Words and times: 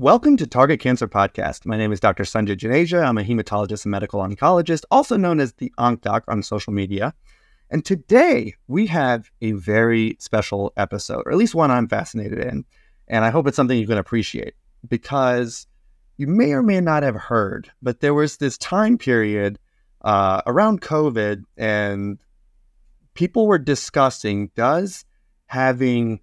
Welcome 0.00 0.38
to 0.38 0.46
Target 0.46 0.80
Cancer 0.80 1.06
Podcast. 1.06 1.66
My 1.66 1.76
name 1.76 1.92
is 1.92 2.00
Dr. 2.00 2.22
Sanjay 2.22 2.56
Juneja. 2.56 3.04
I'm 3.04 3.18
a 3.18 3.22
hematologist 3.22 3.84
and 3.84 3.90
medical 3.90 4.20
oncologist, 4.22 4.84
also 4.90 5.18
known 5.18 5.40
as 5.40 5.52
the 5.52 5.70
OncDoc 5.76 6.22
on 6.26 6.42
social 6.42 6.72
media. 6.72 7.12
And 7.68 7.84
today 7.84 8.54
we 8.66 8.86
have 8.86 9.30
a 9.42 9.52
very 9.52 10.16
special 10.18 10.72
episode, 10.78 11.24
or 11.26 11.32
at 11.32 11.36
least 11.36 11.54
one 11.54 11.70
I'm 11.70 11.86
fascinated 11.86 12.38
in. 12.38 12.64
And 13.08 13.26
I 13.26 13.30
hope 13.30 13.46
it's 13.46 13.56
something 13.56 13.78
you 13.78 13.86
can 13.86 13.98
appreciate 13.98 14.54
because 14.88 15.66
you 16.16 16.26
may 16.26 16.52
or 16.52 16.62
may 16.62 16.80
not 16.80 17.02
have 17.02 17.16
heard, 17.16 17.70
but 17.82 18.00
there 18.00 18.14
was 18.14 18.38
this 18.38 18.56
time 18.56 18.96
period 18.96 19.58
uh, 20.00 20.40
around 20.46 20.80
COVID, 20.80 21.44
and 21.58 22.18
people 23.12 23.46
were 23.46 23.58
discussing 23.58 24.50
does 24.56 25.04
having 25.44 26.20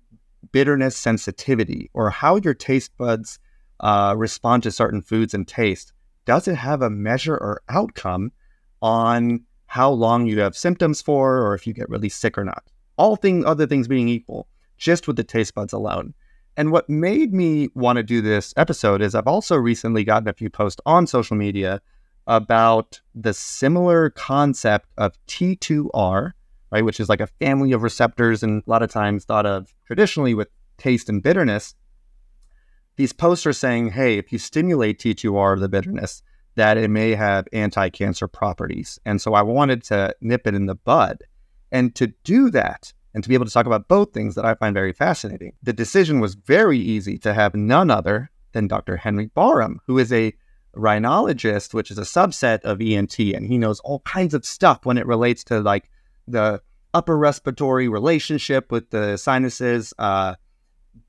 bitterness 0.51 0.97
sensitivity 0.97 1.91
or 1.93 2.09
how 2.09 2.37
your 2.37 2.55
taste 2.55 2.97
buds 2.97 3.37
uh, 3.79 4.15
respond 4.17 4.63
to 4.63 4.71
certain 4.71 5.01
foods 5.01 5.33
and 5.33 5.47
taste, 5.47 5.93
does 6.25 6.47
it 6.47 6.55
have 6.55 6.81
a 6.81 6.89
measure 6.89 7.35
or 7.35 7.61
outcome 7.69 8.31
on 8.81 9.43
how 9.67 9.89
long 9.89 10.25
you 10.25 10.39
have 10.39 10.55
symptoms 10.55 11.01
for 11.01 11.41
or 11.41 11.53
if 11.53 11.67
you 11.67 11.73
get 11.73 11.89
really 11.89 12.09
sick 12.09 12.37
or 12.37 12.43
not? 12.43 12.63
All 12.97 13.15
thing, 13.15 13.45
other 13.45 13.67
things 13.67 13.87
being 13.87 14.09
equal, 14.09 14.47
just 14.77 15.07
with 15.07 15.15
the 15.15 15.23
taste 15.23 15.55
buds 15.55 15.73
alone. 15.73 16.13
And 16.55 16.71
what 16.71 16.89
made 16.89 17.33
me 17.33 17.69
want 17.75 17.97
to 17.97 18.03
do 18.03 18.19
this 18.19 18.53
episode 18.57 19.01
is 19.01 19.13
I've 19.13 19.27
also 19.27 19.55
recently 19.55 20.03
gotten 20.03 20.27
a 20.27 20.33
few 20.33 20.49
posts 20.49 20.81
on 20.85 21.05
social 21.05 21.37
media 21.37 21.81
about 22.25 22.99
the 23.13 23.33
similar 23.33 24.09
concept 24.09 24.89
of 24.97 25.13
T2R, 25.27 26.31
right, 26.71 26.83
which 26.83 26.99
is 26.99 27.09
like 27.09 27.21
a 27.21 27.27
family 27.27 27.71
of 27.73 27.83
receptors 27.83 28.41
and 28.41 28.63
a 28.65 28.69
lot 28.69 28.81
of 28.81 28.89
times 28.89 29.23
thought 29.23 29.45
of 29.45 29.73
traditionally 29.85 30.33
with 30.33 30.49
taste 30.77 31.09
and 31.09 31.21
bitterness 31.21 31.75
these 32.97 33.13
posts 33.13 33.45
are 33.45 33.53
saying, 33.53 33.91
hey, 33.91 34.17
if 34.17 34.31
you 34.31 34.39
stimulate 34.39 34.99
T2R, 34.99 35.53
of 35.53 35.59
the 35.59 35.69
bitterness, 35.69 36.21
that 36.55 36.77
it 36.77 36.89
may 36.89 37.11
have 37.11 37.47
anti 37.53 37.89
cancer 37.89 38.27
properties. 38.27 38.99
And 39.05 39.21
so 39.21 39.33
I 39.33 39.43
wanted 39.43 39.83
to 39.85 40.13
nip 40.19 40.45
it 40.45 40.55
in 40.55 40.65
the 40.65 40.75
bud. 40.75 41.23
And 41.71 41.95
to 41.95 42.07
do 42.23 42.49
that, 42.51 42.93
and 43.13 43.23
to 43.23 43.29
be 43.29 43.35
able 43.35 43.45
to 43.45 43.51
talk 43.51 43.65
about 43.65 43.87
both 43.87 44.13
things 44.13 44.35
that 44.35 44.45
I 44.45 44.55
find 44.55 44.73
very 44.73 44.93
fascinating, 44.93 45.53
the 45.63 45.73
decision 45.73 46.19
was 46.19 46.35
very 46.35 46.79
easy 46.79 47.17
to 47.19 47.33
have 47.33 47.55
none 47.55 47.89
other 47.89 48.31
than 48.53 48.67
Dr. 48.67 48.97
Henry 48.97 49.27
Barham, 49.27 49.79
who 49.85 49.97
is 49.99 50.11
a 50.11 50.33
rhinologist, 50.75 51.73
which 51.73 51.91
is 51.91 51.97
a 51.97 52.01
subset 52.01 52.61
of 52.61 52.81
ENT, 52.81 53.19
and 53.19 53.45
he 53.45 53.57
knows 53.57 53.79
all 53.81 53.99
kinds 54.01 54.33
of 54.33 54.45
stuff 54.45 54.85
when 54.85 54.97
it 54.97 55.05
relates 55.05 55.43
to 55.45 55.59
like 55.59 55.89
the 56.27 56.61
upper 56.93 57.17
respiratory 57.17 57.87
relationship 57.87 58.71
with 58.71 58.89
the 58.89 59.17
sinuses, 59.17 59.93
uh, 59.99 60.35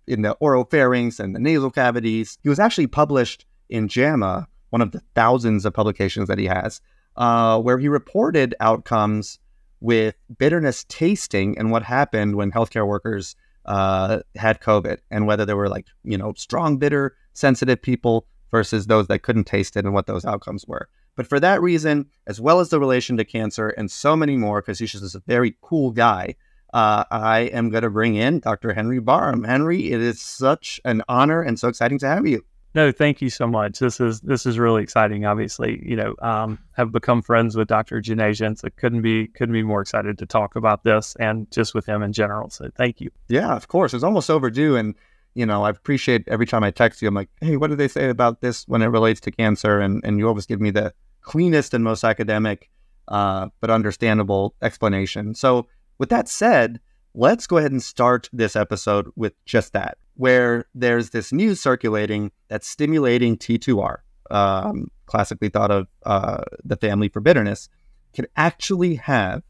in 0.08 0.22
the 0.22 0.36
oropharynx 0.42 1.20
and 1.20 1.34
the 1.34 1.38
nasal 1.38 1.70
cavities. 1.70 2.38
He 2.42 2.48
was 2.48 2.58
actually 2.58 2.86
published 2.86 3.46
in 3.68 3.88
JAMA, 3.88 4.48
one 4.70 4.82
of 4.82 4.92
the 4.92 5.02
thousands 5.14 5.64
of 5.64 5.74
publications 5.74 6.28
that 6.28 6.38
he 6.38 6.46
has, 6.46 6.80
uh, 7.16 7.60
where 7.60 7.78
he 7.78 7.88
reported 7.88 8.54
outcomes 8.60 9.38
with 9.80 10.16
bitterness 10.38 10.84
tasting 10.88 11.56
and 11.58 11.70
what 11.70 11.82
happened 11.82 12.36
when 12.36 12.50
healthcare 12.50 12.86
workers 12.86 13.36
uh, 13.66 14.20
had 14.34 14.60
COVID 14.60 14.98
and 15.10 15.26
whether 15.26 15.44
there 15.44 15.56
were 15.56 15.68
like, 15.68 15.86
you 16.02 16.18
know, 16.18 16.32
strong 16.36 16.78
bitter 16.78 17.16
sensitive 17.34 17.80
people 17.80 18.26
versus 18.50 18.86
those 18.86 19.06
that 19.08 19.22
couldn't 19.22 19.44
taste 19.44 19.76
it 19.76 19.84
and 19.84 19.94
what 19.94 20.06
those 20.06 20.24
outcomes 20.24 20.64
were. 20.66 20.88
But 21.16 21.26
for 21.26 21.38
that 21.40 21.60
reason, 21.60 22.06
as 22.26 22.40
well 22.40 22.60
as 22.60 22.70
the 22.70 22.80
relation 22.80 23.16
to 23.16 23.24
cancer 23.24 23.68
and 23.70 23.90
so 23.90 24.16
many 24.16 24.36
more, 24.36 24.62
because 24.62 24.78
he's 24.78 24.92
just 24.92 25.14
a 25.14 25.22
very 25.26 25.56
cool 25.60 25.90
guy, 25.90 26.36
uh, 26.72 27.04
I 27.10 27.40
am 27.52 27.70
going 27.70 27.82
to 27.82 27.90
bring 27.90 28.14
in 28.14 28.40
Dr. 28.40 28.74
Henry 28.74 29.00
Barham. 29.00 29.44
Henry, 29.44 29.90
it 29.92 30.00
is 30.00 30.20
such 30.20 30.80
an 30.84 31.02
honor 31.08 31.42
and 31.42 31.58
so 31.58 31.68
exciting 31.68 31.98
to 32.00 32.08
have 32.08 32.26
you. 32.26 32.44
No, 32.74 32.92
thank 32.92 33.22
you 33.22 33.30
so 33.30 33.46
much. 33.46 33.78
This 33.78 33.98
is 33.98 34.20
this 34.20 34.44
is 34.44 34.58
really 34.58 34.82
exciting. 34.82 35.24
Obviously, 35.24 35.82
you 35.84 35.96
know, 35.96 36.14
um, 36.20 36.58
have 36.72 36.92
become 36.92 37.22
friends 37.22 37.56
with 37.56 37.66
Dr. 37.66 38.00
Juneja, 38.00 38.58
so 38.58 38.68
couldn't 38.76 39.00
be 39.00 39.28
couldn't 39.28 39.54
be 39.54 39.62
more 39.62 39.80
excited 39.80 40.18
to 40.18 40.26
talk 40.26 40.54
about 40.54 40.84
this 40.84 41.16
and 41.18 41.50
just 41.50 41.74
with 41.74 41.86
him 41.86 42.02
in 42.02 42.12
general. 42.12 42.50
So 42.50 42.70
thank 42.76 43.00
you. 43.00 43.10
Yeah, 43.28 43.56
of 43.56 43.68
course. 43.68 43.94
It's 43.94 44.04
almost 44.04 44.30
overdue, 44.30 44.76
and 44.76 44.94
you 45.34 45.46
know, 45.46 45.64
I 45.64 45.70
appreciate 45.70 46.28
every 46.28 46.46
time 46.46 46.62
I 46.62 46.70
text 46.70 47.00
you. 47.00 47.08
I'm 47.08 47.14
like, 47.14 47.30
hey, 47.40 47.56
what 47.56 47.70
do 47.70 47.76
they 47.76 47.88
say 47.88 48.10
about 48.10 48.42
this 48.42 48.68
when 48.68 48.82
it 48.82 48.86
relates 48.86 49.20
to 49.22 49.30
cancer? 49.30 49.80
And 49.80 50.02
and 50.04 50.18
you 50.18 50.28
always 50.28 50.46
give 50.46 50.60
me 50.60 50.70
the 50.70 50.92
cleanest 51.22 51.72
and 51.72 51.82
most 51.82 52.04
academic, 52.04 52.70
uh, 53.08 53.48
but 53.60 53.70
understandable 53.70 54.54
explanation. 54.60 55.34
So 55.34 55.66
with 55.98 56.08
that 56.10 56.28
said, 56.28 56.80
let's 57.14 57.46
go 57.46 57.58
ahead 57.58 57.72
and 57.72 57.82
start 57.82 58.28
this 58.32 58.56
episode 58.56 59.08
with 59.16 59.32
just 59.44 59.72
that, 59.72 59.98
where 60.14 60.64
there's 60.74 61.10
this 61.10 61.32
news 61.32 61.60
circulating 61.60 62.30
that's 62.48 62.68
stimulating 62.68 63.36
T2R, 63.36 63.98
um, 64.30 64.88
classically 65.06 65.48
thought 65.48 65.70
of 65.70 65.86
uh, 66.04 66.42
the 66.64 66.76
family 66.76 67.08
for 67.08 67.20
bitterness, 67.20 67.68
can 68.14 68.26
actually 68.36 68.96
have 68.96 69.42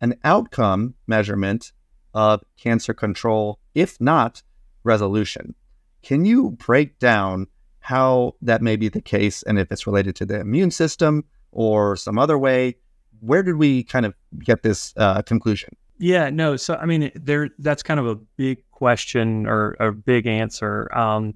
an 0.00 0.14
outcome 0.24 0.94
measurement 1.06 1.72
of 2.14 2.42
cancer 2.56 2.94
control, 2.94 3.58
if 3.74 4.00
not 4.00 4.42
resolution. 4.84 5.54
Can 6.02 6.24
you 6.24 6.52
break 6.52 6.98
down 6.98 7.46
how 7.80 8.34
that 8.42 8.62
may 8.62 8.76
be 8.76 8.88
the 8.88 9.00
case 9.00 9.42
and 9.42 9.58
if 9.58 9.70
it's 9.70 9.86
related 9.86 10.16
to 10.16 10.26
the 10.26 10.40
immune 10.40 10.70
system 10.70 11.24
or 11.52 11.96
some 11.96 12.18
other 12.18 12.38
way? 12.38 12.76
Where 13.20 13.42
did 13.42 13.56
we 13.56 13.82
kind 13.82 14.06
of 14.06 14.14
get 14.38 14.62
this 14.62 14.92
uh, 14.96 15.22
conclusion? 15.22 15.70
Yeah, 15.98 16.30
no. 16.30 16.56
So 16.56 16.74
I 16.74 16.86
mean, 16.86 17.10
there 17.14 17.50
that's 17.58 17.82
kind 17.82 17.98
of 18.00 18.06
a 18.06 18.16
big 18.36 18.68
question 18.70 19.46
or 19.46 19.76
a 19.80 19.92
big 19.92 20.26
answer. 20.26 20.94
Um, 20.96 21.34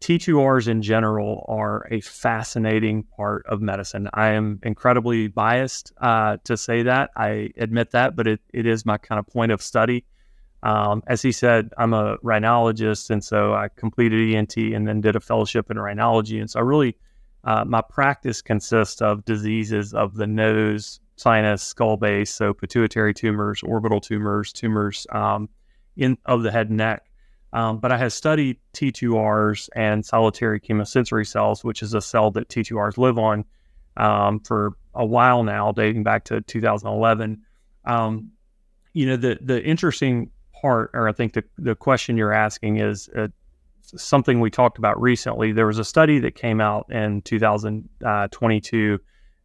T2Rs 0.00 0.66
in 0.66 0.80
general 0.82 1.44
are 1.46 1.86
a 1.90 2.00
fascinating 2.00 3.02
part 3.02 3.44
of 3.46 3.60
medicine. 3.60 4.08
I 4.14 4.28
am 4.30 4.58
incredibly 4.62 5.28
biased 5.28 5.92
uh, 6.00 6.38
to 6.44 6.56
say 6.56 6.82
that. 6.82 7.10
I 7.16 7.50
admit 7.58 7.90
that, 7.90 8.16
but 8.16 8.26
it, 8.26 8.40
it 8.52 8.66
is 8.66 8.86
my 8.86 8.96
kind 8.96 9.18
of 9.18 9.26
point 9.26 9.52
of 9.52 9.60
study. 9.60 10.06
Um, 10.62 11.02
as 11.06 11.20
he 11.22 11.32
said, 11.32 11.70
I'm 11.76 11.92
a 11.92 12.16
rhinologist, 12.18 13.10
and 13.10 13.22
so 13.22 13.54
I 13.54 13.68
completed 13.76 14.34
ENT 14.34 14.56
and 14.56 14.88
then 14.88 15.00
did 15.02 15.16
a 15.16 15.20
fellowship 15.20 15.70
in 15.70 15.76
rhinology. 15.76 16.40
And 16.40 16.50
so 16.50 16.60
I 16.60 16.62
really, 16.62 16.96
uh, 17.44 17.64
my 17.66 17.82
practice 17.82 18.40
consists 18.40 19.02
of 19.02 19.24
diseases 19.26 19.92
of 19.92 20.14
the 20.16 20.26
nose, 20.26 21.00
sinus, 21.20 21.62
skull 21.62 21.96
base, 21.98 22.34
so 22.34 22.54
pituitary 22.54 23.12
tumors, 23.12 23.62
orbital 23.62 24.00
tumors, 24.00 24.52
tumors 24.52 25.06
um, 25.10 25.48
in 25.96 26.16
of 26.24 26.42
the 26.42 26.50
head 26.50 26.68
and 26.68 26.78
neck. 26.78 27.04
Um, 27.52 27.78
but 27.78 27.92
I 27.92 27.98
have 27.98 28.12
studied 28.12 28.58
T2Rs 28.74 29.68
and 29.74 30.06
solitary 30.06 30.60
chemosensory 30.60 31.26
cells, 31.26 31.62
which 31.64 31.82
is 31.82 31.94
a 31.94 32.00
cell 32.00 32.30
that 32.32 32.48
T2Rs 32.48 32.96
live 32.96 33.18
on 33.18 33.44
um, 33.96 34.40
for 34.40 34.76
a 34.94 35.04
while 35.04 35.42
now, 35.42 35.72
dating 35.72 36.04
back 36.04 36.24
to 36.24 36.40
2011. 36.40 37.42
Um, 37.84 38.30
you 38.92 39.06
know, 39.06 39.16
the 39.16 39.38
the 39.42 39.62
interesting 39.62 40.30
part, 40.52 40.90
or 40.94 41.08
I 41.08 41.12
think 41.12 41.34
the, 41.34 41.44
the 41.58 41.74
question 41.74 42.16
you're 42.16 42.32
asking 42.32 42.78
is 42.78 43.08
uh, 43.16 43.28
something 43.82 44.40
we 44.40 44.50
talked 44.50 44.78
about 44.78 45.00
recently. 45.00 45.52
There 45.52 45.66
was 45.66 45.78
a 45.78 45.84
study 45.84 46.18
that 46.20 46.34
came 46.34 46.60
out 46.60 46.86
in 46.90 47.22
2022 47.22 48.98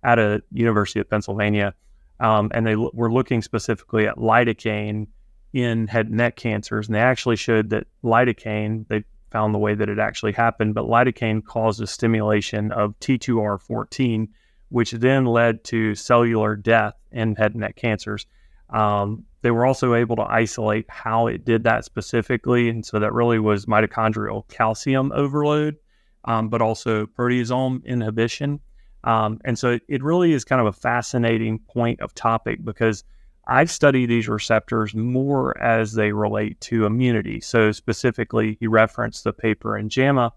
at 0.05 0.19
a 0.19 0.41
University 0.51 0.99
of 0.99 1.09
Pennsylvania, 1.09 1.73
um, 2.19 2.51
and 2.53 2.66
they 2.66 2.73
l- 2.73 2.91
were 2.93 3.11
looking 3.11 3.41
specifically 3.41 4.07
at 4.07 4.17
lidocaine 4.17 5.07
in 5.51 5.88
head 5.88 6.07
and 6.07 6.17
neck 6.17 6.35
cancers, 6.35 6.88
and 6.88 6.95
they 6.95 7.01
actually 7.01 7.35
showed 7.35 7.69
that 7.71 7.88
lidocaine 8.03 8.88
they 8.88 9.03
found 9.31 9.53
the 9.53 9.59
way 9.59 9.75
that 9.75 9.89
it 9.89 9.99
actually 9.99 10.31
happened, 10.31 10.73
but 10.73 10.85
lidocaine 10.85 11.43
caused 11.43 11.81
a 11.81 11.88
stimulation 11.88 12.71
of 12.71 12.97
T2R14, 12.99 14.29
which 14.69 14.91
then 14.91 15.25
led 15.25 15.63
to 15.66 15.95
cellular 15.95 16.55
death 16.55 16.93
in 17.11 17.35
head 17.35 17.51
and 17.51 17.61
neck 17.61 17.75
cancers. 17.75 18.25
Um, 18.69 19.25
they 19.41 19.51
were 19.51 19.66
also 19.66 19.93
able 19.93 20.16
to 20.16 20.23
isolate 20.23 20.85
how 20.89 21.27
it 21.27 21.45
did 21.45 21.63
that 21.63 21.85
specifically, 21.85 22.69
and 22.69 22.85
so 22.85 22.99
that 22.99 23.13
really 23.13 23.39
was 23.39 23.66
mitochondrial 23.66 24.47
calcium 24.47 25.11
overload, 25.13 25.75
um, 26.23 26.49
but 26.49 26.61
also 26.61 27.05
proteasome 27.05 27.84
inhibition. 27.85 28.59
Um, 29.05 29.40
and 29.46 29.57
so 29.57 29.79
it 29.87 30.03
really 30.03 30.34
is 30.34 30.43
kind 30.43 30.59
of 30.59 30.67
a 30.67 30.73
fascinating 30.73 31.59
point 31.59 32.02
of 32.02 32.13
topic 32.16 32.66
because 32.66 33.03
I've 33.47 33.69
studied 33.69 34.07
these 34.07 34.28
receptors 34.28 34.96
more 34.96 35.57
as 35.61 35.93
they 35.93 36.11
relate 36.11 36.59
to 36.61 36.85
immunity. 36.85 37.40
So 37.40 37.72
specifically, 37.72 38.57
he 38.59 38.66
referenced 38.66 39.23
the 39.23 39.34
paper 39.34 39.78
in 39.78 39.90
JAMA. 39.90 40.34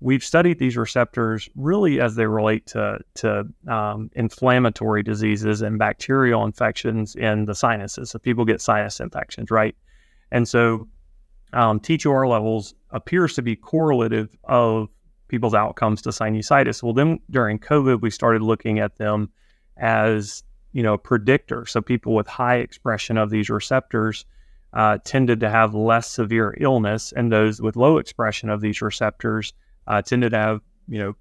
We've 0.00 0.24
studied 0.24 0.58
these 0.58 0.76
receptors 0.76 1.48
really 1.54 2.00
as 2.00 2.16
they 2.16 2.26
relate 2.26 2.66
to, 2.68 2.98
to 3.16 3.44
um, 3.68 4.10
inflammatory 4.14 5.04
diseases 5.04 5.62
and 5.62 5.78
bacterial 5.78 6.44
infections 6.44 7.14
in 7.14 7.44
the 7.44 7.54
sinuses. 7.54 8.10
So 8.10 8.18
people 8.18 8.44
get 8.44 8.60
sinus 8.60 8.98
infections, 8.98 9.50
right? 9.50 9.76
And 10.32 10.48
so 10.48 10.88
um, 11.52 11.78
T2R 11.78 12.28
levels 12.28 12.74
appears 12.90 13.34
to 13.34 13.42
be 13.42 13.54
correlative 13.54 14.36
of 14.44 14.88
people's 15.30 15.54
outcomes 15.54 16.02
to 16.02 16.10
sinusitis. 16.10 16.82
Well, 16.82 16.92
then 16.92 17.20
during 17.30 17.58
COVID, 17.58 18.02
we 18.02 18.10
started 18.10 18.42
looking 18.42 18.80
at 18.80 18.96
them 18.96 19.30
as 19.76 20.42
you 20.72 20.82
know 20.82 20.98
predictor. 20.98 21.64
So 21.64 21.80
people 21.80 22.14
with 22.14 22.26
high 22.26 22.56
expression 22.56 23.16
of 23.16 23.30
these 23.30 23.48
receptors 23.48 24.26
uh, 24.72 24.98
tended 25.04 25.40
to 25.40 25.50
have 25.50 25.74
less 25.74 26.10
severe 26.10 26.54
illness, 26.60 27.12
and 27.12 27.32
those 27.32 27.62
with 27.62 27.76
low 27.76 27.98
expression 27.98 28.50
of 28.50 28.60
these 28.60 28.82
receptors 28.82 29.52
uh, 29.86 30.02
tended 30.02 30.32
to 30.32 30.38
have, 30.38 30.60
you 30.88 30.98
know, 30.98 31.16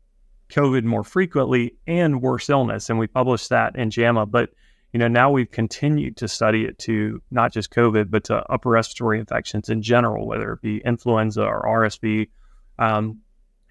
COVID 0.49 0.83
more 0.83 1.03
frequently 1.03 1.75
and 1.87 2.21
worse 2.21 2.49
illness. 2.49 2.89
And 2.89 2.99
we 2.99 3.07
published 3.07 3.49
that 3.49 3.75
in 3.75 3.89
JAMA. 3.89 4.25
But, 4.25 4.49
you 4.93 4.99
know, 4.99 5.07
now 5.07 5.31
we've 5.31 5.49
continued 5.49 6.17
to 6.17 6.27
study 6.27 6.65
it 6.65 6.77
to 6.79 7.21
not 7.31 7.53
just 7.53 7.71
COVID, 7.71 8.09
but 8.09 8.23
to 8.25 8.43
upper 8.51 8.69
respiratory 8.69 9.19
infections 9.19 9.69
in 9.69 9.81
general, 9.81 10.27
whether 10.27 10.53
it 10.53 10.61
be 10.61 10.81
influenza 10.83 11.43
or 11.43 11.63
RSV. 11.63 12.29
Um, 12.77 13.19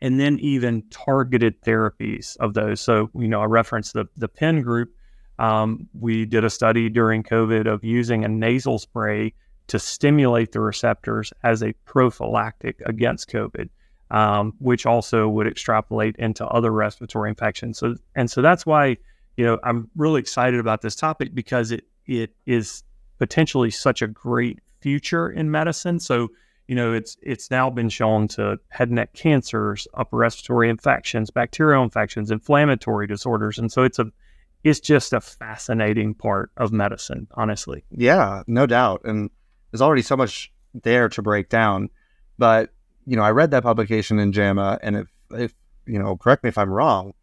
and 0.01 0.19
then 0.21 0.39
even 0.39 0.83
targeted 0.91 1.61
therapies 1.63 2.37
of 2.39 2.55
those. 2.55 2.81
So, 2.81 3.11
you 3.15 3.29
know, 3.29 3.41
I 3.41 3.47
referenced 3.47 3.95
the, 3.95 4.07
the 4.17 4.29
Penn 4.29 4.63
group. 4.63 4.93
Um, 5.39 5.89
we 5.99 6.25
did 6.25 6.45
a 6.45 6.51
study 6.51 6.89
during 6.89 7.23
COVID 7.23 7.67
of 7.67 7.85
using 7.85 8.25
a 8.25 8.29
nasal 8.29 8.79
spray 8.79 9.35
to 9.69 9.79
stimulate 9.79 10.53
the 10.53 10.61
receptors 10.61 11.33
as 11.43 11.63
a 11.63 11.73
prophylactic 11.85 12.81
against 12.87 13.31
COVID, 13.31 13.69
um, 14.11 14.55
which 14.59 14.87
also 14.87 15.29
would 15.29 15.47
extrapolate 15.47 16.17
into 16.17 16.47
other 16.47 16.73
respiratory 16.73 17.29
infections. 17.29 17.79
So, 17.79 17.95
and 18.15 18.31
so 18.31 18.43
that's 18.43 18.67
why, 18.67 18.97
you 19.37 19.45
know, 19.45 19.59
I'm 19.63 19.91
really 19.97 20.21
excited 20.21 20.59
about 20.59 20.81
this 20.83 20.97
topic 20.97 21.35
because 21.35 21.71
it 21.71 21.85
it 22.07 22.35
is 22.47 22.83
potentially 23.19 23.71
such 23.71 24.01
a 24.01 24.07
great 24.07 24.61
future 24.81 25.29
in 25.29 25.51
medicine. 25.51 26.01
So, 26.01 26.29
you 26.69 26.75
know, 26.75 26.93
it's 26.93 27.17
it's 27.23 27.51
now 27.51 27.71
been 27.71 27.89
shown 27.89 28.29
to 28.29 28.59
head 28.69 28.89
and 28.89 28.97
neck 28.97 29.15
cancers, 29.15 29.89
upper 29.95 30.19
respiratory 30.19 30.69
infections, 30.69 31.31
bacterial 31.31 31.83
infections, 31.83 32.31
inflammatory 32.31 33.07
disorders, 33.07 33.59
and 33.59 33.73
so 33.73 33.83
it's 33.83 33.99
a 33.99 34.13
it's 34.65 34.79
just 34.79 35.15
a 35.15 35.21
fascinating 35.21 36.15
part 36.15 36.51
of 36.59 36.71
medicine, 36.71 37.27
honestly. 37.35 37.85
Yeah, 37.91 38.43
no 38.47 38.67
doubt, 38.67 39.01
and 39.05 39.31
there's 39.71 39.81
already 39.81 40.03
so 40.03 40.17
much 40.17 40.53
there 40.75 41.09
to 41.09 41.23
break 41.23 41.49
down. 41.49 41.89
But 42.37 42.71
you 43.07 43.17
know, 43.17 43.23
I 43.23 43.31
read 43.31 43.51
that 43.53 43.63
publication 43.63 44.19
in 44.19 44.33
JAMA, 44.33 44.79
and 44.83 44.97
if 44.97 45.09
if 45.31 45.55
you 45.87 45.99
know, 45.99 46.19
correct 46.19 46.45
me 46.45 46.49
if 46.49 46.59
I'm 46.59 46.71
wrong, 46.71 47.15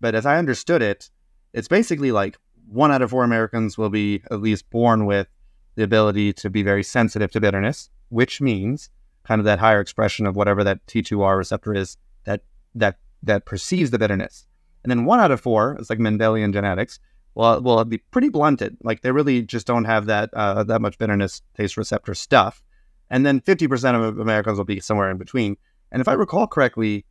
but 0.00 0.14
as 0.14 0.24
I 0.24 0.38
understood 0.38 0.80
it, 0.80 1.10
it's 1.52 1.68
basically 1.68 2.10
like 2.10 2.38
one 2.66 2.90
out 2.90 3.02
of 3.02 3.10
four 3.10 3.22
Americans 3.22 3.76
will 3.76 3.90
be 3.90 4.22
at 4.30 4.40
least 4.40 4.70
born 4.70 5.04
with 5.04 5.28
the 5.74 5.82
ability 5.82 6.32
to 6.32 6.48
be 6.48 6.62
very 6.62 6.82
sensitive 6.82 7.30
to 7.32 7.40
bitterness 7.40 7.90
which 8.14 8.40
means 8.40 8.90
kind 9.24 9.40
of 9.40 9.44
that 9.44 9.58
higher 9.58 9.80
expression 9.80 10.26
of 10.26 10.36
whatever 10.36 10.62
that 10.64 10.84
T2R 10.86 11.36
receptor 11.36 11.74
is 11.74 11.96
that 12.24 12.42
that 12.74 12.98
that 13.22 13.46
perceives 13.46 13.90
the 13.90 13.98
bitterness. 13.98 14.46
And 14.82 14.90
then 14.90 15.06
one 15.06 15.20
out 15.20 15.30
of 15.30 15.40
four, 15.40 15.76
it's 15.78 15.88
like 15.88 15.98
Mendelian 15.98 16.52
genetics, 16.52 17.00
will 17.34 17.60
will 17.62 17.84
be 17.84 17.98
pretty 17.98 18.28
blunted. 18.28 18.76
Like 18.82 19.02
they 19.02 19.10
really 19.10 19.42
just 19.42 19.66
don't 19.66 19.84
have 19.84 20.06
that 20.06 20.30
uh, 20.34 20.64
that 20.64 20.82
much 20.82 20.98
bitterness 20.98 21.42
taste 21.56 21.76
receptor 21.76 22.14
stuff. 22.14 22.62
And 23.10 23.24
then 23.24 23.40
50% 23.40 24.02
of 24.02 24.18
Americans 24.18 24.56
will 24.56 24.64
be 24.64 24.80
somewhere 24.80 25.10
in 25.10 25.18
between. 25.18 25.56
And 25.92 26.00
if 26.00 26.08
I 26.08 26.14
recall 26.14 26.46
correctly, 26.46 27.04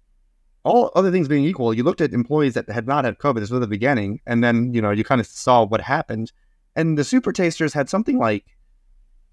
all 0.64 0.92
other 0.96 1.12
things 1.12 1.28
being 1.28 1.46
equal, 1.46 1.74
you 1.74 1.84
looked 1.84 2.02
at 2.02 2.14
employees 2.14 2.56
that 2.56 2.70
had 2.70 2.88
not 2.88 3.06
had 3.06 3.20
COVID. 3.20 3.40
This 3.40 3.52
was 3.52 3.60
the 3.60 3.68
beginning, 3.68 4.20
and 4.26 4.44
then 4.44 4.74
you 4.74 4.82
know 4.82 4.92
you 4.92 5.04
kind 5.04 5.22
of 5.22 5.28
saw 5.28 5.66
what 5.66 5.82
happened. 5.82 6.32
And 6.76 6.98
the 6.98 7.04
super 7.04 7.32
tasters 7.32 7.74
had 7.74 7.90
something 7.90 8.18
like 8.18 8.46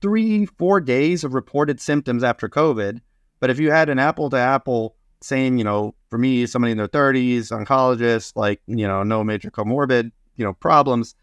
three, 0.00 0.46
four 0.46 0.80
days 0.80 1.24
of 1.24 1.34
reported 1.34 1.80
symptoms 1.80 2.24
after 2.24 2.48
COVID. 2.48 3.00
But 3.38 3.50
if 3.50 3.58
you 3.58 3.70
had 3.70 3.88
an 3.88 3.98
apple 3.98 4.30
to 4.30 4.36
apple 4.36 4.96
same, 5.22 5.58
you 5.58 5.64
know, 5.64 5.94
for 6.08 6.18
me, 6.18 6.46
somebody 6.46 6.72
in 6.72 6.78
their 6.78 6.88
30s, 6.88 7.50
oncologist, 7.50 8.32
like, 8.36 8.60
you 8.66 8.86
know, 8.86 9.02
no 9.02 9.22
major 9.22 9.50
comorbid, 9.50 10.10
you 10.36 10.44
know, 10.44 10.54
problems, 10.54 11.14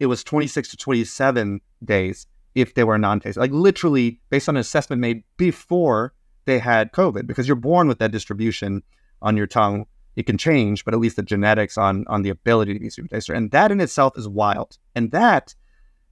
it 0.00 0.06
was 0.06 0.24
26 0.24 0.70
to 0.70 0.76
27 0.76 1.60
days 1.84 2.26
if 2.54 2.74
they 2.74 2.84
were 2.84 2.98
non-taste. 2.98 3.36
Like 3.36 3.52
literally 3.52 4.20
based 4.30 4.48
on 4.48 4.56
an 4.56 4.60
assessment 4.60 5.00
made 5.00 5.22
before 5.36 6.12
they 6.46 6.58
had 6.58 6.92
COVID, 6.92 7.26
because 7.26 7.48
you're 7.48 7.56
born 7.56 7.88
with 7.88 7.98
that 8.00 8.12
distribution 8.12 8.82
on 9.22 9.36
your 9.36 9.46
tongue. 9.46 9.86
It 10.16 10.26
can 10.26 10.38
change, 10.38 10.84
but 10.84 10.94
at 10.94 11.00
least 11.00 11.16
the 11.16 11.22
genetics 11.22 11.76
on 11.76 12.04
on 12.06 12.22
the 12.22 12.28
ability 12.28 12.74
to 12.74 12.78
be 12.78 12.90
super 12.90 13.08
taster. 13.08 13.32
And 13.32 13.50
that 13.50 13.72
in 13.72 13.80
itself 13.80 14.16
is 14.16 14.28
wild. 14.28 14.78
And 14.94 15.10
that, 15.10 15.54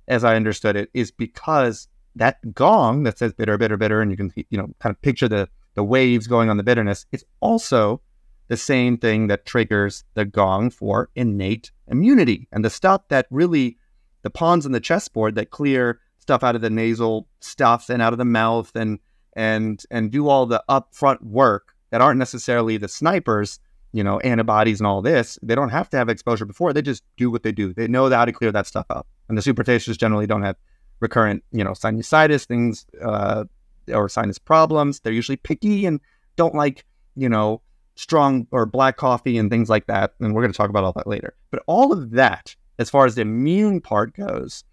as 0.08 0.24
I 0.24 0.34
understood 0.34 0.74
it, 0.74 0.90
is 0.92 1.12
because 1.12 1.86
that 2.16 2.54
gong 2.54 3.04
that 3.04 3.18
says 3.18 3.32
bitter, 3.32 3.56
bitter, 3.58 3.76
bitter, 3.76 4.00
and 4.00 4.10
you 4.10 4.16
can 4.16 4.32
you 4.50 4.58
know 4.58 4.68
kind 4.80 4.94
of 4.94 5.00
picture 5.02 5.28
the 5.28 5.48
the 5.74 5.84
waves 5.84 6.26
going 6.26 6.50
on 6.50 6.56
the 6.56 6.62
bitterness. 6.62 7.06
It's 7.12 7.24
also 7.40 8.00
the 8.48 8.56
same 8.56 8.98
thing 8.98 9.28
that 9.28 9.46
triggers 9.46 10.04
the 10.14 10.24
gong 10.24 10.70
for 10.70 11.08
innate 11.14 11.70
immunity. 11.88 12.48
And 12.52 12.64
the 12.64 12.70
stuff 12.70 13.08
that 13.08 13.26
really 13.30 13.78
the 14.22 14.30
pawns 14.30 14.66
in 14.66 14.72
the 14.72 14.80
chessboard 14.80 15.34
that 15.36 15.50
clear 15.50 16.00
stuff 16.18 16.44
out 16.44 16.54
of 16.54 16.60
the 16.60 16.70
nasal 16.70 17.26
stuff 17.40 17.88
and 17.88 18.02
out 18.02 18.12
of 18.12 18.18
the 18.18 18.24
mouth 18.24 18.70
and 18.76 18.98
and 19.34 19.82
and 19.90 20.10
do 20.10 20.28
all 20.28 20.46
the 20.46 20.62
upfront 20.68 21.22
work 21.22 21.74
that 21.90 22.00
aren't 22.00 22.18
necessarily 22.18 22.76
the 22.76 22.88
snipers 22.88 23.58
you 23.92 24.04
know 24.04 24.20
antibodies 24.20 24.80
and 24.80 24.86
all 24.86 25.02
this 25.02 25.38
they 25.42 25.54
don't 25.54 25.70
have 25.70 25.88
to 25.90 25.96
have 25.96 26.08
exposure 26.08 26.44
before. 26.44 26.72
They 26.72 26.82
just 26.82 27.02
do 27.16 27.30
what 27.30 27.42
they 27.42 27.52
do. 27.52 27.72
They 27.72 27.88
know 27.88 28.10
how 28.10 28.24
to 28.24 28.32
clear 28.32 28.52
that 28.52 28.66
stuff 28.66 28.86
up. 28.90 29.06
And 29.28 29.38
the 29.38 29.42
super 29.42 29.64
tasters 29.64 29.96
generally 29.96 30.26
don't 30.26 30.42
have 30.42 30.56
recurrent, 31.02 31.44
you 31.52 31.62
know, 31.62 31.72
sinusitis, 31.72 32.46
things, 32.46 32.86
uh, 33.02 33.44
or 33.92 34.08
sinus 34.08 34.38
problems. 34.38 35.00
They're 35.00 35.12
usually 35.12 35.36
picky 35.36 35.84
and 35.84 36.00
don't 36.36 36.54
like, 36.54 36.86
you 37.16 37.28
know, 37.28 37.60
strong 37.96 38.46
or 38.52 38.64
black 38.64 38.96
coffee 38.96 39.36
and 39.36 39.50
things 39.50 39.68
like 39.68 39.86
that. 39.88 40.14
And 40.20 40.34
we're 40.34 40.42
going 40.42 40.52
to 40.52 40.56
talk 40.56 40.70
about 40.70 40.84
all 40.84 40.92
that 40.94 41.06
later. 41.06 41.34
But 41.50 41.62
all 41.66 41.92
of 41.92 42.12
that, 42.12 42.56
as 42.78 42.88
far 42.88 43.04
as 43.04 43.16
the 43.16 43.22
immune 43.22 43.80
part 43.80 44.14
goes, 44.16 44.64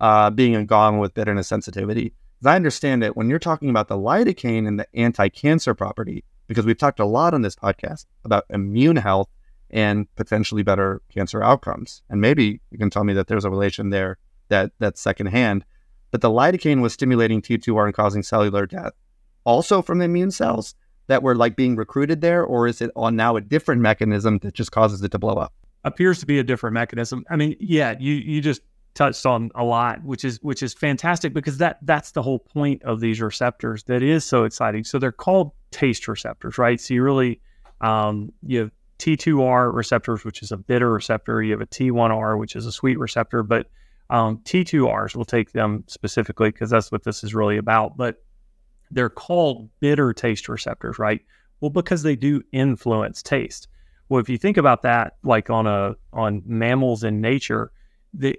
uh, 0.00 0.30
being 0.30 0.54
a 0.54 0.64
gong 0.64 0.98
with 0.98 1.14
bitterness 1.14 1.48
sensitivity, 1.48 2.12
as 2.40 2.46
I 2.46 2.54
understand 2.54 3.02
it, 3.02 3.16
when 3.16 3.28
you're 3.28 3.40
talking 3.40 3.70
about 3.70 3.88
the 3.88 3.96
lidocaine 3.96 4.68
and 4.68 4.78
the 4.78 4.86
anti-cancer 4.94 5.74
property, 5.74 6.22
because 6.46 6.64
we've 6.64 6.78
talked 6.78 7.00
a 7.00 7.04
lot 7.04 7.34
on 7.34 7.42
this 7.42 7.56
podcast 7.56 8.06
about 8.24 8.44
immune 8.50 8.96
health 8.96 9.28
and 9.70 10.06
potentially 10.14 10.62
better 10.62 11.02
cancer 11.12 11.42
outcomes. 11.42 12.02
And 12.08 12.20
maybe 12.20 12.60
you 12.70 12.78
can 12.78 12.90
tell 12.90 13.04
me 13.04 13.12
that 13.14 13.26
there's 13.26 13.44
a 13.44 13.50
relation 13.50 13.90
there 13.90 14.18
that 14.48 14.70
that's 14.78 15.00
secondhand 15.00 15.64
but 16.10 16.20
the 16.20 16.30
lidocaine 16.30 16.80
was 16.80 16.92
stimulating 16.92 17.42
T2R 17.42 17.86
and 17.86 17.94
causing 17.94 18.22
cellular 18.22 18.66
death. 18.66 18.92
Also 19.44 19.82
from 19.82 19.98
the 19.98 20.04
immune 20.04 20.30
cells 20.30 20.74
that 21.06 21.22
were 21.22 21.34
like 21.34 21.56
being 21.56 21.76
recruited 21.76 22.20
there, 22.20 22.44
or 22.44 22.66
is 22.66 22.80
it 22.80 22.90
on 22.94 23.16
now 23.16 23.36
a 23.36 23.40
different 23.40 23.80
mechanism 23.80 24.38
that 24.38 24.54
just 24.54 24.72
causes 24.72 25.02
it 25.02 25.10
to 25.12 25.18
blow 25.18 25.34
up? 25.34 25.52
Appears 25.84 26.20
to 26.20 26.26
be 26.26 26.38
a 26.38 26.44
different 26.44 26.74
mechanism. 26.74 27.24
I 27.30 27.36
mean, 27.36 27.56
yeah, 27.60 27.94
you 27.98 28.14
you 28.14 28.40
just 28.40 28.62
touched 28.94 29.24
on 29.24 29.50
a 29.54 29.64
lot, 29.64 30.02
which 30.04 30.24
is 30.24 30.38
which 30.42 30.62
is 30.62 30.74
fantastic 30.74 31.32
because 31.32 31.58
that 31.58 31.78
that's 31.82 32.12
the 32.12 32.22
whole 32.22 32.40
point 32.40 32.82
of 32.82 33.00
these 33.00 33.20
receptors 33.20 33.84
that 33.84 34.02
is 34.02 34.24
so 34.24 34.44
exciting. 34.44 34.84
So 34.84 34.98
they're 34.98 35.12
called 35.12 35.52
taste 35.70 36.08
receptors, 36.08 36.58
right? 36.58 36.80
So 36.80 36.94
you 36.94 37.02
really 37.02 37.40
um, 37.80 38.32
you 38.42 38.58
have 38.58 38.70
T2R 38.98 39.72
receptors, 39.72 40.24
which 40.24 40.42
is 40.42 40.52
a 40.52 40.56
bitter 40.56 40.92
receptor. 40.92 41.42
You 41.42 41.52
have 41.52 41.60
a 41.60 41.66
T1R, 41.66 42.38
which 42.38 42.56
is 42.56 42.66
a 42.66 42.72
sweet 42.72 42.98
receptor, 42.98 43.42
but 43.42 43.70
um, 44.10 44.38
T2Rs, 44.38 45.14
we'll 45.14 45.24
take 45.24 45.52
them 45.52 45.84
specifically 45.86 46.50
because 46.50 46.70
that's 46.70 46.90
what 46.90 47.04
this 47.04 47.22
is 47.22 47.34
really 47.34 47.58
about, 47.58 47.96
but 47.96 48.22
they're 48.90 49.10
called 49.10 49.68
bitter 49.80 50.12
taste 50.12 50.48
receptors, 50.48 50.98
right? 50.98 51.20
Well, 51.60 51.70
because 51.70 52.02
they 52.02 52.16
do 52.16 52.42
influence 52.52 53.22
taste. 53.22 53.68
Well, 54.08 54.20
if 54.20 54.28
you 54.28 54.38
think 54.38 54.56
about 54.56 54.82
that, 54.82 55.16
like 55.22 55.50
on 55.50 55.66
a 55.66 55.94
on 56.12 56.42
mammals 56.46 57.04
in 57.04 57.20
nature, 57.20 57.72
the 58.14 58.38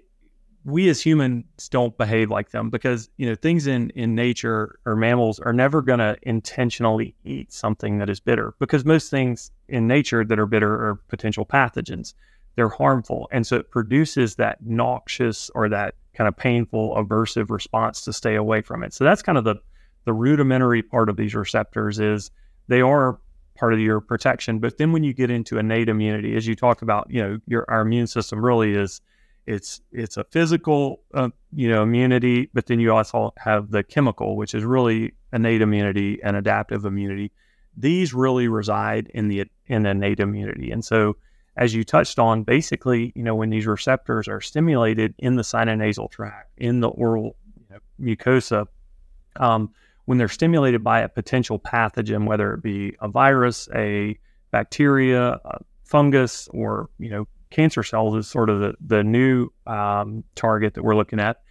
we 0.66 0.90
as 0.90 1.02
humans 1.02 1.70
don't 1.70 1.98
behave 1.98 2.30
like 2.30 2.52
them 2.52 2.70
because 2.70 3.10
you 3.18 3.28
know 3.28 3.36
things 3.36 3.68
in 3.68 3.92
in 3.92 4.16
nature 4.16 4.80
or 4.86 4.96
mammals 4.96 5.40
are 5.40 5.54
never 5.54 5.82
going 5.82 6.00
to 6.00 6.18
intentionally 6.24 7.16
eat 7.24 7.52
something 7.52 7.98
that 8.00 8.10
is 8.10 8.20
bitter 8.20 8.54
because 8.60 8.84
most 8.84 9.10
things 9.10 9.52
in 9.70 9.88
nature 9.88 10.26
that 10.26 10.38
are 10.38 10.46
bitter 10.46 10.74
are 10.74 10.96
potential 11.08 11.46
pathogens 11.46 12.14
they're 12.56 12.70
harmful. 12.70 13.28
And 13.32 13.46
so 13.46 13.58
it 13.58 13.72
produces 13.72 14.36
that 14.36 14.66
noxious 14.66 15.50
or 15.56 15.70
that 15.70 15.96
kind 16.14 16.28
of 16.28 16.36
painful 16.36 16.96
aversive 16.96 17.50
response 17.50 18.02
to 18.06 18.14
stay 18.14 18.36
away 18.36 18.62
from 18.62 18.84
it. 18.84 18.94
So 18.94 19.04
that's 19.04 19.22
kind 19.22 19.38
of 19.38 19.44
the 19.44 19.56
the 20.06 20.14
rudimentary 20.14 20.82
part 20.82 21.10
of 21.10 21.18
these 21.18 21.36
receptors 21.36 22.00
is 22.00 22.32
they 22.68 22.82
are 22.82 23.20
part 23.56 23.74
of 23.74 23.80
your 23.80 24.00
protection. 24.00 24.60
But 24.60 24.78
then 24.78 24.92
when 24.92 25.04
you 25.04 25.14
get 25.14 25.30
into 25.30 25.58
innate 25.58 25.90
immunity, 25.90 26.36
as 26.36 26.48
you 26.48 26.56
talk 26.56 26.82
about, 26.82 27.08
you 27.10 27.22
know, 27.22 27.40
your 27.46 27.66
our 27.70 27.82
immune 27.82 28.08
system 28.08 28.44
really 28.44 28.74
is 28.74 29.02
it's 29.46 29.82
it's 29.92 30.18
a 30.18 30.24
physical 30.26 31.02
uh, 31.14 31.30
you 31.54 31.70
know 31.70 31.84
immunity, 31.84 32.50
but 32.54 32.68
then 32.68 32.80
you 32.80 32.94
also 32.94 33.34
have 33.38 33.72
the 33.72 33.84
chemical, 33.84 34.38
which 34.38 34.54
is 34.54 34.64
really 34.64 35.14
innate 35.34 35.62
immunity 35.62 36.20
and 36.24 36.36
adaptive 36.36 36.86
immunity. 36.86 37.32
These 37.76 38.14
really 38.14 38.48
reside 38.48 39.10
in 39.14 39.28
the 39.28 39.46
in 39.68 39.86
innate 39.86 40.20
immunity, 40.20 40.72
and 40.72 40.84
so 40.84 41.18
as 41.60 41.76
you 41.76 41.84
touched 41.84 42.18
on, 42.20 42.44
basically, 42.44 43.12
you 43.16 43.22
know, 43.22 43.36
when 43.36 43.50
these 43.50 43.68
receptors 43.68 44.30
are 44.30 44.40
stimulated 44.40 45.14
in 45.18 45.36
the 45.36 45.42
sinonasal 45.42 46.10
tract, 46.10 46.52
in 46.58 46.80
the 46.80 46.88
oral 46.88 47.36
you 47.58 47.66
know, 47.70 47.80
mucosa, 48.02 48.66
um, 49.36 49.70
when 50.06 50.18
they're 50.18 50.30
stimulated 50.30 50.86
by 50.86 51.02
a 51.02 51.10
potential 51.10 51.60
pathogen, 51.60 52.26
whether 52.26 52.54
it 52.54 52.64
be 52.64 52.96
a 53.02 53.10
virus, 53.10 53.68
a 53.76 54.18
bacteria, 54.52 55.34
a 55.44 55.60
fungus, 55.84 56.48
or 56.54 56.90
you 56.98 57.10
know, 57.10 57.28
cancer 57.50 57.84
cells 57.84 58.16
is 58.16 58.26
sort 58.26 58.50
of 58.50 58.62
the 58.62 58.74
the 58.80 59.04
new 59.04 59.50
um, 59.68 60.24
target 60.36 60.76
that 60.76 60.84
we're 60.84 60.96
looking 60.96 61.20
at. 61.20 61.42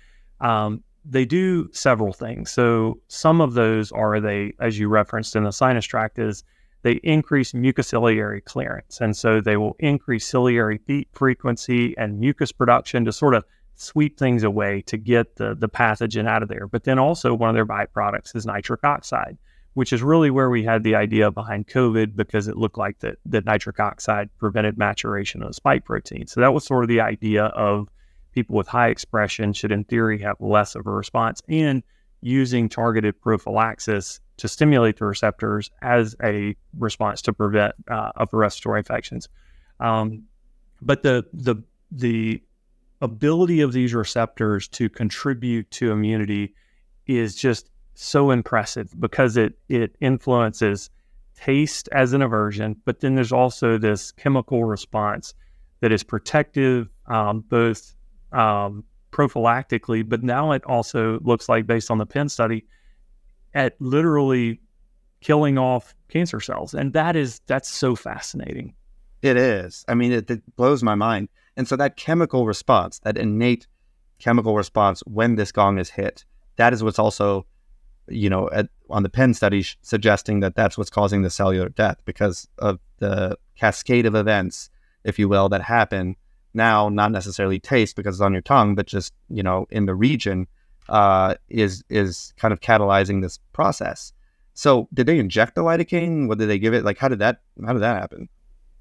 Um, 0.40 0.82
they 1.04 1.26
do 1.26 1.68
several 1.72 2.14
things. 2.14 2.50
So 2.50 2.98
some 3.08 3.42
of 3.42 3.52
those 3.52 3.92
are 3.92 4.20
they, 4.20 4.54
as 4.58 4.78
you 4.78 4.88
referenced 4.88 5.36
in 5.36 5.44
the 5.44 5.52
sinus 5.52 5.84
tract, 5.84 6.18
is 6.18 6.44
they 6.88 6.94
increase 7.02 7.52
mucociliary 7.52 8.42
clearance. 8.42 8.98
And 9.02 9.14
so 9.14 9.42
they 9.42 9.58
will 9.58 9.76
increase 9.78 10.26
ciliary 10.26 10.80
beat 10.86 11.08
frequency 11.12 11.94
and 11.98 12.18
mucus 12.18 12.50
production 12.50 13.04
to 13.04 13.12
sort 13.12 13.34
of 13.34 13.44
sweep 13.74 14.18
things 14.18 14.42
away 14.42 14.80
to 14.86 14.96
get 14.96 15.36
the, 15.36 15.54
the 15.54 15.68
pathogen 15.68 16.26
out 16.26 16.42
of 16.42 16.48
there. 16.48 16.66
But 16.66 16.84
then 16.84 16.98
also, 16.98 17.34
one 17.34 17.50
of 17.50 17.54
their 17.54 17.66
byproducts 17.66 18.34
is 18.34 18.46
nitric 18.46 18.84
oxide, 18.84 19.36
which 19.74 19.92
is 19.92 20.02
really 20.02 20.30
where 20.30 20.48
we 20.48 20.64
had 20.64 20.82
the 20.82 20.94
idea 20.94 21.30
behind 21.30 21.68
COVID 21.68 22.16
because 22.16 22.48
it 22.48 22.56
looked 22.56 22.78
like 22.78 23.00
that, 23.00 23.16
that 23.26 23.44
nitric 23.44 23.78
oxide 23.78 24.30
prevented 24.38 24.78
maturation 24.78 25.42
of 25.42 25.48
the 25.48 25.54
spike 25.54 25.84
protein. 25.84 26.26
So 26.26 26.40
that 26.40 26.54
was 26.54 26.64
sort 26.64 26.84
of 26.84 26.88
the 26.88 27.02
idea 27.02 27.44
of 27.44 27.90
people 28.32 28.56
with 28.56 28.66
high 28.66 28.88
expression 28.88 29.52
should, 29.52 29.72
in 29.72 29.84
theory, 29.84 30.22
have 30.22 30.36
less 30.40 30.74
of 30.74 30.86
a 30.86 30.90
response. 30.90 31.42
And 31.50 31.82
using 32.20 32.68
targeted 32.68 33.20
prophylaxis 33.20 34.20
to 34.38 34.48
stimulate 34.48 34.98
the 34.98 35.04
receptors 35.04 35.70
as 35.82 36.16
a 36.22 36.56
response 36.78 37.22
to 37.22 37.32
prevent 37.32 37.74
uh, 37.90 38.12
upper 38.16 38.36
respiratory 38.36 38.80
infections. 38.80 39.28
Um, 39.80 40.24
but 40.80 41.02
the 41.02 41.26
the 41.32 41.62
the 41.90 42.42
ability 43.00 43.60
of 43.60 43.72
these 43.72 43.94
receptors 43.94 44.68
to 44.68 44.88
contribute 44.88 45.70
to 45.70 45.92
immunity 45.92 46.54
is 47.06 47.34
just 47.34 47.70
so 47.94 48.30
impressive 48.30 48.92
because 49.00 49.36
it 49.36 49.58
it 49.68 49.96
influences 50.00 50.90
taste 51.36 51.88
as 51.92 52.12
an 52.12 52.22
aversion, 52.22 52.76
but 52.84 53.00
then 53.00 53.14
there's 53.14 53.32
also 53.32 53.78
this 53.78 54.10
chemical 54.12 54.64
response 54.64 55.34
that 55.80 55.92
is 55.92 56.02
protective, 56.02 56.88
um, 57.06 57.40
both 57.48 57.94
um, 58.32 58.82
prophylactically, 59.10 60.08
but 60.08 60.22
now 60.22 60.52
it 60.52 60.64
also 60.64 61.18
looks 61.20 61.48
like, 61.48 61.66
based 61.66 61.90
on 61.90 61.98
the 61.98 62.06
Penn 62.06 62.28
study, 62.28 62.64
at 63.54 63.74
literally 63.80 64.60
killing 65.20 65.58
off 65.58 65.94
cancer 66.08 66.40
cells, 66.40 66.74
and 66.74 66.92
that 66.92 67.16
is 67.16 67.40
that's 67.46 67.68
so 67.68 67.96
fascinating. 67.96 68.74
It 69.22 69.36
is. 69.36 69.84
I 69.88 69.94
mean, 69.94 70.12
it, 70.12 70.30
it 70.30 70.56
blows 70.56 70.82
my 70.82 70.94
mind. 70.94 71.28
And 71.56 71.66
so 71.66 71.74
that 71.76 71.96
chemical 71.96 72.46
response, 72.46 73.00
that 73.00 73.16
innate 73.16 73.66
chemical 74.20 74.54
response 74.54 75.02
when 75.06 75.34
this 75.34 75.50
gong 75.50 75.78
is 75.78 75.90
hit, 75.90 76.24
that 76.56 76.72
is 76.72 76.84
what's 76.84 77.00
also, 77.00 77.46
you 78.06 78.30
know, 78.30 78.48
at, 78.52 78.68
on 78.90 79.02
the 79.02 79.08
Penn 79.08 79.34
study 79.34 79.62
sh- 79.62 79.76
suggesting 79.82 80.40
that 80.40 80.54
that's 80.54 80.78
what's 80.78 80.90
causing 80.90 81.22
the 81.22 81.30
cellular 81.30 81.68
death 81.68 81.96
because 82.04 82.48
of 82.58 82.78
the 82.98 83.36
cascade 83.56 84.06
of 84.06 84.14
events, 84.14 84.70
if 85.02 85.18
you 85.18 85.28
will, 85.28 85.48
that 85.48 85.62
happen 85.62 86.14
now 86.54 86.88
not 86.88 87.12
necessarily 87.12 87.58
taste 87.58 87.96
because 87.96 88.16
it's 88.16 88.22
on 88.22 88.32
your 88.32 88.42
tongue, 88.42 88.74
but 88.74 88.86
just 88.86 89.12
you 89.28 89.42
know 89.42 89.66
in 89.70 89.86
the 89.86 89.94
region 89.94 90.46
uh, 90.88 91.34
is 91.48 91.84
is 91.88 92.32
kind 92.36 92.52
of 92.52 92.60
catalyzing 92.60 93.22
this 93.22 93.38
process. 93.52 94.12
So 94.54 94.88
did 94.92 95.06
they 95.06 95.18
inject 95.18 95.54
the 95.54 95.62
lidocaine? 95.62 96.26
What 96.26 96.38
did 96.38 96.48
they 96.48 96.58
give 96.58 96.74
it? 96.74 96.84
Like 96.84 96.98
how 96.98 97.08
did 97.08 97.20
that 97.20 97.40
how 97.64 97.72
did 97.72 97.82
that 97.82 98.00
happen? 98.00 98.28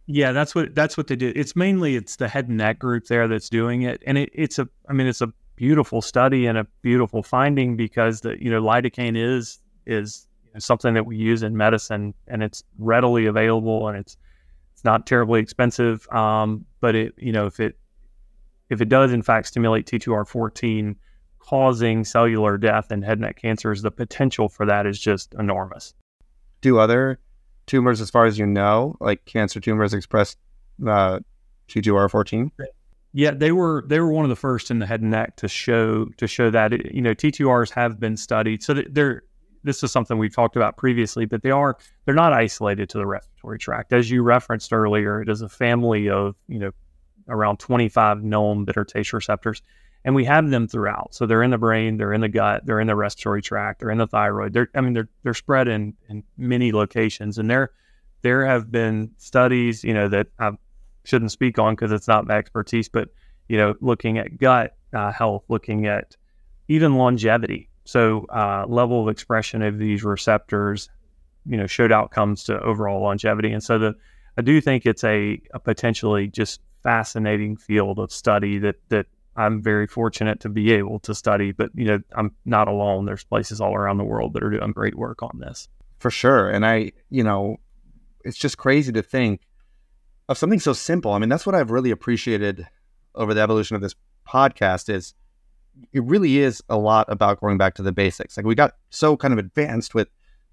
Yeah, 0.07 0.31
that's 0.31 0.55
what 0.55 0.73
that's 0.73 0.97
what 0.97 1.07
they 1.07 1.15
did. 1.15 1.37
It's 1.37 1.55
mainly 1.55 1.95
it's 1.95 2.15
the 2.15 2.27
head 2.27 2.47
and 2.47 2.57
neck 2.57 2.79
group 2.79 3.05
there 3.07 3.27
that's 3.27 3.49
doing 3.49 3.81
it, 3.81 4.01
and 4.07 4.17
it, 4.17 4.29
it's 4.33 4.57
a 4.57 4.67
I 4.89 4.93
mean 4.93 5.07
it's 5.07 5.21
a 5.21 5.31
beautiful 5.57 6.01
study 6.01 6.45
and 6.45 6.57
a 6.57 6.65
beautiful 6.81 7.23
finding 7.23 7.75
because 7.75 8.21
the 8.21 8.41
you 8.41 8.49
know 8.49 8.61
lidocaine 8.61 9.17
is 9.17 9.59
is 9.85 10.27
something 10.59 10.93
that 10.93 11.05
we 11.05 11.17
use 11.17 11.43
in 11.43 11.57
medicine 11.57 12.13
and 12.27 12.41
it's 12.41 12.63
readily 12.79 13.25
available 13.25 13.87
and 13.87 13.97
it's 13.97 14.17
it's 14.77 14.83
not 14.83 15.07
terribly 15.07 15.39
expensive, 15.39 16.07
um, 16.11 16.63
but 16.81 16.93
it 16.93 17.15
you 17.17 17.31
know 17.31 17.47
if 17.47 17.59
it 17.59 17.79
if 18.69 18.79
it 18.79 18.89
does 18.89 19.11
in 19.11 19.23
fact 19.23 19.47
stimulate 19.47 19.87
T2R14, 19.87 20.95
causing 21.39 22.05
cellular 22.05 22.59
death 22.59 22.91
and 22.91 23.03
head 23.03 23.13
and 23.13 23.21
neck 23.21 23.41
cancers, 23.41 23.81
the 23.81 23.89
potential 23.89 24.47
for 24.47 24.67
that 24.67 24.85
is 24.85 24.99
just 24.99 25.33
enormous. 25.33 25.95
Do 26.61 26.77
other 26.77 27.19
tumors, 27.65 28.01
as 28.01 28.11
far 28.11 28.27
as 28.27 28.37
you 28.37 28.45
know, 28.45 28.95
like 28.99 29.25
cancer 29.25 29.59
tumors, 29.59 29.95
express 29.95 30.35
uh, 30.87 31.21
T2R14? 31.69 32.51
Yeah, 33.13 33.31
they 33.31 33.51
were 33.51 33.83
they 33.87 33.99
were 33.99 34.11
one 34.11 34.25
of 34.25 34.29
the 34.29 34.35
first 34.35 34.69
in 34.69 34.77
the 34.77 34.85
head 34.85 35.01
and 35.01 35.09
neck 35.09 35.37
to 35.37 35.47
show 35.47 36.05
to 36.17 36.27
show 36.27 36.51
that 36.51 36.71
it, 36.71 36.93
you 36.93 37.01
know 37.01 37.15
T2Rs 37.15 37.71
have 37.71 37.99
been 37.99 38.15
studied. 38.15 38.61
So 38.61 38.75
they're 38.75 39.23
this 39.67 39.83
is 39.83 39.91
something 39.91 40.17
we've 40.17 40.33
talked 40.33 40.55
about 40.55 40.77
previously, 40.77 41.25
but 41.25 41.43
they 41.43 41.51
are 41.51 41.77
they're 42.05 42.15
not 42.15 42.33
isolated 42.33 42.89
to 42.89 42.97
the 42.97 43.05
respiratory 43.05 43.59
tract. 43.59 43.93
As 43.93 44.09
you 44.09 44.23
referenced 44.23 44.71
earlier, 44.73 45.21
it 45.21 45.29
is 45.29 45.41
a 45.41 45.49
family 45.49 46.09
of 46.09 46.35
you 46.47 46.57
know 46.57 46.71
around 47.27 47.57
25 47.59 48.23
known 48.23 48.63
bitter 48.63 48.85
taste 48.85 49.11
receptors, 49.13 49.61
and 50.05 50.15
we 50.15 50.23
have 50.23 50.49
them 50.49 50.67
throughout. 50.67 51.13
So 51.13 51.25
they're 51.25 51.43
in 51.43 51.51
the 51.51 51.57
brain, 51.57 51.97
they're 51.97 52.13
in 52.13 52.21
the 52.21 52.29
gut, 52.29 52.65
they're 52.65 52.79
in 52.79 52.87
the 52.87 52.95
respiratory 52.95 53.41
tract, 53.41 53.81
they're 53.81 53.91
in 53.91 53.97
the 53.97 54.07
thyroid. 54.07 54.53
They're 54.53 54.69
I 54.73 54.81
mean 54.81 54.93
they're 54.93 55.09
they're 55.23 55.33
spread 55.33 55.67
in 55.67 55.93
in 56.09 56.23
many 56.37 56.71
locations, 56.71 57.37
and 57.37 57.49
there 57.49 57.71
there 58.21 58.45
have 58.45 58.71
been 58.71 59.11
studies 59.17 59.83
you 59.83 59.93
know 59.93 60.07
that 60.07 60.27
I 60.39 60.51
shouldn't 61.03 61.31
speak 61.31 61.59
on 61.59 61.75
because 61.75 61.91
it's 61.91 62.07
not 62.07 62.25
my 62.25 62.37
expertise, 62.37 62.87
but 62.87 63.09
you 63.49 63.57
know 63.57 63.75
looking 63.81 64.17
at 64.17 64.37
gut 64.37 64.77
uh, 64.93 65.11
health, 65.11 65.43
looking 65.49 65.87
at 65.87 66.15
even 66.69 66.95
longevity 66.95 67.69
so, 67.87 68.25
uh, 68.25 68.65
level 68.67 69.01
of 69.01 69.07
expression 69.07 69.61
of 69.61 69.79
these 69.79 70.03
receptors, 70.03 70.89
you 71.45 71.55
know, 71.55 71.67
showed 71.67 71.93
outcomes 71.93 72.43
to 72.43 72.59
overall 72.59 73.01
longevity. 73.01 73.53
And 73.53 73.63
so, 73.63 73.79
the 73.79 73.95
I 74.37 74.41
do 74.41 74.59
think 74.59 74.85
it's 74.85 75.05
a, 75.05 75.41
a 75.53 75.59
potentially 75.59 76.27
just 76.27 76.59
fascinating 76.83 77.55
field 77.55 77.97
of 77.97 78.11
study 78.11 78.59
that 78.59 78.75
that 78.89 79.05
I'm 79.37 79.61
very 79.61 79.87
fortunate 79.87 80.41
to 80.41 80.49
be 80.49 80.73
able 80.73 80.99
to 80.99 81.15
study. 81.15 81.53
But 81.53 81.71
you 81.75 81.85
know, 81.85 81.99
I'm 82.13 82.35
not 82.43 82.67
alone. 82.67 83.05
There's 83.05 83.23
places 83.23 83.61
all 83.61 83.73
around 83.73 83.99
the 83.99 84.03
world 84.03 84.33
that 84.33 84.43
are 84.43 84.49
doing 84.49 84.71
great 84.73 84.95
work 84.95 85.23
on 85.23 85.39
this. 85.39 85.69
For 85.99 86.11
sure, 86.11 86.49
and 86.49 86.65
I, 86.65 86.91
you 87.09 87.23
know, 87.23 87.55
it's 88.25 88.37
just 88.37 88.57
crazy 88.57 88.91
to 88.91 89.01
think 89.01 89.47
of 90.27 90.37
something 90.37 90.59
so 90.59 90.73
simple. 90.73 91.13
I 91.13 91.19
mean, 91.19 91.29
that's 91.29 91.45
what 91.45 91.55
I've 91.55 91.71
really 91.71 91.91
appreciated 91.91 92.67
over 93.15 93.33
the 93.33 93.39
evolution 93.39 93.77
of 93.77 93.81
this 93.81 93.95
podcast 94.27 94.93
is 94.93 95.13
it 95.93 96.03
really 96.03 96.37
is 96.39 96.61
a 96.69 96.77
lot 96.77 97.05
about 97.09 97.39
going 97.39 97.57
back 97.57 97.75
to 97.75 97.81
the 97.81 97.91
basics. 97.91 98.37
Like 98.37 98.45
we 98.45 98.55
got 98.55 98.73
so 98.89 99.17
kind 99.17 99.33
of 99.33 99.37
advanced 99.37 99.93
with, 99.93 100.07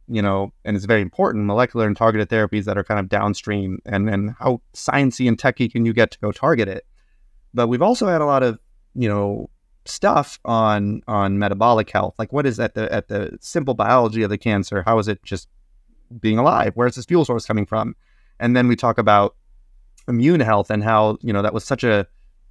you 0.09 0.23
know, 0.23 0.52
and 0.64 0.76
it's 0.76 0.87
very 0.87 1.02
important 1.02 1.45
molecular 1.47 1.87
and 1.87 1.97
targeted 1.97 2.28
therapies 2.28 2.64
that 2.64 2.76
are 2.76 2.85
kind 2.85 3.00
of 3.00 3.09
downstream, 3.09 3.78
and 3.87 4.09
and 4.09 4.35
how 4.38 4.61
sciencey 4.75 5.28
and 5.28 5.38
techy 5.38 5.69
can 5.69 5.87
you 5.87 5.93
get 5.93 6.11
to 6.12 6.19
go 6.19 6.33
target 6.33 6.69
it. 6.69 6.87
But 7.52 7.69
we've 7.69 7.83
also 7.83 8.07
had 8.07 8.21
a 8.21 8.26
lot 8.26 8.43
of, 8.43 8.59
you 8.95 9.09
know, 9.09 9.49
stuff 9.87 10.38
on 10.45 11.02
on 11.07 11.38
metabolic 11.38 11.90
health. 11.90 12.14
Like 12.19 12.33
what 12.33 12.47
is 12.47 12.61
at 12.61 12.75
the 12.75 12.93
at 12.93 13.09
the 13.09 13.38
simple 13.40 13.75
biology 13.75 14.23
of 14.23 14.31
the 14.31 14.38
cancer? 14.38 14.83
How 14.85 14.99
is 14.99 15.09
it 15.09 15.23
just 15.23 15.49
being 16.21 16.38
alive? 16.38 16.73
Where's 16.75 16.97
this 16.97 17.07
fuel 17.07 17.25
source 17.25 17.47
coming 17.47 17.66
from? 17.66 17.97
And 18.40 18.57
then 18.57 18.69
we 18.69 18.76
talk 18.76 18.99
about 18.99 19.37
immune 20.09 20.40
health 20.40 20.71
and 20.71 20.85
how 20.85 21.19
you 21.23 21.33
know 21.33 21.43
that 21.43 21.54
was 21.54 21.64
such 21.64 21.85
a 21.85 22.07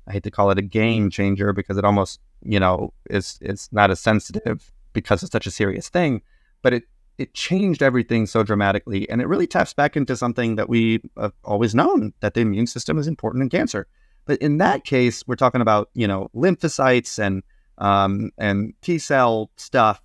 I 0.07 0.13
hate 0.13 0.23
to 0.23 0.31
call 0.31 0.51
it 0.51 0.57
a 0.57 0.63
game 0.63 1.09
changer 1.09 1.53
because 1.53 1.77
it 1.77 1.85
almost 1.85 2.19
you 2.43 2.59
know, 2.59 2.93
is 3.09 3.37
it's 3.41 3.71
not 3.71 3.91
as 3.91 3.99
sensitive 3.99 4.71
because 4.93 5.23
it's 5.23 5.31
such 5.31 5.47
a 5.47 5.51
serious 5.51 5.89
thing. 5.89 6.21
But 6.61 6.73
it 6.73 6.83
it 7.17 7.33
changed 7.33 7.83
everything 7.83 8.25
so 8.25 8.43
dramatically, 8.43 9.09
and 9.09 9.21
it 9.21 9.27
really 9.27 9.47
taps 9.47 9.73
back 9.73 9.95
into 9.95 10.15
something 10.15 10.55
that 10.55 10.69
we 10.69 11.01
have 11.17 11.33
always 11.43 11.75
known 11.75 12.13
that 12.21 12.33
the 12.33 12.41
immune 12.41 12.67
system 12.67 12.97
is 12.97 13.07
important 13.07 13.43
in 13.43 13.49
cancer. 13.49 13.87
But 14.25 14.39
in 14.39 14.57
that 14.57 14.83
case, 14.83 15.25
we're 15.27 15.35
talking 15.35 15.61
about 15.61 15.89
you 15.93 16.07
know 16.07 16.29
lymphocytes 16.35 17.19
and 17.19 17.43
um, 17.77 18.31
and 18.37 18.73
T 18.81 18.97
cell 18.99 19.51
stuff. 19.57 20.01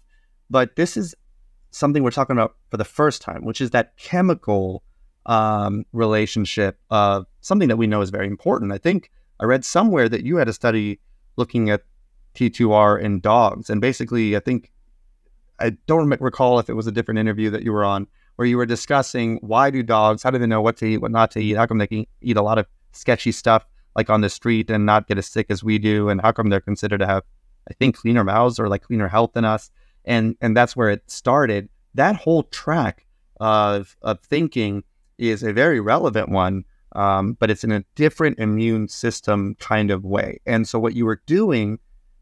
But 0.50 0.76
this 0.76 0.96
is 0.96 1.14
something 1.70 2.02
we're 2.02 2.10
talking 2.10 2.36
about 2.36 2.56
for 2.70 2.78
the 2.78 2.84
first 2.84 3.20
time, 3.20 3.44
which 3.44 3.60
is 3.60 3.70
that 3.70 3.96
chemical 3.98 4.82
um, 5.26 5.84
relationship 5.92 6.78
of 6.90 7.26
something 7.40 7.68
that 7.68 7.76
we 7.76 7.86
know 7.86 8.00
is 8.00 8.10
very 8.10 8.26
important. 8.26 8.72
I 8.72 8.78
think 8.78 9.10
I 9.40 9.44
read 9.44 9.64
somewhere 9.64 10.08
that 10.08 10.24
you 10.24 10.36
had 10.36 10.48
a 10.48 10.52
study 10.52 11.00
looking 11.36 11.70
at 11.70 11.82
T2R 12.34 13.00
in 13.00 13.20
dogs. 13.20 13.70
And 13.70 13.80
basically, 13.80 14.36
I 14.36 14.40
think 14.40 14.72
I 15.58 15.70
don't 15.86 16.08
recall 16.20 16.58
if 16.58 16.68
it 16.68 16.74
was 16.74 16.86
a 16.86 16.92
different 16.92 17.18
interview 17.18 17.50
that 17.50 17.62
you 17.62 17.72
were 17.72 17.84
on 17.84 18.06
where 18.36 18.46
you 18.46 18.56
were 18.56 18.66
discussing 18.66 19.38
why 19.42 19.68
do 19.68 19.82
dogs, 19.82 20.22
how 20.22 20.30
do 20.30 20.38
they 20.38 20.46
know 20.46 20.62
what 20.62 20.76
to 20.76 20.86
eat, 20.86 20.98
what 20.98 21.10
not 21.10 21.32
to 21.32 21.40
eat? 21.40 21.56
How 21.56 21.66
come 21.66 21.78
they 21.78 21.88
can 21.88 22.06
eat 22.20 22.36
a 22.36 22.42
lot 22.42 22.58
of 22.58 22.66
sketchy 22.92 23.32
stuff 23.32 23.66
like 23.96 24.08
on 24.08 24.20
the 24.20 24.28
street 24.28 24.70
and 24.70 24.86
not 24.86 25.08
get 25.08 25.18
as 25.18 25.26
sick 25.26 25.46
as 25.50 25.64
we 25.64 25.78
do? 25.78 26.08
And 26.08 26.20
how 26.20 26.30
come 26.30 26.48
they're 26.48 26.60
considered 26.60 26.98
to 26.98 27.06
have, 27.06 27.24
I 27.68 27.74
think, 27.74 27.96
cleaner 27.96 28.22
mouths 28.22 28.60
or 28.60 28.68
like 28.68 28.82
cleaner 28.82 29.08
health 29.08 29.32
than 29.32 29.44
us? 29.44 29.72
And 30.04 30.36
and 30.40 30.56
that's 30.56 30.76
where 30.76 30.88
it 30.88 31.02
started. 31.10 31.68
That 31.94 32.14
whole 32.14 32.44
track 32.44 33.04
of 33.40 33.96
of 34.02 34.20
thinking 34.20 34.84
is 35.18 35.42
a 35.42 35.52
very 35.52 35.80
relevant 35.80 36.28
one, 36.28 36.64
um, 36.92 37.34
but 37.38 37.50
it's 37.50 37.64
in 37.64 37.72
a 37.72 37.84
different 37.94 38.38
immune 38.38 38.88
system 38.88 39.54
kind 39.58 39.90
of 39.90 40.04
way. 40.04 40.40
And 40.46 40.66
so 40.66 40.78
what 40.78 40.94
you 40.94 41.04
were 41.04 41.22
doing 41.26 41.78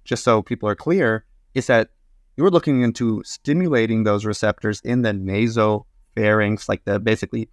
just 0.07 0.25
so 0.25 0.41
people 0.41 0.69
are 0.69 0.75
clear, 0.75 1.27
is 1.55 1.67
that 1.67 1.91
you 2.37 2.45
were 2.45 2.51
looking 2.51 2.83
into 2.83 3.23
stimulating 3.25 4.05
those 4.05 4.25
receptors 4.25 4.81
in 4.81 5.03
the 5.03 5.13
nasopharynx, 5.13 6.69
like 6.69 6.85
the 6.85 6.99
basically 6.99 7.51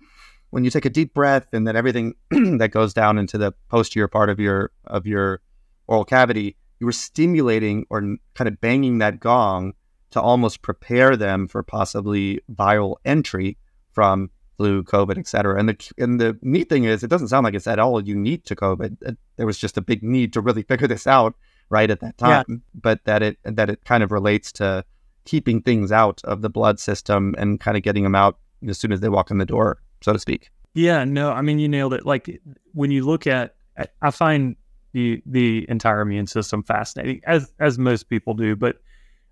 when 0.51 0.63
you 0.63 0.69
take 0.69 0.85
a 0.85 0.89
deep 0.89 1.13
breath 1.13 1.47
and 1.51 1.67
then 1.67 1.75
everything 1.75 2.13
that 2.29 2.69
goes 2.71 2.93
down 2.93 3.17
into 3.17 3.37
the 3.37 3.51
posterior 3.69 4.07
part 4.07 4.29
of 4.29 4.39
your 4.39 4.71
of 4.85 5.05
your 5.07 5.41
oral 5.87 6.05
cavity, 6.05 6.55
you 6.79 6.85
were 6.85 6.91
stimulating 6.91 7.85
or 7.89 8.01
kind 8.35 8.47
of 8.47 8.61
banging 8.61 8.99
that 8.99 9.19
gong 9.19 9.73
to 10.11 10.21
almost 10.21 10.61
prepare 10.61 11.17
them 11.17 11.47
for 11.47 11.63
possibly 11.63 12.39
viral 12.53 12.97
entry 13.03 13.57
from 13.91 14.29
flu, 14.57 14.83
COVID, 14.83 15.17
et 15.17 15.27
cetera. 15.27 15.59
And 15.59 15.69
the 15.69 15.91
and 15.97 16.19
the 16.19 16.37
neat 16.41 16.69
thing 16.69 16.83
is, 16.83 17.03
it 17.03 17.09
doesn't 17.09 17.29
sound 17.29 17.43
like 17.43 17.53
it's 17.53 17.67
at 17.67 17.79
all 17.79 18.01
unique 18.01 18.43
to 18.45 18.55
COVID. 18.55 19.17
There 19.37 19.45
was 19.45 19.57
just 19.57 19.77
a 19.77 19.81
big 19.81 20.03
need 20.03 20.33
to 20.33 20.41
really 20.41 20.63
figure 20.71 20.87
this 20.87 21.07
out 21.07 21.35
right 21.69 21.89
at 21.89 22.01
that 22.01 22.17
time, 22.17 22.45
yeah. 22.47 22.55
but 22.73 23.03
that 23.05 23.23
it 23.23 23.37
that 23.43 23.69
it 23.69 23.83
kind 23.85 24.03
of 24.03 24.11
relates 24.11 24.51
to 24.53 24.85
keeping 25.25 25.61
things 25.61 25.91
out 25.91 26.21
of 26.23 26.41
the 26.41 26.49
blood 26.49 26.79
system 26.79 27.33
and 27.37 27.59
kind 27.59 27.77
of 27.77 27.83
getting 27.83 28.03
them 28.03 28.15
out 28.15 28.37
as 28.67 28.77
soon 28.77 28.91
as 28.91 28.99
they 28.99 29.09
walk 29.09 29.31
in 29.31 29.37
the 29.37 29.45
door, 29.45 29.81
so 30.01 30.13
to 30.13 30.19
speak. 30.19 30.49
Yeah, 30.73 31.03
no, 31.03 31.31
I 31.31 31.41
mean 31.41 31.59
you 31.59 31.69
nailed 31.69 31.93
it. 31.93 32.05
Like 32.05 32.41
when 32.73 32.91
you 32.91 33.05
look 33.05 33.27
at, 33.27 33.55
I 34.01 34.11
find 34.11 34.55
the 34.93 35.21
the 35.25 35.65
entire 35.69 36.01
immune 36.01 36.27
system 36.27 36.63
fascinating, 36.63 37.21
as 37.25 37.51
as 37.59 37.77
most 37.77 38.09
people 38.09 38.33
do, 38.33 38.55
but 38.55 38.77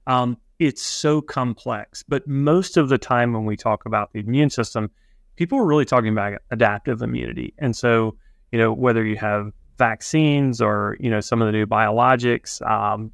um, 0.08 0.38
it's 0.60 0.82
so 0.82 1.22
complex. 1.22 2.04
But 2.08 2.28
most 2.28 2.78
of 2.78 2.90
the 2.90 2.98
time 2.98 3.34
when 3.34 3.46
we 3.46 3.56
talk 3.58 3.86
about 3.86 4.13
the 4.13 4.20
immune 4.20 4.50
system, 4.50 4.92
people 5.41 5.57
are 5.57 5.65
really 5.65 5.86
talking 5.86 6.10
about 6.10 6.39
adaptive 6.51 7.01
immunity. 7.01 7.51
And 7.57 7.75
so, 7.75 8.15
you 8.51 8.60
know, 8.60 8.71
whether 8.71 9.03
you 9.03 9.15
have 9.15 9.51
vaccines 9.79 10.62
or, 10.62 10.95
you 11.00 11.10
know, 11.10 11.19
some 11.19 11.41
of 11.41 11.48
the 11.48 11.51
new 11.51 11.65
biologics, 11.65 12.62
um, 12.69 13.10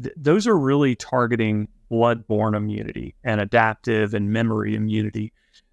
th- 0.00 0.14
those 0.16 0.46
are 0.46 0.56
really 0.56 0.94
targeting 0.94 1.66
blood-borne 1.90 2.54
immunity 2.54 3.16
and 3.24 3.40
adaptive 3.40 4.14
and 4.14 4.30
memory 4.30 4.76
immunity. 4.76 5.32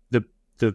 The 0.10 0.24
the 0.58 0.74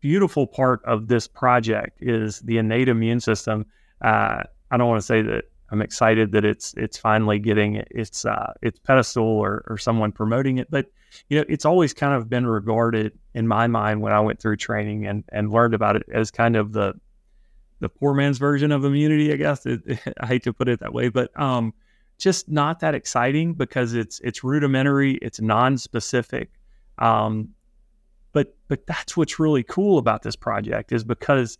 beautiful 0.00 0.46
part 0.46 0.80
of 0.84 1.08
this 1.08 1.26
project 1.26 1.98
is 2.00 2.38
the 2.42 2.58
innate 2.58 2.88
immune 2.88 3.18
system. 3.18 3.66
Uh, 4.00 4.44
I 4.70 4.76
don't 4.76 4.86
want 4.86 5.00
to 5.00 5.06
say 5.06 5.22
that 5.22 5.46
I'm 5.72 5.82
excited 5.82 6.30
that 6.30 6.44
it's 6.44 6.72
it's 6.76 6.96
finally 6.96 7.40
getting 7.40 7.82
its 7.90 8.24
uh, 8.24 8.52
its 8.62 8.78
pedestal 8.78 9.26
or, 9.26 9.64
or 9.66 9.76
someone 9.76 10.12
promoting 10.12 10.58
it. 10.58 10.70
But 10.70 10.86
you 11.28 11.38
know, 11.38 11.44
it's 11.48 11.64
always 11.64 11.92
kind 11.92 12.14
of 12.14 12.28
been 12.28 12.46
regarded 12.46 13.12
in 13.34 13.46
my 13.46 13.66
mind 13.66 14.00
when 14.00 14.12
I 14.12 14.20
went 14.20 14.40
through 14.40 14.56
training 14.56 15.06
and 15.06 15.24
and 15.30 15.50
learned 15.50 15.74
about 15.74 15.96
it 15.96 16.04
as 16.12 16.30
kind 16.30 16.56
of 16.56 16.72
the 16.72 16.94
the 17.80 17.88
poor 17.88 18.14
man's 18.14 18.38
version 18.38 18.72
of 18.72 18.84
immunity. 18.84 19.32
I 19.32 19.36
guess 19.36 19.66
it, 19.66 19.80
I 20.20 20.26
hate 20.26 20.42
to 20.44 20.52
put 20.52 20.68
it 20.68 20.80
that 20.80 20.92
way, 20.92 21.08
but 21.08 21.38
um, 21.40 21.72
just 22.18 22.48
not 22.48 22.80
that 22.80 22.94
exciting 22.94 23.54
because 23.54 23.94
it's 23.94 24.20
it's 24.20 24.42
rudimentary, 24.42 25.14
it's 25.22 25.40
non-specific. 25.40 26.50
Um, 26.98 27.50
but 28.32 28.56
but 28.68 28.86
that's 28.86 29.16
what's 29.16 29.38
really 29.38 29.62
cool 29.62 29.98
about 29.98 30.22
this 30.22 30.36
project 30.36 30.92
is 30.92 31.04
because 31.04 31.58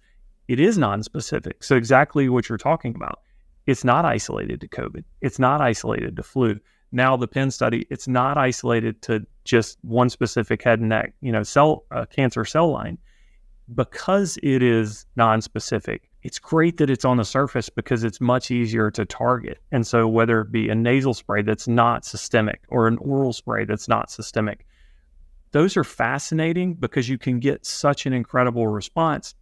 it 0.49 0.59
is 0.59 0.79
non-specific. 0.79 1.63
So 1.63 1.77
exactly 1.77 2.29
what 2.29 2.49
you're 2.49 2.59
talking 2.59 2.95
about 2.95 3.21
it's 3.69 3.85
not 3.85 4.07
isolated 4.07 4.63
to 4.63 4.69
COVID. 4.69 5.05
It's 5.21 5.39
not 5.39 5.61
isolated 5.61 6.17
to 6.17 6.23
flu. 6.23 6.59
Now 6.93 7.17
the 7.17 7.29
Penn 7.29 7.51
study, 7.51 7.87
it's 7.91 8.09
not 8.09 8.39
isolated 8.39 9.03
to 9.03 9.27
just 9.45 9.79
one 9.83 10.09
specific 10.09 10.63
head 10.63 10.81
and 10.81 10.89
neck, 10.89 11.15
you 11.21 11.33
know, 11.33 11.43
cell 11.43 11.85
uh, 11.91 12.07
cancer 12.07 12.45
cell 12.45 12.71
line. 12.71 12.99
Because 13.75 14.39
it 14.43 14.63
is 14.63 15.05
non-specific, 15.17 16.09
it's 16.23 16.39
great 16.39 16.79
that 16.79 16.89
it's 16.89 17.05
on 17.05 17.19
the 17.19 17.25
surface 17.25 17.69
because 17.69 18.03
it's 18.03 18.19
much 18.19 18.51
easier 18.51 18.91
to 18.93 19.05
target. 19.05 19.59
And 19.71 19.87
so 19.87 20.09
whether 20.09 20.41
it 20.41 20.51
be 20.51 20.71
a 20.71 20.75
nasal 20.75 21.13
spray 21.13 21.43
that's 21.43 21.69
not 21.69 22.07
systemic 22.07 22.63
or 22.69 22.89
an 22.89 22.97
oral 22.99 23.35
spray 23.35 23.67
that's 23.67 23.87
not 23.87 24.11
systemic, 24.11 24.65
those 25.53 25.77
are 25.77 25.85
fascinating 25.85 26.75
because 26.75 27.11
you 27.11 27.19
can 27.19 27.41
get 27.41 27.67
such 27.67 28.07
an 28.07 28.15
incredible 28.15 28.67
response 28.67 29.35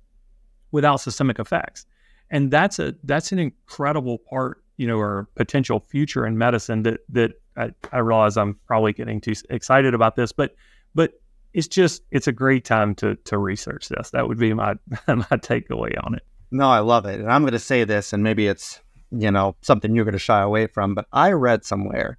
without 0.73 0.97
systemic 0.97 1.39
effects 1.39 1.87
and 2.31 2.51
that's 2.51 2.79
a 2.79 2.95
that's 3.05 3.33
an 3.33 3.39
incredible 3.39 4.19
part 4.19 4.63
you 4.77 4.87
know 4.87 4.97
or 4.97 5.29
potential 5.35 5.85
future 5.89 6.27
in 6.27 6.39
medicine 6.39 6.83
that 6.83 7.01
that 7.09 7.33
I, 7.57 7.71
I, 7.93 7.99
realize 7.99 8.37
I'm 8.37 8.59
probably 8.67 8.93
getting 8.93 9.21
too 9.21 9.35
excited 9.51 9.95
about 9.95 10.17
this 10.17 10.33
but 10.33 10.55
but 10.95 11.15
it's 11.53 11.69
just 11.69 12.03
it's 12.11 12.27
a 12.27 12.33
great 12.33 12.65
time 12.65 12.95
to 12.97 13.17
to 13.17 13.39
research 13.39 13.89
this. 13.89 14.11
That 14.11 14.29
would 14.29 14.39
be 14.39 14.53
my 14.53 14.75
my 15.09 15.25
takeaway 15.25 15.95
on 16.05 16.15
it. 16.15 16.23
No 16.51 16.69
I 16.69 16.81
love 16.81 17.07
it. 17.07 17.19
And 17.19 17.31
I'm 17.31 17.43
going 17.43 17.53
to 17.53 17.59
say 17.59 17.85
this 17.85 18.13
and 18.13 18.23
maybe 18.23 18.47
it's 18.47 18.81
you 19.11 19.31
know 19.31 19.57
something 19.63 19.95
you're 19.95 20.05
going 20.05 20.13
to 20.13 20.19
shy 20.19 20.43
away 20.43 20.67
from 20.67 20.95
but 20.95 21.07
I 21.13 21.33
read 21.33 21.65
somewhere 21.65 22.19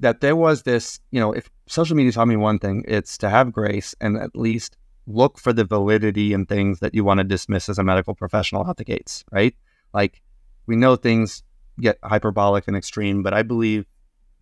that 0.00 0.20
there 0.20 0.34
was 0.34 0.62
this 0.62 0.98
you 1.10 1.20
know 1.20 1.32
if 1.32 1.50
social 1.66 1.96
media 1.96 2.12
taught 2.12 2.26
me 2.26 2.36
one 2.36 2.58
thing 2.58 2.84
it's 2.88 3.16
to 3.18 3.30
have 3.30 3.52
grace 3.52 3.94
and 4.00 4.16
at 4.16 4.34
least 4.34 4.76
look 5.06 5.38
for 5.38 5.52
the 5.52 5.64
validity 5.64 6.32
in 6.32 6.46
things 6.46 6.80
that 6.80 6.94
you 6.94 7.04
want 7.04 7.18
to 7.18 7.24
dismiss 7.24 7.68
as 7.68 7.78
a 7.78 7.84
medical 7.84 8.14
professional 8.14 8.66
out 8.66 8.76
the 8.76 8.84
gates, 8.84 9.24
right? 9.32 9.54
Like 9.92 10.22
we 10.66 10.76
know 10.76 10.96
things 10.96 11.42
get 11.80 11.98
hyperbolic 12.02 12.68
and 12.68 12.76
extreme, 12.76 13.22
but 13.22 13.34
I 13.34 13.42
believe 13.42 13.86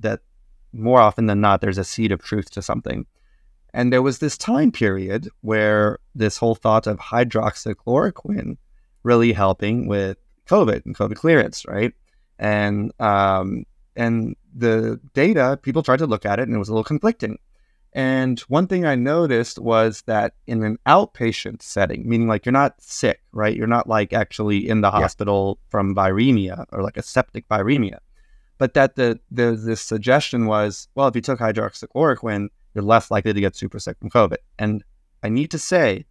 that 0.01 0.21
more 0.73 1.01
often 1.01 1.27
than 1.27 1.41
not, 1.41 1.61
there's 1.61 1.79
a 1.79 1.85
seed 1.85 2.13
of 2.13 2.23
truth 2.23 2.51
to 2.53 2.63
something. 2.63 3.07
And 3.73 3.93
there 3.93 4.03
was 4.03 4.19
this 4.19 4.37
time 4.37 4.73
period 4.73 5.29
where 5.43 5.99
this 6.15 6.37
whole 6.37 6.55
thought 6.55 6.87
of 6.87 6.99
hydroxychloroquine 6.99 8.57
really 9.03 9.33
helping 9.33 9.87
with 9.87 10.19
COVID 10.49 10.85
and 10.85 10.97
COVID 10.97 11.17
clearance, 11.17 11.65
right? 11.67 11.93
And 12.39 12.93
um, 13.01 13.65
and 13.97 14.35
the 14.55 15.01
data, 15.15 15.59
people 15.63 15.83
tried 15.83 15.99
to 15.99 16.07
look 16.07 16.27
at 16.27 16.39
it, 16.41 16.45
and 16.49 16.55
it 16.55 16.59
was 16.59 16.69
a 16.69 16.73
little 16.73 16.85
conflicting. 16.85 17.39
And 17.93 18.39
one 18.41 18.69
thing 18.69 18.87
I 18.87 18.95
noticed 18.95 19.59
was 19.59 20.03
that 20.03 20.35
in 20.47 20.63
an 20.63 20.79
outpatient 20.87 21.63
setting, 21.63 22.09
meaning 22.09 22.29
like 22.29 22.47
you're 22.47 22.53
not 22.53 22.81
sick, 22.81 23.21
right? 23.33 23.57
You're 23.57 23.67
not 23.67 23.89
like 23.89 24.13
actually 24.13 24.69
in 24.69 24.81
the 24.81 24.91
hospital 24.91 25.59
yeah. 25.59 25.71
from 25.71 25.95
viremia 25.95 26.67
or 26.71 26.83
like 26.83 26.97
a 26.97 27.03
septic 27.03 27.49
viremia, 27.49 27.99
but 28.59 28.75
that 28.75 28.95
the, 28.95 29.19
the 29.31 29.53
this 29.53 29.81
suggestion 29.81 30.47
was, 30.47 30.87
well, 30.95 31.09
if 31.09 31.17
you 31.17 31.23
took 31.23 31.41
hydroxychloroquine, 31.41 32.49
you're 32.75 32.85
less 32.85 33.11
likely 33.11 33.33
to 33.33 33.41
get 33.41 33.57
super 33.57 33.81
sick 33.81 33.99
from 33.99 34.11
COVID. 34.11 34.37
And 34.59 34.85
I 35.25 35.29
need 35.29 35.51
to 35.51 35.59
say 35.59 36.05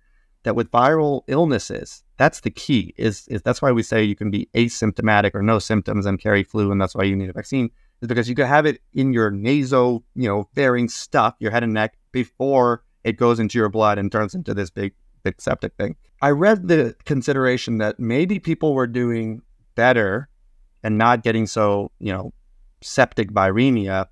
that 0.43 0.55
with 0.55 0.71
viral 0.71 1.21
illnesses, 1.27 2.03
that's 2.17 2.41
the 2.41 2.51
key. 2.51 2.93
Is 2.97 3.25
is 3.29 3.41
that's 3.41 3.61
why 3.61 3.71
we 3.71 3.83
say 3.83 4.03
you 4.03 4.15
can 4.15 4.31
be 4.31 4.49
asymptomatic 4.53 5.31
or 5.33 5.41
no 5.41 5.59
symptoms 5.59 6.05
and 6.05 6.19
carry 6.19 6.43
flu, 6.43 6.71
and 6.71 6.81
that's 6.81 6.95
why 6.95 7.03
you 7.03 7.15
need 7.15 7.29
a 7.29 7.33
vaccine 7.33 7.69
is 8.01 8.07
because 8.07 8.29
you 8.29 8.35
can 8.35 8.47
have 8.47 8.65
it 8.65 8.81
in 8.93 9.13
your 9.13 9.31
nasal, 9.31 10.03
you 10.15 10.27
know, 10.27 10.49
bearing 10.53 10.87
stuff, 10.87 11.35
your 11.39 11.51
head 11.51 11.63
and 11.63 11.73
neck, 11.73 11.97
before 12.11 12.83
it 13.03 13.17
goes 13.17 13.39
into 13.39 13.57
your 13.57 13.69
blood 13.69 13.97
and 13.97 14.11
turns 14.11 14.35
into 14.35 14.53
this 14.53 14.69
big, 14.69 14.93
big 15.23 15.41
septic 15.41 15.73
thing. 15.75 15.95
I 16.21 16.31
read 16.31 16.67
the 16.67 16.95
consideration 17.05 17.77
that 17.77 17.99
maybe 17.99 18.39
people 18.39 18.73
were 18.73 18.87
doing 18.87 19.41
better 19.75 20.29
and 20.83 20.97
not 20.97 21.23
getting 21.23 21.47
so, 21.47 21.91
you 21.99 22.11
know, 22.11 22.33
septic 22.81 23.31
viremia 23.31 24.07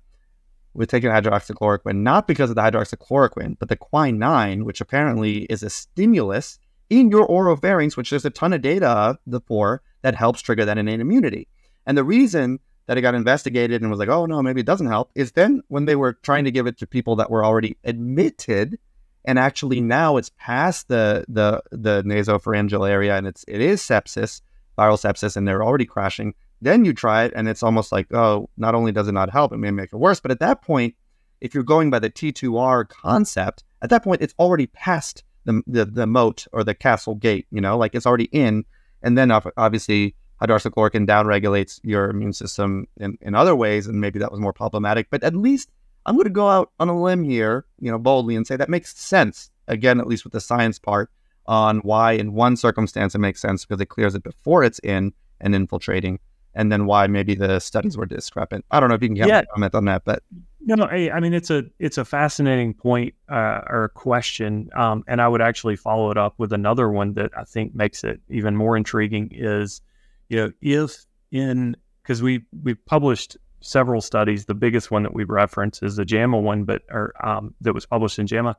with 0.74 0.90
taking 0.90 1.10
hydroxychloroquine, 1.10 1.96
not 1.96 2.26
because 2.26 2.50
of 2.50 2.56
the 2.56 2.62
hydroxychloroquine, 2.62 3.58
but 3.58 3.68
the 3.68 3.76
quinine, 3.76 4.64
which 4.64 4.80
apparently 4.80 5.38
is 5.44 5.62
a 5.62 5.70
stimulus 5.70 6.58
in 6.90 7.10
your 7.10 7.26
oropharynx, 7.28 7.96
which 7.96 8.10
there's 8.10 8.24
a 8.24 8.30
ton 8.30 8.52
of 8.52 8.62
data 8.62 9.18
for 9.46 9.82
that 10.02 10.14
helps 10.14 10.40
trigger 10.40 10.64
that 10.64 10.78
innate 10.78 11.00
immunity. 11.00 11.48
And 11.84 11.96
the 11.96 12.04
reason 12.04 12.60
that 12.88 12.98
it 12.98 13.02
got 13.02 13.14
investigated 13.14 13.82
and 13.82 13.90
was 13.90 14.00
like, 14.00 14.08
oh 14.08 14.26
no, 14.26 14.42
maybe 14.42 14.60
it 14.60 14.66
doesn't 14.66 14.86
help, 14.86 15.10
is 15.14 15.32
then 15.32 15.62
when 15.68 15.84
they 15.84 15.94
were 15.94 16.14
trying 16.14 16.44
to 16.44 16.50
give 16.50 16.66
it 16.66 16.78
to 16.78 16.86
people 16.86 17.14
that 17.16 17.30
were 17.30 17.44
already 17.44 17.76
admitted 17.84 18.78
and 19.24 19.38
actually 19.38 19.76
mm-hmm. 19.76 19.88
now 19.88 20.16
it's 20.16 20.30
past 20.38 20.88
the 20.88 21.24
the 21.28 21.62
the 21.70 22.02
nasopharyngeal 22.02 22.88
area 22.88 23.14
and 23.14 23.26
it's 23.26 23.44
it 23.46 23.60
is 23.60 23.82
sepsis, 23.82 24.40
viral 24.78 24.96
sepsis, 24.98 25.36
and 25.36 25.46
they're 25.46 25.62
already 25.62 25.84
crashing. 25.84 26.34
Then 26.62 26.86
you 26.86 26.94
try 26.94 27.24
it 27.24 27.32
and 27.36 27.46
it's 27.46 27.62
almost 27.62 27.92
like, 27.92 28.12
oh, 28.12 28.48
not 28.56 28.74
only 28.74 28.90
does 28.90 29.06
it 29.06 29.12
not 29.12 29.30
help, 29.30 29.52
it 29.52 29.58
may 29.58 29.70
make 29.70 29.92
it 29.92 29.96
worse. 29.96 30.18
But 30.18 30.30
at 30.30 30.40
that 30.40 30.62
point, 30.62 30.94
if 31.40 31.54
you're 31.54 31.62
going 31.62 31.90
by 31.90 32.00
the 32.00 32.10
T2R 32.10 32.88
concept, 32.88 33.64
at 33.82 33.90
that 33.90 34.02
point 34.02 34.22
it's 34.22 34.34
already 34.38 34.66
past 34.66 35.24
the 35.44 35.62
the, 35.66 35.84
the 35.84 36.06
moat 36.06 36.46
or 36.52 36.64
the 36.64 36.74
castle 36.74 37.14
gate, 37.14 37.46
you 37.50 37.60
know, 37.60 37.76
like 37.76 37.94
it's 37.94 38.06
already 38.06 38.30
in. 38.32 38.64
And 39.02 39.16
then 39.16 39.30
obviously 39.30 40.14
hydroxychloroquine 40.40 41.06
downregulates 41.06 41.80
your 41.82 42.10
immune 42.10 42.32
system 42.32 42.86
in, 42.96 43.18
in 43.20 43.34
other 43.34 43.56
ways, 43.56 43.86
and 43.86 44.00
maybe 44.00 44.18
that 44.18 44.30
was 44.30 44.40
more 44.40 44.52
problematic. 44.52 45.08
But 45.10 45.22
at 45.22 45.34
least 45.34 45.70
I'm 46.06 46.14
going 46.14 46.24
to 46.24 46.30
go 46.30 46.48
out 46.48 46.72
on 46.80 46.88
a 46.88 47.00
limb 47.00 47.24
here, 47.24 47.66
you 47.80 47.90
know, 47.90 47.98
boldly 47.98 48.36
and 48.36 48.46
say 48.46 48.56
that 48.56 48.68
makes 48.68 48.96
sense. 48.96 49.50
Again, 49.66 50.00
at 50.00 50.06
least 50.06 50.24
with 50.24 50.32
the 50.32 50.40
science 50.40 50.78
part 50.78 51.10
on 51.46 51.78
why, 51.78 52.12
in 52.12 52.32
one 52.32 52.56
circumstance, 52.56 53.14
it 53.14 53.18
makes 53.18 53.40
sense 53.40 53.64
because 53.64 53.80
it 53.80 53.86
clears 53.86 54.14
it 54.14 54.22
before 54.22 54.64
it's 54.64 54.78
in 54.80 55.12
and 55.40 55.54
infiltrating, 55.54 56.18
and 56.54 56.72
then 56.72 56.86
why 56.86 57.06
maybe 57.06 57.34
the 57.34 57.58
studies 57.58 57.96
were 57.96 58.06
discrepant. 58.06 58.64
I 58.70 58.80
don't 58.80 58.88
know 58.88 58.94
if 58.94 59.02
you 59.02 59.08
can 59.08 59.16
yeah. 59.16 59.42
comment 59.52 59.74
on 59.74 59.84
that, 59.86 60.04
but 60.04 60.22
no, 60.60 60.74
no. 60.74 60.84
I 60.86 61.20
mean, 61.20 61.34
it's 61.34 61.50
a 61.50 61.64
it's 61.78 61.98
a 61.98 62.04
fascinating 62.04 62.74
point 62.74 63.14
uh, 63.28 63.60
or 63.68 63.90
question, 63.94 64.68
um, 64.74 65.04
and 65.06 65.20
I 65.20 65.28
would 65.28 65.40
actually 65.40 65.76
follow 65.76 66.10
it 66.10 66.18
up 66.18 66.34
with 66.38 66.52
another 66.52 66.90
one 66.90 67.14
that 67.14 67.30
I 67.36 67.44
think 67.44 67.74
makes 67.74 68.04
it 68.04 68.20
even 68.28 68.56
more 68.56 68.76
intriguing. 68.76 69.30
Is 69.32 69.80
you 70.28 70.36
know, 70.36 70.52
if 70.60 71.06
in 71.30 71.76
because 72.02 72.22
we 72.22 72.44
we've 72.62 72.84
published 72.86 73.36
several 73.60 74.00
studies. 74.00 74.44
The 74.44 74.54
biggest 74.54 74.90
one 74.90 75.02
that 75.02 75.14
we 75.14 75.24
reference 75.24 75.82
is 75.82 75.96
the 75.96 76.04
JAMA 76.04 76.38
one, 76.38 76.64
but 76.64 76.82
or 76.90 77.12
um, 77.26 77.54
that 77.60 77.74
was 77.74 77.86
published 77.86 78.18
in 78.18 78.26
JAMA. 78.26 78.56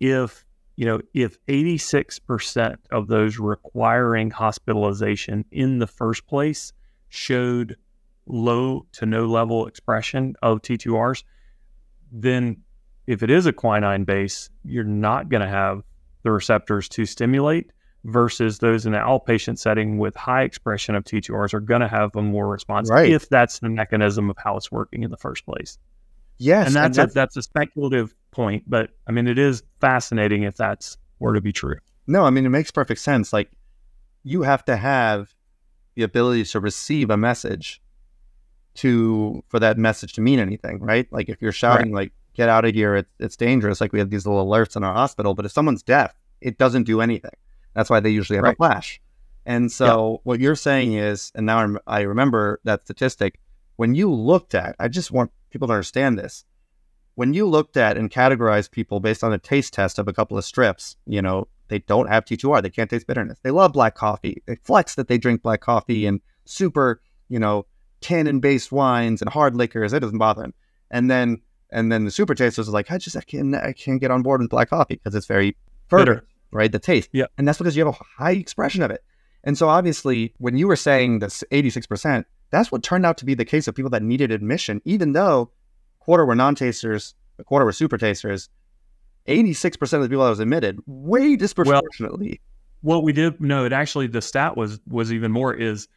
If 0.00 0.44
you 0.76 0.84
know, 0.84 1.00
if 1.14 1.38
86% 1.46 2.76
of 2.90 3.08
those 3.08 3.38
requiring 3.38 4.30
hospitalization 4.30 5.46
in 5.50 5.78
the 5.78 5.86
first 5.86 6.26
place 6.26 6.72
showed 7.08 7.76
low 8.26 8.84
to 8.92 9.06
no 9.06 9.24
level 9.24 9.66
expression 9.66 10.34
of 10.42 10.60
T2Rs, 10.60 11.24
then 12.12 12.58
if 13.06 13.22
it 13.22 13.30
is 13.30 13.46
a 13.46 13.54
quinine 13.54 14.04
base, 14.04 14.50
you're 14.64 14.84
not 14.84 15.30
going 15.30 15.40
to 15.40 15.48
have 15.48 15.82
the 16.24 16.30
receptors 16.30 16.90
to 16.90 17.06
stimulate 17.06 17.70
versus 18.06 18.58
those 18.58 18.86
in 18.86 18.92
the 18.92 18.98
outpatient 18.98 19.58
setting 19.58 19.98
with 19.98 20.14
high 20.16 20.42
expression 20.42 20.94
of 20.94 21.04
T2Rs 21.04 21.52
are 21.52 21.60
going 21.60 21.80
to 21.80 21.88
have 21.88 22.14
a 22.16 22.22
more 22.22 22.46
response 22.48 22.88
Right. 22.88 23.10
if 23.10 23.28
that's 23.28 23.58
the 23.58 23.68
mechanism 23.68 24.30
of 24.30 24.36
how 24.38 24.56
it's 24.56 24.70
working 24.72 25.02
in 25.02 25.10
the 25.10 25.16
first 25.16 25.44
place. 25.44 25.76
Yes, 26.38 26.68
and 26.68 26.76
that's, 26.76 26.98
a, 26.98 27.06
that's 27.06 27.36
a 27.36 27.42
speculative 27.42 28.14
point, 28.30 28.64
but 28.66 28.90
I 29.06 29.12
mean, 29.12 29.26
it 29.26 29.38
is 29.38 29.62
fascinating 29.80 30.44
if 30.44 30.56
that's 30.56 30.96
were 31.18 31.34
to 31.34 31.40
be 31.40 31.52
true. 31.52 31.76
No, 32.06 32.24
I 32.24 32.30
mean 32.30 32.46
it 32.46 32.50
makes 32.50 32.70
perfect 32.70 33.00
sense. 33.00 33.32
Like 33.32 33.50
you 34.22 34.42
have 34.42 34.64
to 34.66 34.76
have 34.76 35.34
the 35.94 36.02
ability 36.02 36.44
to 36.44 36.60
receive 36.60 37.10
a 37.10 37.16
message 37.16 37.82
to 38.74 39.42
for 39.48 39.58
that 39.58 39.78
message 39.78 40.12
to 40.14 40.20
mean 40.20 40.38
anything, 40.38 40.78
right? 40.80 41.10
Like 41.10 41.28
if 41.28 41.40
you're 41.40 41.52
shouting 41.52 41.92
like 41.92 42.12
get 42.34 42.48
out 42.48 42.64
of 42.66 42.74
here, 42.74 42.96
it's 42.96 43.10
it's 43.18 43.36
dangerous. 43.36 43.80
Like 43.80 43.92
we 43.92 43.98
have 43.98 44.10
these 44.10 44.26
little 44.26 44.46
alerts 44.46 44.76
in 44.76 44.84
our 44.84 44.92
hospital, 44.94 45.34
but 45.34 45.46
if 45.46 45.52
someone's 45.52 45.82
deaf, 45.82 46.14
it 46.40 46.58
doesn't 46.58 46.84
do 46.84 47.00
anything. 47.00 47.30
That's 47.76 47.90
why 47.90 48.00
they 48.00 48.10
usually 48.10 48.36
have 48.38 48.44
a 48.44 48.48
Right. 48.48 48.56
flash. 48.56 49.00
And 49.44 49.70
so 49.70 50.20
what 50.24 50.40
you're 50.40 50.56
saying 50.56 50.94
is, 50.94 51.30
and 51.36 51.46
now 51.46 51.58
I'm, 51.58 51.78
I 51.86 52.00
remember 52.00 52.58
that 52.64 52.82
statistic. 52.82 53.38
When 53.76 53.94
you 53.94 54.12
looked 54.12 54.54
at, 54.56 54.74
I 54.80 54.88
just 54.88 55.12
want 55.12 55.30
people 55.50 55.68
to 55.68 55.74
understand 55.74 56.18
this. 56.18 56.44
When 57.14 57.32
you 57.32 57.46
looked 57.46 57.76
at 57.76 57.96
and 57.96 58.10
categorized 58.10 58.72
people 58.72 58.98
based 58.98 59.22
on 59.22 59.32
a 59.32 59.38
taste 59.38 59.72
test 59.72 59.98
of 59.98 60.08
a 60.08 60.12
couple 60.12 60.36
of 60.36 60.44
strips, 60.44 60.96
you 61.06 61.22
know, 61.22 61.46
they 61.68 61.78
don't 61.80 62.08
have 62.08 62.24
T2R. 62.24 62.62
They 62.62 62.70
can't 62.70 62.90
taste 62.90 63.06
bitterness. 63.06 63.38
They 63.42 63.50
love 63.50 63.72
black 63.72 63.94
coffee. 63.94 64.42
They 64.46 64.56
flex 64.56 64.94
that 64.96 65.06
they 65.08 65.18
drink 65.18 65.42
black 65.42 65.60
coffee 65.60 66.06
and 66.06 66.20
super, 66.44 67.00
you 67.28 67.38
know, 67.38 67.66
tannin 68.00 68.40
based 68.40 68.72
wines 68.72 69.20
and 69.22 69.30
hard 69.30 69.54
liquors. 69.54 69.92
It 69.92 70.00
doesn't 70.00 70.18
bother 70.18 70.42
them. 70.42 70.54
And 70.90 71.10
then 71.10 71.40
and 71.70 71.90
then 71.92 72.04
the 72.04 72.10
super 72.10 72.34
tasters 72.34 72.68
is 72.68 72.74
like, 72.74 72.90
I 72.90 72.98
just 72.98 73.16
I 73.16 73.20
can't 73.20 73.54
I 73.54 73.72
can't 73.72 74.00
get 74.00 74.10
on 74.10 74.22
board 74.22 74.40
with 74.40 74.50
black 74.50 74.70
coffee 74.70 74.94
because 74.96 75.14
it's 75.14 75.26
very 75.26 75.56
fervent, 75.88 76.08
Bitter. 76.08 76.26
Right? 76.52 76.70
The 76.70 76.78
taste. 76.78 77.10
Yeah. 77.12 77.26
And 77.38 77.46
that's 77.46 77.58
because 77.58 77.76
you 77.76 77.84
have 77.84 77.94
a 77.94 78.04
high 78.22 78.32
expression 78.32 78.82
of 78.82 78.90
it. 78.90 79.02
And 79.44 79.56
so 79.56 79.68
obviously 79.68 80.34
when 80.38 80.56
you 80.56 80.66
were 80.66 80.76
saying 80.76 81.20
this 81.20 81.44
86%, 81.52 82.24
that's 82.50 82.72
what 82.72 82.82
turned 82.82 83.06
out 83.06 83.18
to 83.18 83.24
be 83.24 83.34
the 83.34 83.44
case 83.44 83.68
of 83.68 83.74
people 83.74 83.90
that 83.90 84.02
needed 84.02 84.30
admission, 84.32 84.80
even 84.84 85.12
though 85.12 85.50
a 86.00 86.04
quarter 86.04 86.24
were 86.24 86.34
non-tasters, 86.34 87.14
a 87.38 87.44
quarter 87.44 87.64
were 87.64 87.72
super 87.72 87.98
tasters. 87.98 88.48
86% 89.28 89.80
of 89.94 90.02
the 90.02 90.08
people 90.08 90.24
that 90.24 90.30
was 90.30 90.40
admitted, 90.40 90.80
way 90.86 91.36
disproportionately. 91.36 92.40
What 92.82 93.02
we 93.02 93.12
did 93.12 93.40
no, 93.40 93.64
it 93.64 93.72
actually 93.72 94.06
the 94.06 94.22
stat 94.22 94.56
was 94.56 94.78
was 94.86 95.12
even 95.12 95.32
more 95.32 95.52
is 95.52 95.88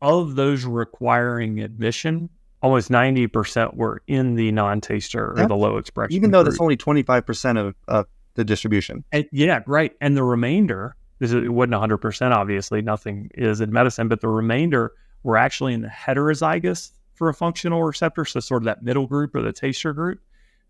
of 0.00 0.36
those 0.36 0.64
requiring 0.64 1.60
admission, 1.60 2.28
almost 2.62 2.90
ninety 2.90 3.26
percent 3.26 3.76
were 3.76 4.02
in 4.06 4.36
the 4.36 4.52
non-taster 4.52 5.32
or 5.32 5.46
the 5.48 5.56
low 5.56 5.78
expression. 5.78 6.12
even 6.12 6.30
though 6.30 6.42
group. 6.44 6.52
that's 6.52 6.60
only 6.60 6.76
25% 6.76 7.58
of, 7.58 7.74
of 7.88 8.06
the 8.34 8.44
distribution. 8.44 9.04
And, 9.12 9.26
yeah, 9.32 9.60
right. 9.66 9.92
And 10.00 10.16
the 10.16 10.24
remainder, 10.24 10.96
this 11.18 11.32
is, 11.32 11.44
it 11.44 11.52
wasn't 11.52 11.74
100%, 11.74 12.34
obviously, 12.34 12.82
nothing 12.82 13.30
is 13.34 13.60
in 13.60 13.72
medicine, 13.72 14.08
but 14.08 14.20
the 14.20 14.28
remainder 14.28 14.92
were 15.22 15.36
actually 15.36 15.74
in 15.74 15.82
the 15.82 15.88
heterozygous 15.88 16.92
for 17.14 17.28
a 17.28 17.34
functional 17.34 17.84
receptor. 17.84 18.24
So, 18.24 18.40
sort 18.40 18.62
of 18.62 18.66
that 18.66 18.82
middle 18.82 19.06
group 19.06 19.34
or 19.34 19.42
the 19.42 19.52
taster 19.52 19.92
group. 19.92 20.20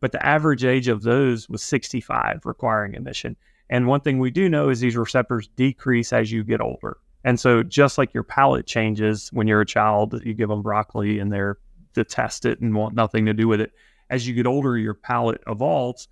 But 0.01 0.13
the 0.13 0.25
average 0.27 0.65
age 0.65 0.89
of 0.89 1.03
those 1.03 1.49
was 1.49 1.63
65, 1.63 2.41
requiring 2.45 2.95
emission. 2.95 3.37
And 3.71 3.87
one 3.87 4.01
thing 4.01 4.19
we 4.19 4.33
do 4.33 4.49
know 4.49 4.69
is 4.69 4.81
these 4.81 4.97
receptors 4.97 5.49
decrease 5.57 6.13
as 6.13 6.33
you 6.33 6.43
get 6.43 6.61
older. 6.61 6.99
And 7.25 7.39
so, 7.39 7.63
just 7.63 7.99
like 7.99 8.13
your 8.13 8.25
palate 8.25 8.67
changes 8.67 9.31
when 9.33 9.47
you're 9.47 9.61
a 9.61 9.67
child, 9.67 10.21
you 10.25 10.35
give 10.35 10.49
them 10.49 10.63
broccoli 10.63 11.21
and 11.21 11.33
they're 11.33 11.59
detest 11.95 12.45
it 12.45 12.61
and 12.61 12.75
want 12.75 12.95
nothing 12.95 13.27
to 13.27 13.35
do 13.35 13.49
with 13.49 13.61
it. 13.61 13.73
As 14.11 14.27
you 14.27 14.35
get 14.35 14.47
older, 14.47 14.77
your 14.77 14.95
palate 14.95 15.43
evolves 15.47 16.09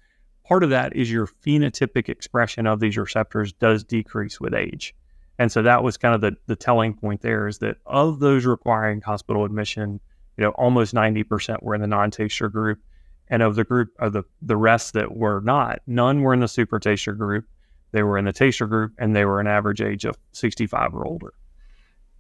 part 0.51 0.65
of 0.65 0.71
that 0.71 0.97
is 0.97 1.09
your 1.09 1.29
phenotypic 1.29 2.09
expression 2.09 2.67
of 2.67 2.81
these 2.81 2.97
receptors 2.97 3.53
does 3.53 3.85
decrease 3.85 4.41
with 4.41 4.53
age. 4.53 4.97
And 5.39 5.51
so 5.51 5.63
that 5.63 5.85
was 5.85 5.97
kind 5.97 6.13
of 6.13 6.21
the, 6.21 6.37
the 6.49 6.57
telling 6.57 6.93
point 6.93 7.21
there 7.21 7.47
is 7.47 7.59
that 7.59 7.77
of 7.87 8.19
those 8.19 8.45
requiring 8.45 9.01
hospital 9.01 9.45
admission, 9.45 10.01
you 10.37 10.43
know, 10.43 10.51
almost 10.51 10.93
90% 10.93 11.63
were 11.63 11.77
in 11.77 11.81
the 11.81 11.87
non-taster 11.87 12.49
group. 12.49 12.81
And 13.29 13.43
of 13.43 13.55
the 13.55 13.63
group 13.63 13.91
of 14.01 14.13
the, 14.13 14.25
the 14.43 14.57
rest 14.57 14.95
that 14.95 15.17
were 15.17 15.41
not, 15.41 15.83
none 15.87 16.23
were 16.23 16.35
in 16.35 16.41
the 16.41 16.49
super 16.49 16.81
taster 16.81 17.13
group. 17.13 17.45
They 17.93 18.03
were 18.03 18.19
in 18.19 18.25
the 18.25 18.33
taster 18.33 18.67
group 18.67 18.93
and 18.99 19.15
they 19.15 19.25
were 19.25 19.39
an 19.39 19.47
average 19.47 19.81
age 19.81 20.05
of 20.05 20.17
65 20.33 20.97
or 20.97 21.07
older. 21.07 21.33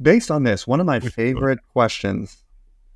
Based 0.00 0.30
on 0.30 0.44
this, 0.44 0.68
one 0.68 0.78
of 0.78 0.86
my 0.86 1.00
favorite 1.00 1.58
questions 1.72 2.44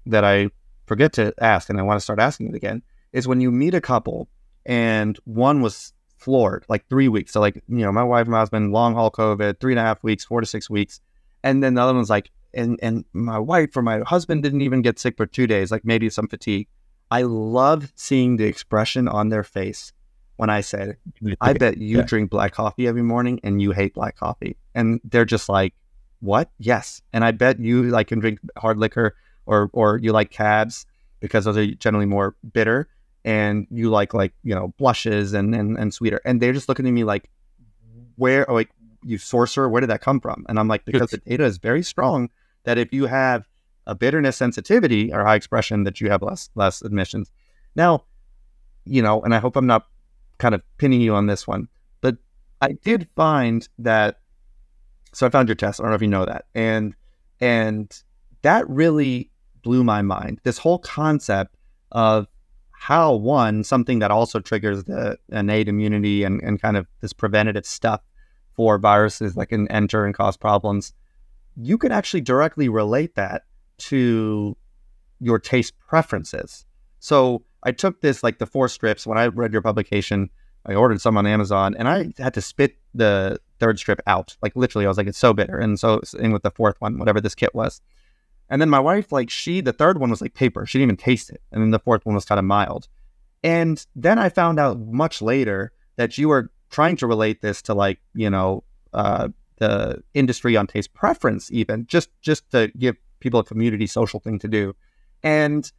that 0.07 0.23
I 0.23 0.51
forget 0.87 1.13
to 1.15 1.35
ask 1.41 1.69
and 1.69 1.81
I 1.81 1.83
want 1.83 1.99
to 1.99 2.05
start 2.05 2.21
asking 2.21 2.51
it 2.51 2.55
again 2.55 2.83
is 3.13 3.27
when 3.27 3.41
you 3.41 3.51
meet 3.51 3.75
a 3.75 3.81
couple 3.81 4.29
and 4.67 5.19
one 5.25 5.61
was 5.61 5.93
floored 6.17 6.65
like 6.69 6.87
three 6.89 7.09
weeks. 7.09 7.33
So, 7.33 7.41
like, 7.41 7.57
you 7.69 7.79
know, 7.85 7.93
my 7.93 8.03
wife 8.05 8.23
and 8.23 8.31
my 8.31 8.39
husband, 8.39 8.73
long 8.73 8.95
haul 8.95 9.11
COVID, 9.11 9.61
three 9.61 9.73
and 9.73 9.79
a 9.79 9.83
half 9.83 10.03
weeks, 10.03 10.25
four 10.25 10.41
to 10.41 10.47
six 10.47 10.71
weeks. 10.71 11.01
And 11.43 11.63
then 11.63 11.75
the 11.75 11.83
other 11.83 11.95
one's 11.95 12.09
like, 12.11 12.31
and, 12.55 12.79
and 12.83 13.05
my 13.13 13.39
wife 13.39 13.77
or 13.77 13.83
my 13.83 14.01
husband 14.01 14.43
didn't 14.43 14.63
even 14.63 14.81
get 14.81 14.99
sick 14.99 15.17
for 15.17 15.27
two 15.27 15.47
days, 15.47 15.71
like 15.71 15.85
maybe 15.85 16.09
some 16.09 16.29
fatigue. 16.29 16.69
I 17.11 17.23
love 17.23 17.93
seeing 17.97 18.37
the 18.37 18.45
expression 18.45 19.09
on 19.09 19.29
their 19.29 19.43
face 19.45 19.93
when 20.37 20.51
I 20.51 20.63
said, 20.63 20.97
I 21.41 21.53
bet 21.53 21.77
you 21.79 21.99
Yeah. 21.99 22.05
drink 22.05 22.31
black 22.31 22.53
coffee 22.53 22.87
every 22.89 23.03
morning 23.03 23.41
and 23.45 23.61
you 23.61 23.73
hate 23.73 23.95
black 23.95 24.17
coffee. 24.17 24.57
And 24.75 25.01
they're 25.05 25.25
just 25.27 25.49
like, 25.49 25.75
what? 26.21 26.51
Yes. 26.59 27.03
And 27.13 27.25
I 27.25 27.33
bet 27.33 27.61
you 27.61 27.83
like 27.85 28.07
can 28.07 28.19
drink 28.21 28.39
hard 28.57 28.79
liquor 28.79 29.15
or 29.47 29.69
or 29.75 29.99
you 29.99 30.11
like 30.13 30.31
cabs 30.31 30.87
because 31.21 31.45
those 31.45 31.57
are 31.59 31.67
generally 31.67 32.07
more 32.07 32.35
bitter 32.53 32.89
and 33.25 33.67
you 33.71 33.91
like 33.91 34.15
like, 34.15 34.35
you 34.43 34.55
know, 34.55 34.75
blushes 34.79 35.33
and 35.33 35.55
and, 35.55 35.79
and 35.79 35.95
sweeter. 35.95 36.21
And 36.25 36.41
they're 36.41 36.53
just 36.53 36.69
looking 36.69 36.87
at 36.87 36.93
me 36.93 37.05
like, 37.05 37.31
where 38.17 38.47
like 38.49 38.71
you 39.03 39.19
sorcerer, 39.19 39.69
where 39.69 39.81
did 39.81 39.91
that 39.91 40.01
come 40.01 40.21
from? 40.21 40.45
And 40.49 40.59
I'm 40.59 40.69
like, 40.69 40.85
because 40.85 41.11
the 41.11 41.19
data 41.19 41.45
is 41.45 41.59
very 41.59 41.83
strong 41.83 42.31
that 42.65 42.79
if 42.79 42.93
you 42.93 43.07
have 43.07 43.47
a 43.87 43.95
bitterness 43.95 44.37
sensitivity 44.37 45.13
or 45.13 45.25
high 45.25 45.35
expression 45.35 45.85
that 45.85 46.01
you 46.01 46.11
have 46.11 46.23
less 46.23 46.51
less 46.55 46.83
admissions. 46.83 47.31
Now, 47.77 48.05
you 48.85 49.03
know, 49.03 49.23
and 49.23 49.35
I 49.35 49.39
hope 49.39 49.57
I'm 49.57 49.67
not 49.67 49.87
kind 50.39 50.55
of 50.55 50.63
pinning 50.79 51.01
you 51.01 51.15
on 51.15 51.27
this 51.27 51.47
one, 51.47 51.69
but 52.01 52.17
I 52.61 52.73
did 52.73 53.09
find 53.17 53.67
that. 53.79 54.21
So 55.13 55.27
I 55.27 55.31
found 55.31 55.49
your 55.49 55.55
test. 55.55 55.81
I 55.81 55.85
don't 55.85 55.91
know 55.91 55.97
if 55.97 56.03
you 56.03 56.09
know 56.09 56.27
that, 56.27 56.47
and 56.55 56.95
and 57.41 58.03
that 58.43 58.69
really 58.69 59.31
blew 59.63 59.85
my 59.85 60.03
mind. 60.03 60.41
This 60.43 60.59
whole 60.59 60.79
concept 60.79 61.57
of 61.93 62.27
how 62.85 63.15
one 63.15 63.65
something 63.65 64.01
that 64.01 64.11
also 64.11 64.39
triggers 64.39 64.85
the 64.85 65.17
innate 65.33 65.69
immunity 65.69 66.23
and, 66.23 66.43
and 66.43 66.61
kind 66.61 66.77
of 66.77 66.87
this 67.01 67.15
preventative 67.15 67.65
stuff 67.65 68.03
for 68.53 68.77
viruses 68.77 69.35
that 69.37 69.47
can 69.47 69.67
enter 69.69 70.05
and 70.05 70.15
cause 70.15 70.37
problems. 70.37 70.93
You 71.57 71.79
can 71.79 71.93
actually 71.93 72.21
directly 72.21 72.69
relate 72.69 73.15
that 73.15 73.45
to 73.89 74.55
your 75.19 75.39
taste 75.39 75.73
preferences. 75.79 76.67
So 76.99 77.47
I 77.63 77.73
took 77.73 78.03
this 78.03 78.23
like 78.23 78.39
the 78.39 78.45
four 78.45 78.69
strips 78.69 79.07
when 79.07 79.17
I 79.17 79.29
read 79.29 79.55
your 79.55 79.63
publication. 79.63 80.29
I 80.67 80.75
ordered 80.75 81.01
some 81.01 81.17
on 81.17 81.27
Amazon 81.27 81.75
and 81.79 81.89
I 81.89 82.13
had 82.19 82.35
to 82.35 82.43
spit 82.43 82.77
the 82.93 83.39
third 83.61 83.79
strip 83.79 84.03
out. 84.07 84.37
Like 84.43 84.55
literally, 84.57 84.85
I 84.85 84.89
was 84.91 84.99
like, 84.99 85.07
it's 85.07 85.17
so 85.17 85.33
bitter. 85.33 85.57
And 85.59 85.81
so 85.81 86.03
in 86.19 86.33
with 86.33 86.43
the 86.43 86.51
fourth 86.51 86.79
one, 86.83 86.99
whatever 86.99 87.23
this 87.23 87.35
kit 87.35 87.55
was. 87.55 87.81
And 88.51 88.61
then 88.61 88.71
my 88.71 88.81
wife, 88.81 89.11
like 89.11 89.31
she, 89.31 89.61
the 89.61 89.73
third 89.73 89.99
one 89.99 90.11
was 90.11 90.21
like 90.21 90.35
paper. 90.35 90.67
She 90.67 90.79
didn't 90.79 90.91
even 90.91 90.97
taste 90.97 91.31
it. 91.31 91.43
And 91.51 91.63
then 91.63 91.71
the 91.71 91.79
fourth 91.79 92.05
one 92.05 92.15
was 92.15 92.25
kind 92.25 92.39
of 92.39 92.45
mild. 92.45 92.89
And 93.43 93.85
then 93.95 94.19
I 94.19 94.29
found 94.29 94.59
out 94.59 94.79
much 94.79 95.23
later 95.23 95.73
that 95.97 96.19
you 96.19 96.29
were 96.29 96.51
trying 96.71 96.97
to 96.97 97.07
relate 97.07 97.41
this 97.41 97.63
to 97.63 97.75
like, 97.75 98.01
you 98.15 98.31
know, 98.31 98.65
uh, 98.93 99.29
the 99.59 100.03
industry 100.15 100.57
on 100.57 100.67
taste 100.67 100.93
preference, 100.95 101.51
even 101.53 101.87
just 101.87 102.11
just 102.21 102.51
to 102.51 102.71
give 102.77 102.97
people 103.21 103.41
a 103.41 103.45
community 103.45 103.87
social 103.87 104.21
thing 104.21 104.39
to 104.41 104.49
do. 104.49 104.75
And 105.23 105.71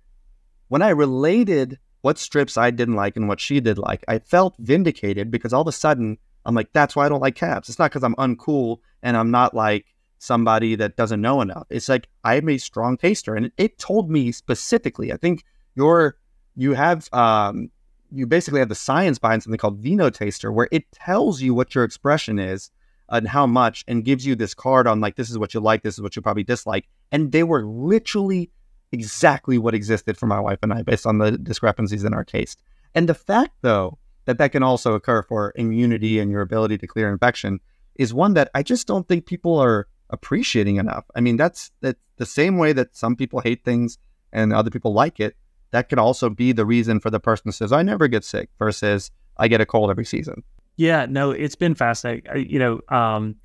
when 0.69 0.81
I 0.81 0.89
related 0.89 1.79
what 2.01 2.17
strips 2.17 2.57
I 2.57 2.71
didn't 2.71 2.95
like 2.95 3.15
and 3.15 3.27
what 3.27 3.39
she 3.39 3.59
did 3.59 3.77
like, 3.77 4.03
I 4.07 4.19
felt 4.19 4.55
vindicated 4.59 5.31
because 5.31 5.53
all 5.53 5.61
of 5.61 5.67
a 5.67 5.71
sudden 5.71 6.17
I'm 6.45 6.55
like, 6.55 6.71
that's 6.71 6.95
why 6.95 7.05
I 7.05 7.09
don't 7.09 7.21
like 7.21 7.35
cabs. 7.35 7.69
It's 7.69 7.79
not 7.79 7.91
because 7.91 8.03
I'm 8.03 8.15
uncool 8.15 8.77
and 9.01 9.17
I'm 9.17 9.31
not 9.31 9.53
like 9.53 9.94
somebody 10.19 10.75
that 10.75 10.95
doesn't 10.95 11.21
know 11.21 11.41
enough. 11.41 11.67
It's 11.69 11.89
like 11.89 12.07
I'm 12.23 12.49
a 12.49 12.57
strong 12.57 12.97
taster, 12.97 13.35
and 13.35 13.51
it, 13.57 13.77
told 13.77 14.09
me 14.09 14.31
specifically. 14.31 15.11
I 15.11 15.17
think 15.17 15.43
you're 15.75 16.17
you 16.55 16.73
have 16.73 17.09
um 17.13 17.69
you 18.11 18.25
basically 18.25 18.59
have 18.59 18.69
the 18.69 18.75
science 18.75 19.19
behind 19.19 19.43
something 19.43 19.57
called 19.57 19.83
VinoTastr, 19.83 20.53
where 20.53 20.69
it 20.71 20.89
tells 20.91 21.41
you 21.41 21.53
what 21.53 21.75
your 21.75 21.83
expression 21.83 22.39
is 22.39 22.71
and 23.09 23.27
how 23.27 23.45
much, 23.45 23.83
and 23.87 24.05
gives 24.05 24.25
you 24.25 24.35
this 24.35 24.53
card 24.53 24.87
on 24.87 25.01
like 25.01 25.15
this 25.15 25.29
is 25.29 25.37
what 25.37 25.53
you 25.53 25.59
like, 25.59 25.83
this 25.83 25.95
is 25.95 26.01
what 26.01 26.15
you 26.15 26.21
probably 26.21 26.43
dislike, 26.43 26.87
and 27.11 27.31
they 27.31 27.43
were 27.43 27.65
literally 27.65 28.49
exactly 28.91 29.57
what 29.57 29.75
existed 29.75 30.17
for 30.17 30.27
my 30.27 30.39
wife 30.39 30.59
and 30.61 30.73
I 30.73 30.81
based 30.81 31.05
on 31.05 31.17
the 31.17 31.31
discrepancies 31.31 32.03
in 32.03 32.13
our 32.13 32.23
taste. 32.23 32.61
And 32.93 33.09
the 33.09 33.13
fact, 33.13 33.51
though, 33.61 33.97
that 34.25 34.37
that 34.37 34.51
can 34.51 34.63
also 34.63 34.93
occur 34.93 35.21
for 35.21 35.53
immunity 35.55 36.19
and 36.19 36.31
your 36.31 36.41
ability 36.41 36.77
to 36.79 36.87
clear 36.87 37.09
infection 37.09 37.59
is 37.95 38.13
one 38.13 38.33
that 38.33 38.49
I 38.55 38.63
just 38.63 38.87
don't 38.87 39.07
think 39.07 39.25
people 39.25 39.57
are 39.57 39.87
appreciating 40.09 40.77
enough. 40.77 41.05
I 41.15 41.21
mean, 41.21 41.37
that's 41.37 41.71
that 41.81 41.97
the 42.17 42.25
same 42.25 42.57
way 42.57 42.73
that 42.73 42.95
some 42.95 43.15
people 43.15 43.39
hate 43.41 43.63
things 43.63 43.97
and 44.31 44.53
other 44.53 44.69
people 44.69 44.93
like 44.93 45.19
it. 45.19 45.35
That 45.71 45.89
could 45.89 45.99
also 45.99 46.29
be 46.29 46.51
the 46.51 46.65
reason 46.65 46.99
for 46.99 47.09
the 47.09 47.19
person 47.19 47.43
who 47.45 47.51
says, 47.51 47.71
"I 47.71 47.81
never 47.81 48.07
get 48.07 48.23
sick," 48.23 48.49
versus 48.59 49.11
"I 49.37 49.47
get 49.47 49.61
a 49.61 49.65
cold 49.65 49.89
every 49.89 50.05
season." 50.05 50.43
Yeah, 50.77 51.05
no, 51.09 51.31
it's 51.31 51.55
been 51.55 51.75
fascinating. 51.75 52.49
You 52.49 52.59
know, 52.59 52.81
um, 52.89 53.35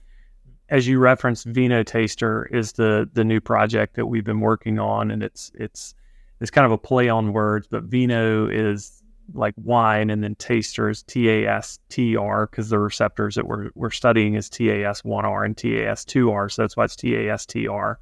as 0.69 0.87
you 0.87 0.99
referenced, 0.99 1.53
VinoTastr 1.53 2.53
is 2.53 2.73
the 2.73 3.09
the 3.13 3.25
new 3.25 3.41
project 3.41 3.97
that 3.97 4.07
we've 4.07 4.25
been 4.25 4.41
working 4.41 4.79
on, 4.79 5.11
and 5.11 5.23
it's 5.23 5.51
it's 5.55 5.95
it's 6.41 6.51
kind 6.51 6.65
of 6.65 6.73
a 6.73 6.79
play 6.79 7.09
on 7.09 7.33
words, 7.33 7.67
but 7.67 7.85
Vino 7.85 8.49
is 8.49 9.00
like 9.35 9.55
wine, 9.57 10.11
and 10.11 10.23
then 10.23 10.35
tasters 10.37 10.99
is 10.99 11.03
T 11.05 11.29
A 11.29 11.49
S 11.49 11.79
T 11.89 12.17
R 12.17 12.47
because 12.47 12.71
the 12.71 12.79
receptors 12.79 13.35
that 13.35 13.47
we're 13.47 13.71
we're 13.75 13.91
studying 13.91 14.35
is 14.35 14.49
T 14.49 14.71
A 14.71 14.89
S 14.89 15.05
one 15.05 15.25
R 15.25 15.45
and 15.45 15.57
T 15.57 15.79
A 15.81 15.91
S 15.91 16.05
two 16.05 16.31
R, 16.31 16.49
so 16.49 16.63
that's 16.63 16.77
why 16.77 16.85
it's 16.85 16.97
T 16.97 17.15
A 17.15 17.33
S 17.33 17.47
T 17.47 17.69
R. 17.69 17.99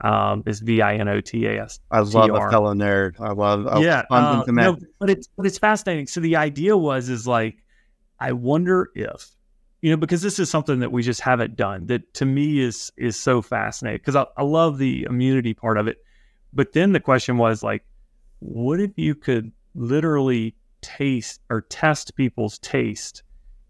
Um, 0.00 0.42
is 0.44 0.60
V 0.60 0.82
I 0.82 0.96
N 0.96 1.08
O 1.08 1.20
T 1.20 1.46
A 1.46 1.62
S. 1.62 1.80
I 1.90 2.00
love 2.00 2.30
a 2.30 2.50
fellow 2.50 2.74
nerd. 2.74 3.20
I 3.20 3.32
love. 3.32 3.66
I 3.66 3.80
yeah, 3.80 4.02
uh, 4.10 4.42
no, 4.48 4.76
but 4.98 5.08
it's 5.08 5.28
but 5.36 5.46
it's 5.46 5.58
fascinating. 5.58 6.06
So 6.06 6.20
the 6.20 6.36
idea 6.36 6.76
was 6.76 7.08
is 7.08 7.26
like 7.26 7.56
I 8.20 8.32
wonder 8.32 8.90
if, 8.94 9.36
you 9.82 9.90
know, 9.90 9.96
because 9.96 10.22
this 10.22 10.38
is 10.38 10.48
something 10.48 10.80
that 10.80 10.92
we 10.92 11.02
just 11.02 11.20
haven't 11.20 11.56
done 11.56 11.86
that 11.86 12.14
to 12.14 12.24
me 12.24 12.60
is 12.60 12.92
is 12.96 13.16
so 13.18 13.42
fascinating 13.42 13.98
because 13.98 14.16
I, 14.16 14.26
I 14.36 14.42
love 14.42 14.78
the 14.78 15.04
immunity 15.04 15.54
part 15.54 15.78
of 15.78 15.86
it. 15.88 15.98
But 16.52 16.72
then 16.72 16.92
the 16.92 17.00
question 17.00 17.36
was 17.36 17.62
like, 17.62 17.84
what 18.38 18.80
if 18.80 18.92
you 18.96 19.14
could 19.14 19.52
literally 19.74 20.54
taste 20.84 21.40
or 21.50 21.62
test 21.62 22.14
people's 22.14 22.58
taste 22.58 23.22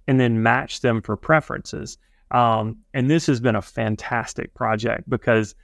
and 0.09 0.19
then 0.19 0.43
match 0.43 0.81
them 0.81 1.01
for 1.01 1.17
preferences? 1.17 1.97
Um, 2.31 2.79
and 2.93 3.09
this 3.09 3.27
has 3.29 3.41
been 3.41 3.55
a 3.55 3.63
fantastic 3.63 4.53
project 4.55 5.09
because 5.09 5.55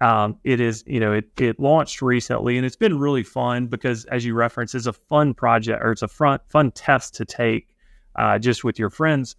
um, 0.00 0.36
it 0.44 0.60
is, 0.60 0.82
you 0.86 1.00
know, 1.00 1.12
it, 1.12 1.28
it 1.38 1.60
launched 1.60 2.02
recently 2.02 2.56
and 2.56 2.66
it's 2.66 2.76
been 2.76 2.98
really 2.98 3.22
fun 3.22 3.66
because, 3.66 4.04
as 4.06 4.24
you 4.24 4.34
referenced, 4.34 4.74
it's 4.74 4.86
a 4.86 4.92
fun 4.92 5.34
project 5.34 5.82
or 5.82 5.92
it's 5.92 6.02
a 6.02 6.08
front, 6.08 6.42
fun 6.48 6.70
test 6.72 7.14
to 7.16 7.24
take 7.24 7.74
uh, 8.16 8.38
just 8.38 8.64
with 8.64 8.78
your 8.78 8.90
friends. 8.90 9.36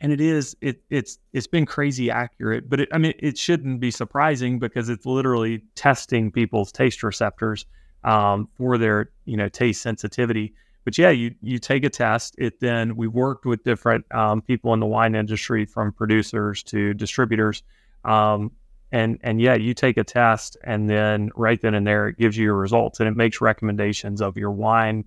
And 0.00 0.12
it 0.12 0.20
is 0.20 0.56
it 0.60 0.82
it's 0.90 1.18
it's 1.32 1.46
been 1.46 1.64
crazy 1.64 2.10
accurate, 2.10 2.68
but 2.68 2.80
it, 2.80 2.88
I 2.90 2.98
mean 2.98 3.14
it 3.20 3.38
shouldn't 3.38 3.78
be 3.78 3.92
surprising 3.92 4.58
because 4.58 4.88
it's 4.88 5.06
literally 5.06 5.62
testing 5.76 6.32
people's 6.32 6.72
taste 6.72 7.04
receptors 7.04 7.66
um, 8.02 8.48
for 8.56 8.78
their 8.78 9.10
you 9.26 9.36
know 9.36 9.48
taste 9.48 9.80
sensitivity. 9.80 10.54
But 10.84 10.98
yeah, 10.98 11.10
you 11.10 11.34
you 11.42 11.58
take 11.58 11.84
a 11.84 11.90
test. 11.90 12.34
It 12.38 12.60
then 12.60 12.96
we 12.96 13.06
worked 13.06 13.46
with 13.46 13.62
different 13.62 14.04
um, 14.12 14.42
people 14.42 14.74
in 14.74 14.80
the 14.80 14.86
wine 14.86 15.14
industry, 15.14 15.64
from 15.64 15.92
producers 15.92 16.62
to 16.64 16.92
distributors, 16.94 17.62
um, 18.04 18.50
and 18.90 19.18
and 19.22 19.40
yeah, 19.40 19.54
you 19.54 19.74
take 19.74 19.96
a 19.96 20.04
test, 20.04 20.56
and 20.64 20.90
then 20.90 21.30
right 21.36 21.60
then 21.60 21.74
and 21.74 21.86
there, 21.86 22.08
it 22.08 22.18
gives 22.18 22.36
you 22.36 22.44
your 22.44 22.56
results, 22.56 23.00
and 23.00 23.08
it 23.08 23.16
makes 23.16 23.40
recommendations 23.40 24.20
of 24.20 24.36
your 24.36 24.50
wine 24.50 25.04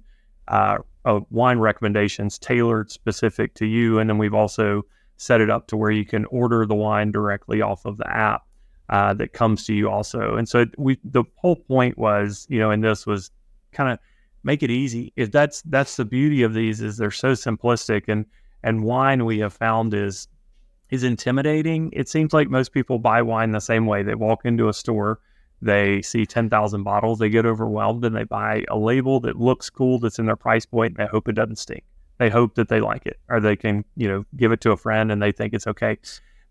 uh, 0.47 0.77
uh, 1.05 1.19
wine 1.29 1.59
recommendations 1.59 2.38
tailored 2.39 2.91
specific 2.91 3.53
to 3.55 3.65
you. 3.65 3.99
And 3.99 4.09
then 4.09 4.17
we've 4.17 4.33
also 4.33 4.83
set 5.17 5.41
it 5.41 5.49
up 5.49 5.67
to 5.67 5.77
where 5.77 5.91
you 5.91 6.05
can 6.05 6.25
order 6.25 6.65
the 6.65 6.75
wine 6.75 7.11
directly 7.11 7.61
off 7.61 7.85
of 7.85 7.97
the 7.97 8.09
app 8.11 8.43
uh, 8.89 9.13
that 9.15 9.33
comes 9.33 9.65
to 9.65 9.73
you 9.73 9.89
also. 9.89 10.35
And 10.35 10.47
so 10.47 10.65
we 10.77 10.99
the 11.03 11.23
whole 11.35 11.55
point 11.55 11.97
was, 11.97 12.45
you 12.49 12.59
know, 12.59 12.71
and 12.71 12.83
this 12.83 13.05
was 13.05 13.31
kind 13.71 13.91
of 13.91 13.99
make 14.45 14.63
it 14.63 14.71
easy. 14.71 15.12
If 15.15 15.31
that's 15.31 15.62
that's 15.63 15.97
the 15.97 16.05
beauty 16.05 16.43
of 16.43 16.53
these 16.53 16.81
is 16.81 16.97
they're 16.97 17.12
so 17.12 17.34
simplistic 17.34 18.03
and 18.08 18.25
and 18.63 18.84
wine 18.84 19.25
we 19.25 19.39
have 19.39 19.53
found 19.53 19.93
is 19.93 20.27
is 20.89 21.03
intimidating. 21.03 21.89
It 21.93 22.08
seems 22.08 22.31
like 22.31 22.49
most 22.49 22.71
people 22.71 22.99
buy 22.99 23.21
wine 23.21 23.51
the 23.51 23.60
same 23.60 23.86
way. 23.86 24.03
They 24.03 24.15
walk 24.15 24.45
into 24.45 24.69
a 24.69 24.73
store 24.73 25.19
they 25.62 26.01
see 26.01 26.25
10,000 26.25 26.84
bottles, 26.84 27.19
they 27.19 27.29
get 27.29 27.45
overwhelmed 27.45 28.05
and 28.05 28.15
they 28.15 28.23
buy 28.23 28.63
a 28.69 28.77
label 28.77 29.19
that 29.21 29.39
looks 29.39 29.69
cool 29.69 29.99
that's 29.99 30.19
in 30.19 30.25
their 30.25 30.36
price 30.36 30.65
point 30.65 30.95
and 30.95 31.05
they 31.05 31.10
hope 31.10 31.27
it 31.27 31.34
doesn't 31.34 31.58
stink. 31.58 31.84
They 32.17 32.29
hope 32.29 32.55
that 32.55 32.69
they 32.69 32.79
like 32.79 33.05
it 33.05 33.19
or 33.29 33.39
they 33.39 33.55
can, 33.55 33.84
you 33.95 34.08
know, 34.08 34.25
give 34.38 34.51
it 34.51 34.62
to 34.62 34.71
a 34.71 34.77
friend 34.77 35.12
and 35.12 35.21
they 35.21 35.31
think 35.31 35.53
it's 35.53 35.67
okay. 35.67 35.97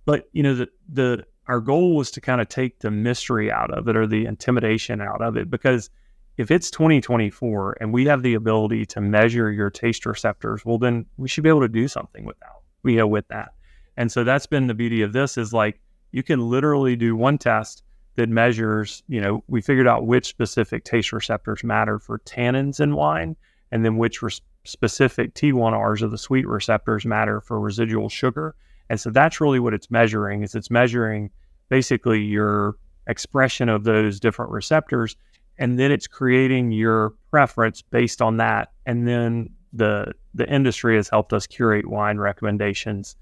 But, 0.05 0.29
you 0.33 0.43
know, 0.43 0.55
the, 0.55 0.69
the, 0.89 1.25
our 1.47 1.61
goal 1.61 1.97
was 1.97 2.11
to 2.13 2.21
kind 2.21 2.41
of 2.41 2.49
take 2.49 2.81
the 2.81 2.91
mystery 2.91 3.51
out 3.53 3.71
of 3.71 3.89
it 3.89 3.97
or 3.97 4.07
the 4.07 4.27
intimidation 4.27 5.01
out 5.01 5.23
of 5.23 5.37
it 5.37 5.51
because 5.51 5.91
if 6.37 6.51
it's 6.51 6.71
2024 6.71 7.79
and 7.81 7.93
we 7.93 8.07
have 8.07 8.23
the 8.23 8.35
ability 8.35 8.87
to 8.87 9.01
measure 9.01 9.51
your 9.53 9.71
taste 9.71 10.05
receptors, 10.07 10.65
well, 10.65 10.79
then 10.79 11.07
we 11.17 11.29
should 11.29 11.45
be 11.45 11.49
able 11.49 11.61
to 11.61 11.69
do 11.69 11.87
something 11.87 12.25
without, 12.25 12.63
you 12.85 12.97
know, 12.97 13.07
with 13.07 13.27
that. 13.29 13.51
And 13.97 14.11
so 14.11 14.25
that's 14.25 14.47
been 14.47 14.67
the 14.67 14.75
beauty 14.75 15.03
of 15.03 15.13
this 15.13 15.39
is 15.39 15.53
like 15.53 15.81
you 16.11 16.23
can 16.23 16.41
literally 16.41 16.97
do 16.97 17.15
one 17.15 17.39
test 17.39 17.83
that 18.17 18.29
measures, 18.29 19.03
you 19.09 19.21
know, 19.21 19.43
we 19.49 19.61
figured 19.61 19.89
out 19.89 20.07
which 20.07 20.27
specific 20.27 20.85
taste 20.85 21.13
receptors 21.13 21.65
matter 21.65 21.99
for 21.99 22.19
tannins 22.21 22.81
in 22.81 22.95
wine, 22.95 23.37
and 23.71 23.85
then 23.85 23.97
which 23.97 24.23
res- 24.23 24.41
specific 24.65 25.35
T1Rs 25.35 26.03
of 26.03 26.11
the 26.11 26.19
sweet 26.19 26.47
receptors 26.47 27.05
matter 27.05 27.41
for 27.41 27.61
residual 27.61 28.09
sugar. 28.09 28.55
And 28.89 29.01
so 29.01 29.11
that's 29.11 29.41
really 29.41 29.61
what 29.61 29.75
it's 29.75 29.91
measuring 29.91 30.43
is 30.43 30.55
it's 30.55 30.71
measuring 30.71 31.31
basically 31.69 32.23
your 32.23 32.77
expression 33.07 33.69
of 33.69 33.85
those 33.85 34.21
different 34.21 34.51
receptors 34.53 35.17
and 35.59 35.79
then 35.79 35.93
it's 35.93 36.07
creating 36.07 36.73
your 36.73 37.15
preference 37.31 37.83
based 37.83 38.21
on 38.21 38.37
that 38.39 38.73
and 38.87 39.07
then 39.07 39.49
the 39.73 40.13
the 40.35 40.49
industry 40.53 40.97
has 40.97 41.09
helped 41.09 41.33
us 41.33 41.47
curate 41.47 41.89
wine 41.89 42.19
recommendations 42.19 43.17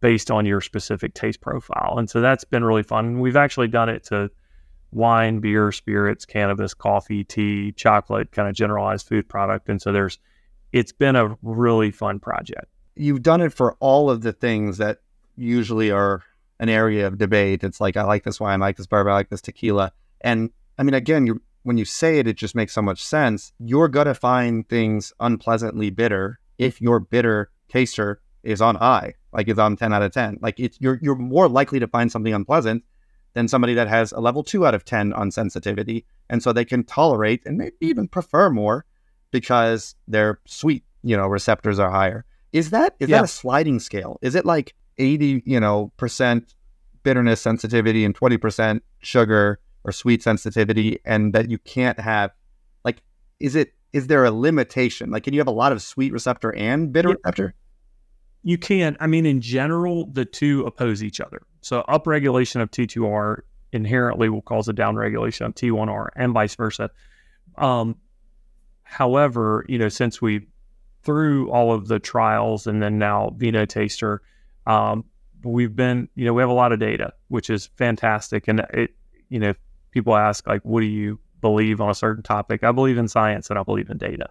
based 0.00 0.30
on 0.30 0.46
your 0.46 0.60
specific 0.60 1.14
taste 1.14 1.40
profile. 1.40 1.96
And 1.98 2.08
so 2.08 2.20
that's 2.20 2.44
been 2.44 2.64
really 2.64 2.82
fun. 2.82 3.20
We've 3.20 3.36
actually 3.36 3.68
done 3.68 3.88
it 3.88 4.04
to 4.04 4.30
wine, 4.92 5.40
beer, 5.40 5.72
spirits, 5.72 6.24
cannabis, 6.24 6.74
coffee, 6.74 7.24
tea, 7.24 7.72
chocolate, 7.72 8.32
kind 8.32 8.48
of 8.48 8.54
generalized 8.54 9.06
food 9.06 9.28
product. 9.28 9.68
And 9.68 9.82
so 9.82 9.92
there's, 9.92 10.18
it's 10.72 10.92
been 10.92 11.16
a 11.16 11.36
really 11.42 11.90
fun 11.90 12.20
project. 12.20 12.66
You've 12.94 13.22
done 13.22 13.40
it 13.40 13.52
for 13.52 13.76
all 13.80 14.10
of 14.10 14.22
the 14.22 14.32
things 14.32 14.78
that 14.78 14.98
usually 15.36 15.90
are 15.90 16.22
an 16.60 16.68
area 16.68 17.06
of 17.06 17.18
debate. 17.18 17.62
It's 17.62 17.80
like, 17.80 17.96
I 17.96 18.04
like 18.04 18.24
this 18.24 18.40
wine, 18.40 18.62
I 18.62 18.66
like 18.66 18.76
this 18.76 18.86
bourbon, 18.86 19.12
I 19.12 19.16
like 19.16 19.30
this 19.30 19.40
tequila. 19.40 19.92
And 20.20 20.50
I 20.78 20.82
mean, 20.82 20.94
again, 20.94 21.26
you 21.26 21.40
when 21.68 21.76
you 21.76 21.84
say 21.84 22.18
it, 22.18 22.26
it 22.26 22.38
just 22.38 22.54
makes 22.54 22.72
so 22.72 22.80
much 22.80 23.04
sense. 23.04 23.52
You're 23.58 23.88
going 23.88 24.06
to 24.06 24.14
find 24.14 24.66
things 24.70 25.12
unpleasantly 25.20 25.90
bitter 25.90 26.40
if 26.56 26.80
your 26.80 26.98
bitter 26.98 27.50
taster 27.68 28.22
is 28.42 28.62
on 28.62 28.78
I, 28.78 29.12
like 29.34 29.48
is 29.48 29.58
on 29.58 29.76
10 29.76 29.92
out 29.92 30.00
of 30.00 30.10
10. 30.10 30.38
Like 30.40 30.58
it's 30.58 30.78
you're 30.80 30.98
you're 31.02 31.14
more 31.14 31.46
likely 31.46 31.78
to 31.78 31.86
find 31.86 32.10
something 32.10 32.32
unpleasant 32.32 32.84
than 33.34 33.48
somebody 33.48 33.74
that 33.74 33.86
has 33.86 34.12
a 34.12 34.20
level 34.20 34.42
2 34.42 34.66
out 34.66 34.74
of 34.74 34.86
10 34.86 35.12
on 35.12 35.30
sensitivity 35.30 36.06
and 36.30 36.42
so 36.42 36.54
they 36.54 36.64
can 36.64 36.84
tolerate 36.84 37.42
and 37.44 37.58
maybe 37.58 37.76
even 37.82 38.08
prefer 38.08 38.48
more 38.48 38.86
because 39.30 39.94
their 40.08 40.40
sweet, 40.46 40.84
you 41.02 41.18
know, 41.18 41.26
receptors 41.26 41.78
are 41.78 41.90
higher. 41.90 42.24
Is 42.50 42.70
that 42.70 42.94
is 42.98 43.10
yeah. 43.10 43.18
that 43.18 43.24
a 43.24 43.28
sliding 43.28 43.78
scale? 43.78 44.18
Is 44.22 44.34
it 44.34 44.46
like 44.46 44.74
80, 44.96 45.42
you 45.44 45.60
know, 45.60 45.92
percent 45.98 46.54
bitterness 47.02 47.42
sensitivity 47.42 48.06
and 48.06 48.18
20% 48.18 48.80
sugar 49.00 49.60
or 49.84 49.92
sweet 49.92 50.22
sensitivity 50.22 51.00
and 51.04 51.32
that 51.32 51.50
you 51.50 51.58
can't 51.58 51.98
have 51.98 52.32
like 52.84 53.02
is 53.40 53.54
it 53.54 53.74
is 53.92 54.06
there 54.06 54.24
a 54.24 54.30
limitation? 54.30 55.10
Like 55.10 55.24
can 55.24 55.32
you 55.32 55.40
have 55.40 55.48
a 55.48 55.52
lot 55.52 55.72
of 55.72 55.82
sweet 55.82 56.12
receptor 56.12 56.54
and 56.54 56.92
bitter 56.92 57.10
yeah. 57.10 57.14
receptor? 57.24 57.54
you 58.42 58.58
can. 58.58 58.96
I 59.00 59.06
mean, 59.06 59.26
in 59.26 59.40
general, 59.40 60.06
the 60.06 60.24
two 60.24 60.64
oppose 60.64 61.02
each 61.02 61.20
other. 61.20 61.42
So 61.60 61.84
upregulation 61.88 62.60
of 62.60 62.70
T2R 62.70 63.40
inherently 63.72 64.28
will 64.28 64.42
cause 64.42 64.68
a 64.68 64.72
downregulation 64.72 65.46
of 65.46 65.54
T1R 65.54 66.08
and 66.16 66.32
vice 66.32 66.54
versa. 66.54 66.90
Um, 67.56 67.96
however, 68.84 69.66
you 69.68 69.78
know, 69.78 69.88
since 69.88 70.22
we 70.22 70.46
through 71.02 71.50
all 71.50 71.72
of 71.72 71.88
the 71.88 71.98
trials 71.98 72.66
and 72.66 72.82
then 72.82 72.98
now 72.98 73.34
VinoTastr, 73.36 74.18
um, 74.66 75.04
we've 75.42 75.74
been, 75.74 76.08
you 76.14 76.24
know, 76.24 76.32
we 76.32 76.42
have 76.42 76.50
a 76.50 76.54
lot 76.54 76.72
of 76.72 76.78
data, 76.78 77.12
which 77.28 77.50
is 77.50 77.66
fantastic. 77.76 78.48
And 78.48 78.60
it, 78.72 78.94
you 79.28 79.38
know, 79.38 79.54
people 79.98 80.16
ask 80.16 80.46
like, 80.46 80.62
what 80.62 80.80
do 80.80 80.86
you 80.86 81.18
believe 81.40 81.80
on 81.80 81.90
a 81.90 81.94
certain 81.94 82.22
topic? 82.22 82.64
I 82.64 82.72
believe 82.72 82.98
in 82.98 83.08
science 83.08 83.50
and 83.50 83.58
I 83.58 83.62
believe 83.62 83.90
in 83.90 83.98
data. 83.98 84.28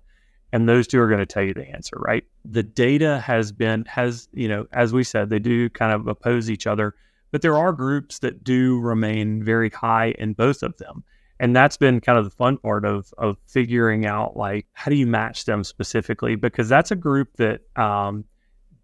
And 0.54 0.68
those 0.68 0.88
two 0.88 1.00
are 1.00 1.08
going 1.08 1.20
to 1.20 1.26
tell 1.26 1.44
you 1.44 1.54
the 1.54 1.68
answer 1.68 1.98
right? 2.00 2.24
The 2.46 2.64
data 2.64 3.20
has 3.20 3.52
been 3.52 3.86
has 3.86 4.30
you 4.34 4.48
know 4.48 4.66
as 4.72 4.94
we 4.94 5.04
said 5.04 5.30
they 5.30 5.40
do 5.40 5.70
kind 5.70 5.94
of 5.94 6.08
oppose 6.08 6.50
each 6.50 6.68
other 6.68 6.96
but 7.32 7.42
there 7.42 7.58
are 7.58 7.74
groups 7.74 8.20
that 8.20 8.44
do 8.44 8.80
remain 8.80 9.44
very 9.44 9.70
high 9.70 10.14
in 10.18 10.34
both 10.34 10.64
of 10.64 10.78
them. 10.78 11.04
And 11.40 11.56
that's 11.56 11.78
been 11.78 12.02
kind 12.02 12.18
of 12.18 12.26
the 12.26 12.32
fun 12.32 12.58
part 12.58 12.84
of 12.84 13.14
of 13.18 13.38
figuring 13.46 14.06
out 14.06 14.36
like 14.36 14.66
how 14.74 14.90
do 14.90 14.98
you 14.98 15.06
match 15.06 15.46
them 15.46 15.64
specifically? 15.64 16.36
Because 16.36 16.68
that's 16.68 16.90
a 16.90 16.96
group 16.96 17.36
that 17.38 17.62
um, 17.76 18.26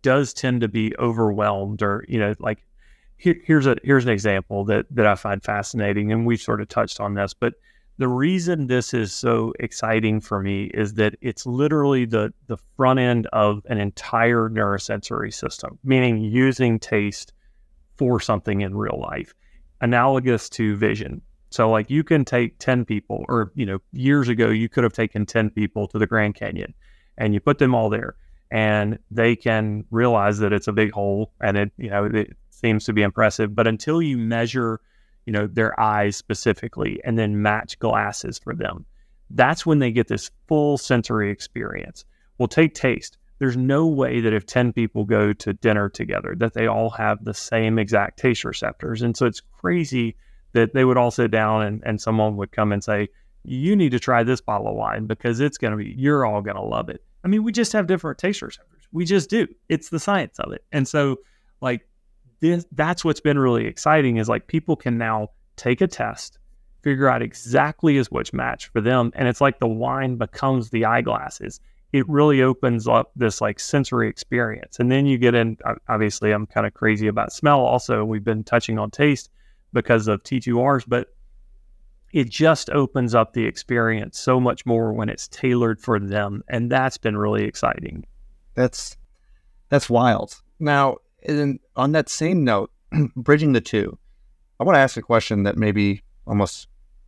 does 0.04 0.34
tend 0.34 0.62
to 0.62 0.68
be 0.68 0.94
overwhelmed 1.00 1.82
or 1.82 2.06
you 2.08 2.20
know 2.20 2.36
like 2.40 2.64
here, 3.24 3.40
here's 3.46 3.66
a 3.66 3.78
here's 3.84 4.04
an 4.04 4.12
example 4.12 4.66
that 4.66 4.86
that 4.92 5.08
I 5.08 5.16
find 5.16 5.42
fascinating 5.42 6.12
and 6.12 6.26
we've 6.26 6.42
sort 6.42 6.62
of 6.62 6.68
touched 6.68 7.00
on 7.00 7.14
this 7.14 7.34
but 7.34 7.54
the 7.98 8.08
reason 8.08 8.68
this 8.68 8.94
is 8.94 9.14
so 9.14 9.54
exciting 9.60 10.20
for 10.20 10.42
me 10.42 10.66
is 10.74 10.96
that 10.96 11.16
it's 11.22 11.46
literally 11.46 12.06
the 12.06 12.34
the 12.48 12.58
front 12.76 13.00
end 13.00 13.28
of 13.28 13.62
an 13.70 13.78
entire 13.78 14.50
neurosensory 14.50 15.34
system, 15.34 15.78
meaning 15.84 16.22
using 16.22 16.80
taste 16.80 17.34
for 17.96 18.20
something 18.20 18.62
in 18.62 18.76
real 18.76 19.00
life, 19.00 19.36
analogous 19.80 20.50
to 20.50 20.76
vision. 20.76 21.22
So 21.52 21.70
like 21.70 21.92
you 21.92 22.04
can 22.04 22.26
take 22.26 22.58
10 22.58 22.84
people 22.84 23.26
or 23.30 23.52
you 23.54 23.66
know 23.66 23.80
years 23.92 24.28
ago 24.28 24.50
you 24.50 24.68
could 24.68 24.84
have 24.84 24.94
taken 24.94 25.26
10 25.26 25.52
people 25.52 25.88
to 25.90 26.00
the 26.00 26.08
Grand 26.08 26.34
Canyon 26.34 26.74
and 27.18 27.34
you 27.34 27.40
put 27.40 27.60
them 27.60 27.76
all 27.76 27.90
there 27.90 28.16
and 28.54 29.00
they 29.10 29.36
can 29.36 29.84
realize 29.90 30.38
that 30.38 30.54
it's 30.54 30.68
a 30.68 30.72
big 30.72 30.92
hole 30.92 31.34
and 31.42 31.58
it 31.58 31.72
you 31.78 31.90
know 31.90 32.06
it 32.06 32.38
seems 32.52 32.86
to 32.86 32.94
be 32.94 33.02
impressive. 33.02 33.54
But 33.54 33.68
until 33.68 34.02
you 34.02 34.18
measure 34.18 34.80
you 35.26 35.34
know 35.34 35.48
their 35.48 35.78
eyes 35.80 36.16
specifically 36.16 37.02
and 37.04 37.18
then 37.18 37.42
match 37.42 37.80
glasses 37.80 38.40
for 38.40 38.54
them 38.54 38.86
that's 39.32 39.66
when 39.66 39.80
they 39.80 39.92
get 39.92 40.08
this 40.08 40.30
full 40.48 40.78
sensory 40.78 41.32
experience. 41.32 42.06
Well 42.38 42.48
take 42.48 42.76
taste. 42.76 43.18
There's 43.40 43.58
no 43.58 43.88
way 43.88 44.22
that 44.22 44.34
if 44.34 44.46
10 44.46 44.72
people 44.74 45.04
go 45.04 45.34
to 45.34 45.54
dinner 45.54 45.90
together 45.90 46.36
that 46.38 46.54
they 46.54 46.68
all 46.68 46.92
have 46.92 47.24
the 47.24 47.34
same 47.34 47.80
exact 47.80 48.20
taste 48.20 48.46
receptors. 48.46 49.02
And 49.02 49.18
so 49.18 49.26
it's 49.26 49.42
crazy 49.42 50.16
that 50.52 50.74
they 50.74 50.86
would 50.86 50.98
all 50.98 51.10
sit 51.10 51.32
down 51.32 51.64
and, 51.64 51.82
and 51.84 52.00
someone 52.00 52.38
would 52.38 52.52
come 52.52 52.72
and 52.72 52.84
say 52.84 53.10
you 53.44 53.76
need 53.76 53.92
to 53.92 54.00
try 54.00 54.24
this 54.24 54.42
bottle 54.42 54.68
of 54.68 54.76
wine 54.76 55.08
because 55.08 55.40
it's 55.40 55.58
going 55.58 55.72
to 55.72 55.78
be 55.78 55.96
you're 55.98 56.26
all 56.26 56.42
going 56.42 56.56
to 56.56 56.62
love 56.62 56.90
it 56.90 57.04
I 57.24 57.28
mean, 57.28 57.44
we 57.44 57.52
just 57.52 57.74
have 57.74 57.88
different 57.88 58.18
taste 58.18 58.42
receptors. 58.42 58.88
We 58.92 59.06
just 59.06 59.30
do. 59.30 59.48
It's 59.70 59.90
the 59.90 60.00
science 60.00 60.40
of 60.40 60.52
it. 60.52 60.64
And 60.72 60.88
so, 60.88 61.18
like, 61.62 61.88
this, 62.42 62.66
that's 62.74 63.06
what's 63.06 63.22
been 63.22 63.40
really 63.40 63.66
exciting 63.66 64.18
is 64.18 64.28
like 64.28 64.48
people 64.48 64.76
can 64.76 64.98
now 64.98 65.30
take 65.56 65.82
a 65.82 65.88
test, 65.88 66.40
figure 66.82 67.08
out 67.08 67.22
exactly 67.22 67.98
is 67.98 68.12
which 68.12 68.34
match 68.34 68.68
for 68.68 68.82
them. 68.82 69.12
And 69.16 69.28
it's 69.28 69.42
like 69.42 69.60
the 69.60 69.68
wine 69.68 70.18
becomes 70.18 70.70
the 70.70 70.86
eyeglasses. 70.86 71.60
It 71.94 72.08
really 72.10 72.42
opens 72.42 72.88
up 72.88 73.12
this 73.16 73.40
like 73.40 73.60
sensory 73.60 74.10
experience. 74.10 74.80
And 74.80 74.92
then 74.92 75.06
you 75.06 75.18
get 75.18 75.36
in, 75.36 75.58
obviously, 75.88 76.32
I'm 76.32 76.46
kind 76.46 76.68
of 76.68 76.74
crazy 76.74 77.08
about 77.08 77.32
smell 77.32 77.62
also. 77.62 78.04
We've 78.04 78.24
been 78.24 78.44
touching 78.44 78.78
on 78.78 78.92
taste 78.92 79.30
because 79.72 80.08
of 80.08 80.24
T2Rs, 80.24 80.84
but 80.88 81.08
it 82.14 82.30
just 82.30 82.70
opens 82.70 83.14
up 83.14 83.34
the 83.34 83.46
experience 83.46 84.20
so 84.20 84.40
much 84.40 84.66
more 84.66 84.94
when 84.94 85.10
it's 85.10 85.28
tailored 85.28 85.82
for 85.82 86.00
them 86.00 86.44
and 86.48 86.72
that's 86.72 86.98
been 86.98 87.18
really 87.18 87.44
exciting. 87.44 88.06
That's 88.56 88.96
that's 89.70 89.90
wild. 89.90 90.42
Now 90.60 90.98
in, 91.24 91.60
on 91.76 91.92
that 91.94 92.10
same 92.10 92.44
note 92.44 92.72
bridging 93.16 93.54
the 93.54 93.62
two 93.62 93.98
i 94.60 94.64
want 94.64 94.76
to 94.76 94.80
ask 94.80 94.98
a 94.98 95.02
question 95.02 95.44
that 95.44 95.58
may 95.58 95.72
be 95.72 96.02
almost 96.28 96.68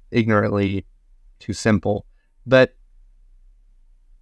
ignorantly 0.09 0.85
too 1.39 1.53
simple 1.53 2.05
but 2.45 2.75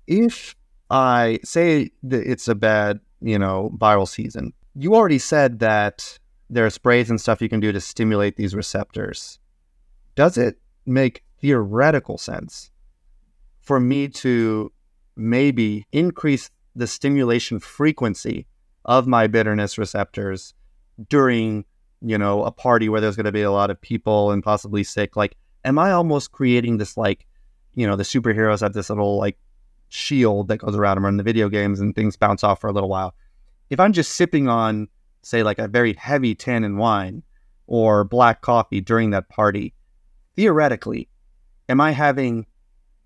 if 0.07 0.55
i 0.89 1.39
say 1.43 1.91
that 2.01 2.29
it's 2.29 2.47
a 2.47 2.55
bad 2.55 2.99
you 3.21 3.37
know 3.37 3.71
viral 3.77 4.07
season 4.07 4.51
you 4.75 4.95
already 4.95 5.19
said 5.19 5.59
that 5.59 6.17
there 6.49 6.65
are 6.65 6.69
sprays 6.69 7.09
and 7.09 7.19
stuff 7.19 7.41
you 7.41 7.49
can 7.49 7.59
do 7.59 7.71
to 7.71 7.81
stimulate 7.81 8.35
these 8.35 8.55
receptors. 8.55 9.39
Does 10.15 10.37
it 10.37 10.57
make 10.85 11.23
theoretical 11.39 12.17
sense 12.17 12.71
for 13.59 13.79
me 13.79 14.07
to 14.07 14.71
maybe 15.15 15.85
increase 15.91 16.49
the 16.75 16.87
stimulation 16.87 17.59
frequency 17.59 18.47
of 18.85 19.07
my 19.07 19.27
bitterness 19.27 19.77
receptors 19.77 20.53
during, 21.09 21.63
you 22.01 22.17
know, 22.17 22.43
a 22.43 22.51
party 22.51 22.89
where 22.89 22.99
there's 22.99 23.15
going 23.15 23.25
to 23.25 23.31
be 23.31 23.41
a 23.41 23.51
lot 23.51 23.69
of 23.69 23.79
people 23.79 24.31
and 24.31 24.43
possibly 24.43 24.83
sick. 24.83 25.15
Like, 25.15 25.35
am 25.63 25.79
I 25.79 25.91
almost 25.91 26.31
creating 26.31 26.77
this, 26.77 26.97
like, 26.97 27.25
you 27.73 27.87
know, 27.87 27.95
the 27.95 28.03
superheroes 28.03 28.61
have 28.61 28.73
this 28.73 28.89
little, 28.89 29.17
like, 29.17 29.37
shield 29.89 30.47
that 30.47 30.57
goes 30.57 30.75
around 30.75 30.95
them 30.95 31.05
in 31.05 31.17
the 31.17 31.23
video 31.23 31.47
games 31.49 31.79
and 31.79 31.95
things 31.95 32.17
bounce 32.17 32.43
off 32.43 32.59
for 32.59 32.67
a 32.67 32.73
little 32.73 32.89
while. 32.89 33.13
If 33.69 33.79
I'm 33.79 33.93
just 33.93 34.13
sipping 34.13 34.49
on, 34.49 34.87
say, 35.21 35.43
like 35.43 35.59
a 35.59 35.67
very 35.67 35.93
heavy 35.93 36.35
tannin 36.35 36.77
wine 36.77 37.23
or 37.67 38.03
black 38.03 38.41
coffee 38.41 38.81
during 38.81 39.11
that 39.11 39.29
party, 39.29 39.73
theoretically, 40.35 41.09
am 41.69 41.81
I 41.81 41.91
having 41.91 42.45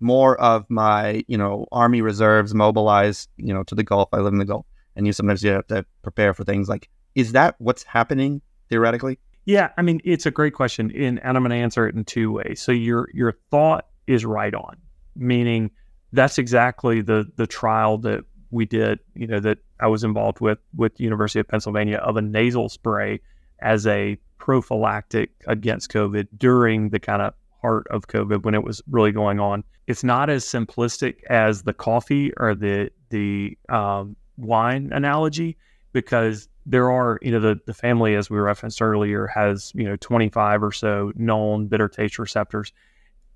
more 0.00 0.40
of 0.40 0.64
my, 0.68 1.24
you 1.28 1.36
know, 1.36 1.66
army 1.72 2.00
reserves 2.00 2.54
mobilized, 2.54 3.28
you 3.36 3.52
know, 3.52 3.62
to 3.64 3.74
the 3.74 3.82
Gulf? 3.82 4.08
I 4.12 4.18
live 4.18 4.32
in 4.32 4.38
the 4.38 4.44
Gulf, 4.44 4.66
and 4.96 5.06
you 5.06 5.12
sometimes 5.12 5.42
you 5.42 5.50
have 5.50 5.66
to 5.68 5.84
prepare 6.02 6.34
for 6.34 6.44
things 6.44 6.68
like, 6.68 6.88
is 7.14 7.32
that 7.32 7.56
what's 7.58 7.82
happening 7.82 8.40
theoretically? 8.68 9.18
Yeah, 9.44 9.70
I 9.78 9.82
mean, 9.82 10.00
it's 10.04 10.26
a 10.26 10.30
great 10.30 10.52
question, 10.54 10.92
and, 10.94 11.18
and 11.24 11.36
I'm 11.36 11.42
going 11.42 11.50
to 11.50 11.56
answer 11.56 11.88
it 11.88 11.94
in 11.94 12.04
two 12.04 12.32
ways. 12.32 12.60
So 12.60 12.70
your 12.70 13.08
your 13.14 13.32
thought 13.50 13.86
is 14.06 14.24
right 14.24 14.54
on, 14.54 14.76
meaning 15.16 15.70
that's 16.12 16.38
exactly 16.38 17.00
the 17.00 17.30
the 17.36 17.46
trial 17.46 17.98
that 17.98 18.24
we 18.50 18.66
did, 18.66 18.98
you 19.14 19.26
know, 19.26 19.40
that 19.40 19.58
I 19.80 19.86
was 19.86 20.04
involved 20.04 20.40
with 20.40 20.58
with 20.76 21.00
University 21.00 21.40
of 21.40 21.48
Pennsylvania 21.48 21.96
of 21.96 22.16
a 22.16 22.22
nasal 22.22 22.68
spray 22.68 23.20
as 23.60 23.86
a 23.86 24.18
prophylactic 24.38 25.30
against 25.46 25.90
COVID 25.90 26.28
during 26.36 26.90
the 26.90 26.98
kind 27.00 27.22
of 27.22 27.34
heart 27.60 27.86
of 27.90 28.06
COVID 28.06 28.44
when 28.44 28.54
it 28.54 28.64
was 28.64 28.82
really 28.90 29.12
going 29.12 29.40
on. 29.40 29.64
It's 29.86 30.04
not 30.04 30.30
as 30.30 30.44
simplistic 30.44 31.24
as 31.28 31.62
the 31.62 31.72
coffee 31.72 32.32
or 32.36 32.54
the 32.54 32.90
the 33.10 33.56
um, 33.68 34.16
wine 34.36 34.90
analogy 34.92 35.56
because 35.92 36.48
there 36.66 36.90
are 36.90 37.18
you 37.22 37.30
know 37.32 37.40
the 37.40 37.58
the 37.66 37.74
family 37.74 38.14
as 38.14 38.30
we 38.30 38.38
referenced 38.38 38.82
earlier 38.82 39.26
has 39.26 39.72
you 39.74 39.84
know 39.84 39.96
25 39.96 40.62
or 40.62 40.72
so 40.72 41.12
known 41.16 41.66
bitter 41.66 41.88
taste 41.88 42.18
receptors, 42.18 42.72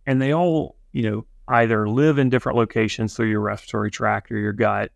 and 0.07 0.21
they 0.21 0.33
all 0.33 0.77
you 0.93 1.11
know 1.11 1.27
either 1.49 1.88
live 1.88 2.19
in 2.19 2.29
different 2.29 2.57
locations 2.57 3.15
through 3.15 3.29
your 3.29 3.41
respiratory 3.41 3.91
tract 3.91 4.31
or 4.31 4.38
your 4.38 4.53
gut 4.53 4.93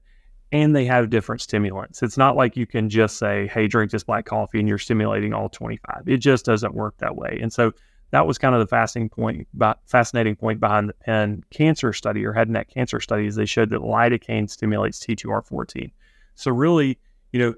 and 0.52 0.76
they 0.76 0.85
have 0.85 1.11
different 1.11 1.40
stimulants. 1.40 2.02
It's 2.02 2.16
not 2.16 2.37
like 2.37 2.56
you 2.56 2.66
can 2.66 2.88
just 2.88 3.18
say, 3.18 3.48
hey, 3.48 3.66
drink 3.66 3.90
this 3.90 4.04
black 4.04 4.26
coffee 4.26 4.61
and 4.61 4.68
you're 4.68 4.78
stimulating 4.78 5.32
all 5.32 5.48
25. 5.48 6.04
It 6.06 6.18
just 6.18 6.44
doesn't 6.44 6.74
work 6.74 6.96
that 6.98 7.16
way. 7.16 7.38
And 7.42 7.52
so 7.52 7.72
that 8.12 8.26
was 8.26 8.38
kind 8.38 8.54
of 8.54 8.61
the 8.61 8.66
fascinating 8.66 9.09
point, 9.09 9.48
fascinating 9.87 10.37
point 10.37 10.61
behind 10.61 10.88
the 10.88 10.94
Penn 10.94 11.42
cancer 11.50 11.92
study 11.92 12.24
or 12.24 12.32
head 12.32 12.46
and 12.46 12.54
neck 12.54 12.68
cancer 12.68 13.00
studies. 13.00 13.35
They 13.35 13.46
showed 13.46 13.70
that 13.70 13.80
lidocaine 13.80 14.48
stimulates 14.48 15.00
T2R14. 15.00 15.90
So 16.37 16.52
really, 16.52 16.98
you 17.32 17.40
know, 17.40 17.54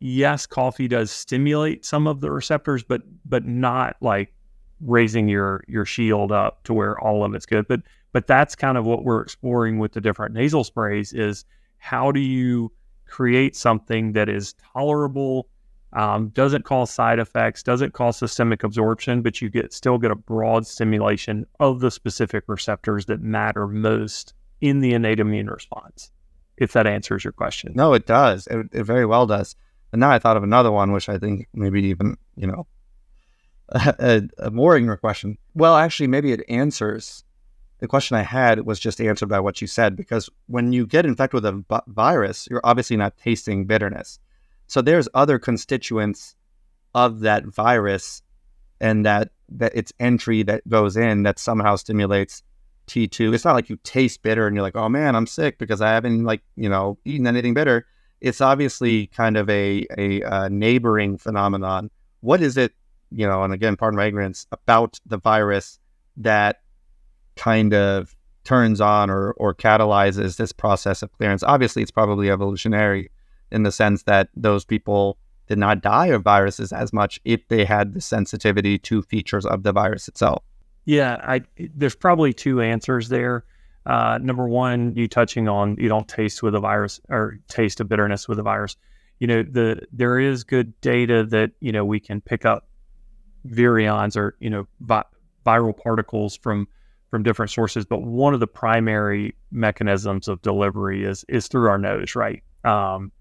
yes, 0.00 0.46
coffee 0.46 0.88
does 0.88 1.12
stimulate 1.12 1.84
some 1.84 2.08
of 2.08 2.20
the 2.20 2.32
receptors, 2.32 2.82
but 2.82 3.02
but 3.24 3.46
not 3.46 3.96
like 4.00 4.34
raising 4.80 5.28
your 5.28 5.62
your 5.68 5.84
shield 5.84 6.32
up 6.32 6.64
to 6.64 6.74
where 6.74 6.98
all 6.98 7.24
of 7.24 7.34
it's 7.34 7.46
good. 7.46 7.68
But 7.68 7.82
but 8.12 8.26
that's 8.26 8.56
kind 8.56 8.76
of 8.76 8.84
what 8.84 9.04
we're 9.04 9.20
exploring 9.20 9.78
with 9.78 9.92
the 9.92 10.00
different 10.00 10.34
nasal 10.34 10.64
sprays 10.64 11.12
is– 11.12 11.44
how 11.80 12.12
do 12.12 12.20
you 12.20 12.70
create 13.06 13.56
something 13.56 14.12
that 14.12 14.28
is 14.28 14.54
tolerable, 14.72 15.48
um, 15.92 16.28
doesn't 16.28 16.64
cause 16.64 16.90
side 16.90 17.18
effects, 17.18 17.62
doesn't 17.62 17.94
cause 17.94 18.16
systemic 18.16 18.62
absorption, 18.62 19.22
but 19.22 19.42
you 19.42 19.50
get 19.50 19.72
still 19.72 19.98
get 19.98 20.12
a 20.12 20.16
broad 20.16 20.66
stimulation 20.66 21.44
of 21.58 21.80
the 21.80 21.90
specific 21.90 22.44
receptors 22.46 23.06
that 23.06 23.20
matter 23.20 23.66
most 23.66 24.34
in 24.60 24.80
the 24.80 24.92
innate 24.92 25.18
immune 25.18 25.48
response. 25.48 26.12
If 26.56 26.72
that 26.74 26.86
answers 26.86 27.24
your 27.24 27.32
question. 27.32 27.72
No, 27.74 27.94
it 27.94 28.06
does. 28.06 28.46
It, 28.46 28.66
it 28.72 28.84
very 28.84 29.06
well 29.06 29.26
does. 29.26 29.56
And 29.92 30.00
now 30.00 30.10
I 30.10 30.18
thought 30.18 30.36
of 30.36 30.42
another 30.42 30.70
one, 30.70 30.92
which 30.92 31.08
I 31.08 31.18
think 31.18 31.48
maybe 31.54 31.82
even 31.84 32.16
you 32.36 32.46
know 32.46 32.66
a, 33.70 34.22
a 34.38 34.50
more 34.50 34.76
ignorant 34.76 35.00
question. 35.00 35.38
Well, 35.54 35.76
actually, 35.76 36.06
maybe 36.06 36.32
it 36.32 36.44
answers 36.48 37.24
the 37.80 37.88
question 37.88 38.16
I 38.16 38.22
had 38.22 38.66
was 38.66 38.78
just 38.78 39.00
answered 39.00 39.28
by 39.28 39.40
what 39.40 39.60
you 39.60 39.66
said 39.66 39.96
because 39.96 40.28
when 40.46 40.72
you 40.72 40.86
get 40.86 41.06
infected 41.06 41.42
with 41.42 41.46
a 41.46 41.82
virus, 41.88 42.46
you're 42.50 42.60
obviously 42.62 42.96
not 42.96 43.16
tasting 43.16 43.64
bitterness. 43.64 44.18
So 44.66 44.82
there's 44.82 45.08
other 45.14 45.38
constituents 45.38 46.36
of 46.94 47.20
that 47.20 47.46
virus 47.46 48.22
and 48.80 49.04
that 49.06 49.30
that 49.48 49.74
its 49.74 49.92
entry 49.98 50.42
that 50.44 50.66
goes 50.68 50.96
in 50.96 51.24
that 51.24 51.38
somehow 51.38 51.76
stimulates 51.76 52.42
T2. 52.86 53.34
It's 53.34 53.44
not 53.44 53.54
like 53.54 53.68
you 53.68 53.78
taste 53.82 54.22
bitter 54.22 54.46
and 54.46 54.54
you're 54.54 54.62
like, 54.62 54.76
"Oh 54.76 54.88
man, 54.88 55.16
I'm 55.16 55.26
sick 55.26 55.58
because 55.58 55.80
I 55.80 55.90
haven't 55.90 56.24
like, 56.24 56.42
you 56.56 56.68
know, 56.68 56.98
eaten 57.04 57.26
anything 57.26 57.54
bitter." 57.54 57.86
It's 58.20 58.40
obviously 58.40 59.06
kind 59.08 59.36
of 59.36 59.48
a 59.48 59.86
a, 59.98 60.20
a 60.22 60.50
neighboring 60.50 61.16
phenomenon. 61.16 61.90
What 62.20 62.42
is 62.42 62.56
it, 62.56 62.72
you 63.10 63.26
know, 63.26 63.42
and 63.42 63.52
again, 63.54 63.76
pardon 63.76 63.96
my 63.96 64.06
ignorance, 64.06 64.46
about 64.52 65.00
the 65.06 65.18
virus 65.18 65.78
that 66.18 66.60
kind 67.40 67.72
of 67.72 68.14
turns 68.44 68.80
on 68.82 69.08
or, 69.08 69.32
or 69.32 69.54
catalyzes 69.54 70.36
this 70.36 70.52
process 70.52 71.02
of 71.02 71.10
clearance. 71.12 71.42
Obviously, 71.42 71.80
it's 71.80 71.90
probably 71.90 72.30
evolutionary 72.30 73.10
in 73.50 73.62
the 73.62 73.72
sense 73.72 74.02
that 74.02 74.28
those 74.36 74.64
people 74.64 75.16
did 75.46 75.58
not 75.58 75.80
die 75.80 76.08
of 76.08 76.22
viruses 76.22 76.70
as 76.70 76.92
much 76.92 77.18
if 77.24 77.48
they 77.48 77.64
had 77.64 77.94
the 77.94 78.00
sensitivity 78.00 78.78
to 78.78 79.02
features 79.02 79.46
of 79.46 79.62
the 79.62 79.72
virus 79.72 80.06
itself. 80.06 80.44
Yeah, 80.84 81.16
I, 81.22 81.40
there's 81.74 81.94
probably 81.94 82.32
two 82.32 82.60
answers 82.60 83.08
there. 83.08 83.44
Uh, 83.86 84.18
number 84.20 84.46
one, 84.46 84.94
you 84.94 85.08
touching 85.08 85.48
on 85.48 85.76
you 85.78 85.88
don't 85.88 86.06
taste 86.06 86.42
with 86.42 86.54
a 86.54 86.60
virus 86.60 87.00
or 87.08 87.38
taste 87.48 87.80
of 87.80 87.88
bitterness 87.88 88.28
with 88.28 88.38
a 88.38 88.42
virus. 88.42 88.76
You 89.18 89.26
know, 89.26 89.42
the 89.42 89.80
there 89.92 90.18
is 90.18 90.44
good 90.44 90.78
data 90.82 91.24
that 91.24 91.52
you 91.60 91.72
know 91.72 91.84
we 91.84 92.00
can 92.00 92.20
pick 92.20 92.44
up 92.44 92.68
virions 93.46 94.16
or 94.16 94.36
you 94.40 94.50
know 94.50 94.66
vi- 94.80 95.04
viral 95.46 95.76
particles 95.76 96.36
from 96.36 96.68
from 97.10 97.22
different 97.22 97.50
sources, 97.50 97.84
but 97.84 98.02
one 98.02 98.34
of 98.34 98.40
the 98.40 98.46
primary 98.46 99.34
mechanisms 99.50 100.28
of 100.28 100.40
delivery 100.42 101.04
is 101.04 101.24
is 101.28 101.48
through 101.48 101.68
our 101.68 101.78
nose, 101.78 102.14
right? 102.14 102.42
Um, 102.64 103.12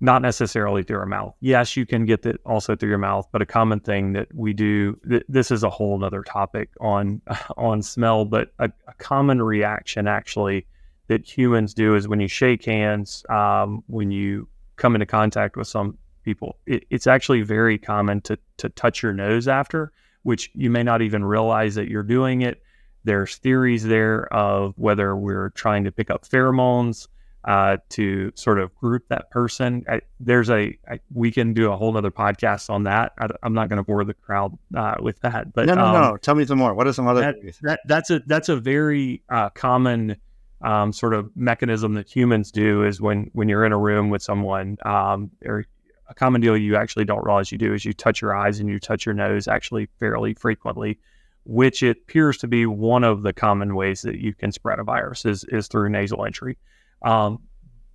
not 0.00 0.20
necessarily 0.20 0.82
through 0.82 0.98
our 0.98 1.06
mouth. 1.06 1.34
Yes, 1.40 1.76
you 1.76 1.86
can 1.86 2.04
get 2.04 2.26
it 2.26 2.38
also 2.44 2.76
through 2.76 2.90
your 2.90 2.98
mouth, 2.98 3.26
but 3.32 3.40
a 3.40 3.46
common 3.46 3.80
thing 3.80 4.12
that 4.12 4.28
we 4.34 4.52
do. 4.52 4.98
Th- 5.08 5.24
this 5.28 5.50
is 5.50 5.62
a 5.62 5.70
whole 5.70 6.04
other 6.04 6.22
topic 6.22 6.68
on 6.80 7.22
on 7.56 7.82
smell, 7.82 8.24
but 8.24 8.52
a, 8.58 8.70
a 8.86 8.92
common 8.98 9.40
reaction 9.40 10.06
actually 10.06 10.66
that 11.08 11.26
humans 11.26 11.74
do 11.74 11.94
is 11.94 12.08
when 12.08 12.20
you 12.20 12.28
shake 12.28 12.64
hands, 12.64 13.24
um, 13.28 13.82
when 13.86 14.10
you 14.10 14.48
come 14.76 14.94
into 14.94 15.06
contact 15.06 15.56
with 15.56 15.68
some 15.68 15.96
people, 16.22 16.58
it, 16.66 16.84
it's 16.90 17.06
actually 17.06 17.42
very 17.42 17.78
common 17.78 18.20
to 18.22 18.38
to 18.58 18.68
touch 18.70 19.02
your 19.02 19.14
nose 19.14 19.48
after, 19.48 19.90
which 20.22 20.50
you 20.54 20.70
may 20.70 20.82
not 20.82 21.00
even 21.00 21.24
realize 21.24 21.76
that 21.76 21.88
you're 21.88 22.02
doing 22.02 22.42
it. 22.42 22.62
There's 23.04 23.36
theories 23.36 23.84
there 23.84 24.32
of 24.32 24.74
whether 24.76 25.16
we're 25.16 25.50
trying 25.50 25.84
to 25.84 25.92
pick 25.92 26.10
up 26.10 26.26
pheromones 26.26 27.08
uh, 27.44 27.76
to 27.90 28.32
sort 28.34 28.58
of 28.58 28.74
group 28.76 29.06
that 29.08 29.30
person. 29.30 29.84
I, 29.88 30.00
there's 30.18 30.48
a 30.50 30.78
I, 30.90 31.00
we 31.12 31.30
can 31.30 31.52
do 31.52 31.70
a 31.70 31.76
whole 31.76 31.96
other 31.96 32.10
podcast 32.10 32.70
on 32.70 32.84
that. 32.84 33.12
I, 33.18 33.28
am 33.42 33.52
not 33.52 33.68
going 33.68 33.76
to 33.76 33.82
bore 33.82 34.04
the 34.04 34.14
crowd 34.14 34.56
uh, 34.74 34.94
with 35.00 35.20
that, 35.20 35.52
but 35.52 35.66
no, 35.66 35.74
no, 35.74 35.84
um, 35.84 35.92
no. 35.92 36.16
Tell 36.16 36.34
me 36.34 36.46
some 36.46 36.58
more. 36.58 36.74
What 36.74 36.86
are 36.86 36.92
some 36.92 37.06
other? 37.06 37.20
That, 37.20 37.36
that, 37.62 37.80
that's 37.86 38.10
a 38.10 38.20
that's 38.20 38.48
a 38.48 38.56
very 38.56 39.22
uh, 39.28 39.50
common 39.50 40.16
um, 40.62 40.92
sort 40.92 41.12
of 41.12 41.30
mechanism 41.36 41.94
that 41.94 42.08
humans 42.08 42.50
do 42.50 42.82
is 42.84 43.00
when 43.00 43.30
when 43.34 43.48
you're 43.48 43.64
in 43.64 43.72
a 43.72 43.78
room 43.78 44.08
with 44.08 44.22
someone 44.22 44.78
um, 44.84 45.30
or 45.44 45.66
a 46.08 46.14
common 46.14 46.40
deal 46.40 46.56
you 46.56 46.76
actually 46.76 47.04
don't 47.04 47.24
realize 47.24 47.50
you 47.52 47.58
do 47.58 47.72
is 47.72 47.84
you 47.84 47.92
touch 47.92 48.20
your 48.20 48.34
eyes 48.34 48.60
and 48.60 48.68
you 48.68 48.78
touch 48.78 49.06
your 49.06 49.14
nose 49.14 49.48
actually 49.48 49.88
fairly 49.98 50.34
frequently 50.34 50.98
which 51.44 51.82
it 51.82 51.98
appears 52.02 52.38
to 52.38 52.48
be 52.48 52.66
one 52.66 53.04
of 53.04 53.22
the 53.22 53.32
common 53.32 53.74
ways 53.74 54.02
that 54.02 54.18
you 54.18 54.34
can 54.34 54.50
spread 54.50 54.78
a 54.78 54.84
virus 54.84 55.24
is, 55.24 55.44
is 55.48 55.68
through 55.68 55.88
nasal 55.88 56.24
entry 56.24 56.56
um, 57.04 57.38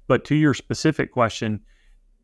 but 0.07 0.23
to 0.25 0.35
your 0.35 0.53
specific 0.53 1.11
question, 1.11 1.61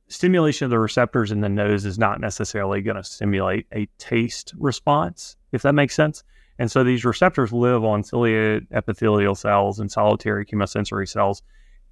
stimulation 0.07 0.65
of 0.65 0.71
the 0.71 0.79
receptors 0.79 1.31
in 1.31 1.41
the 1.41 1.49
nose 1.49 1.85
is 1.85 1.99
not 1.99 2.21
necessarily 2.21 2.81
going 2.81 2.97
to 2.97 3.03
stimulate 3.03 3.67
a 3.73 3.87
taste 3.97 4.53
response, 4.57 5.35
if 5.51 5.63
that 5.63 5.73
makes 5.73 5.95
sense. 5.95 6.23
And 6.57 6.71
so 6.71 6.83
these 6.83 7.03
receptors 7.03 7.51
live 7.51 7.83
on 7.83 8.03
ciliate 8.03 8.63
epithelial 8.71 9.35
cells 9.35 9.79
and 9.79 9.91
solitary 9.91 10.45
chemosensory 10.45 11.07
cells. 11.07 11.41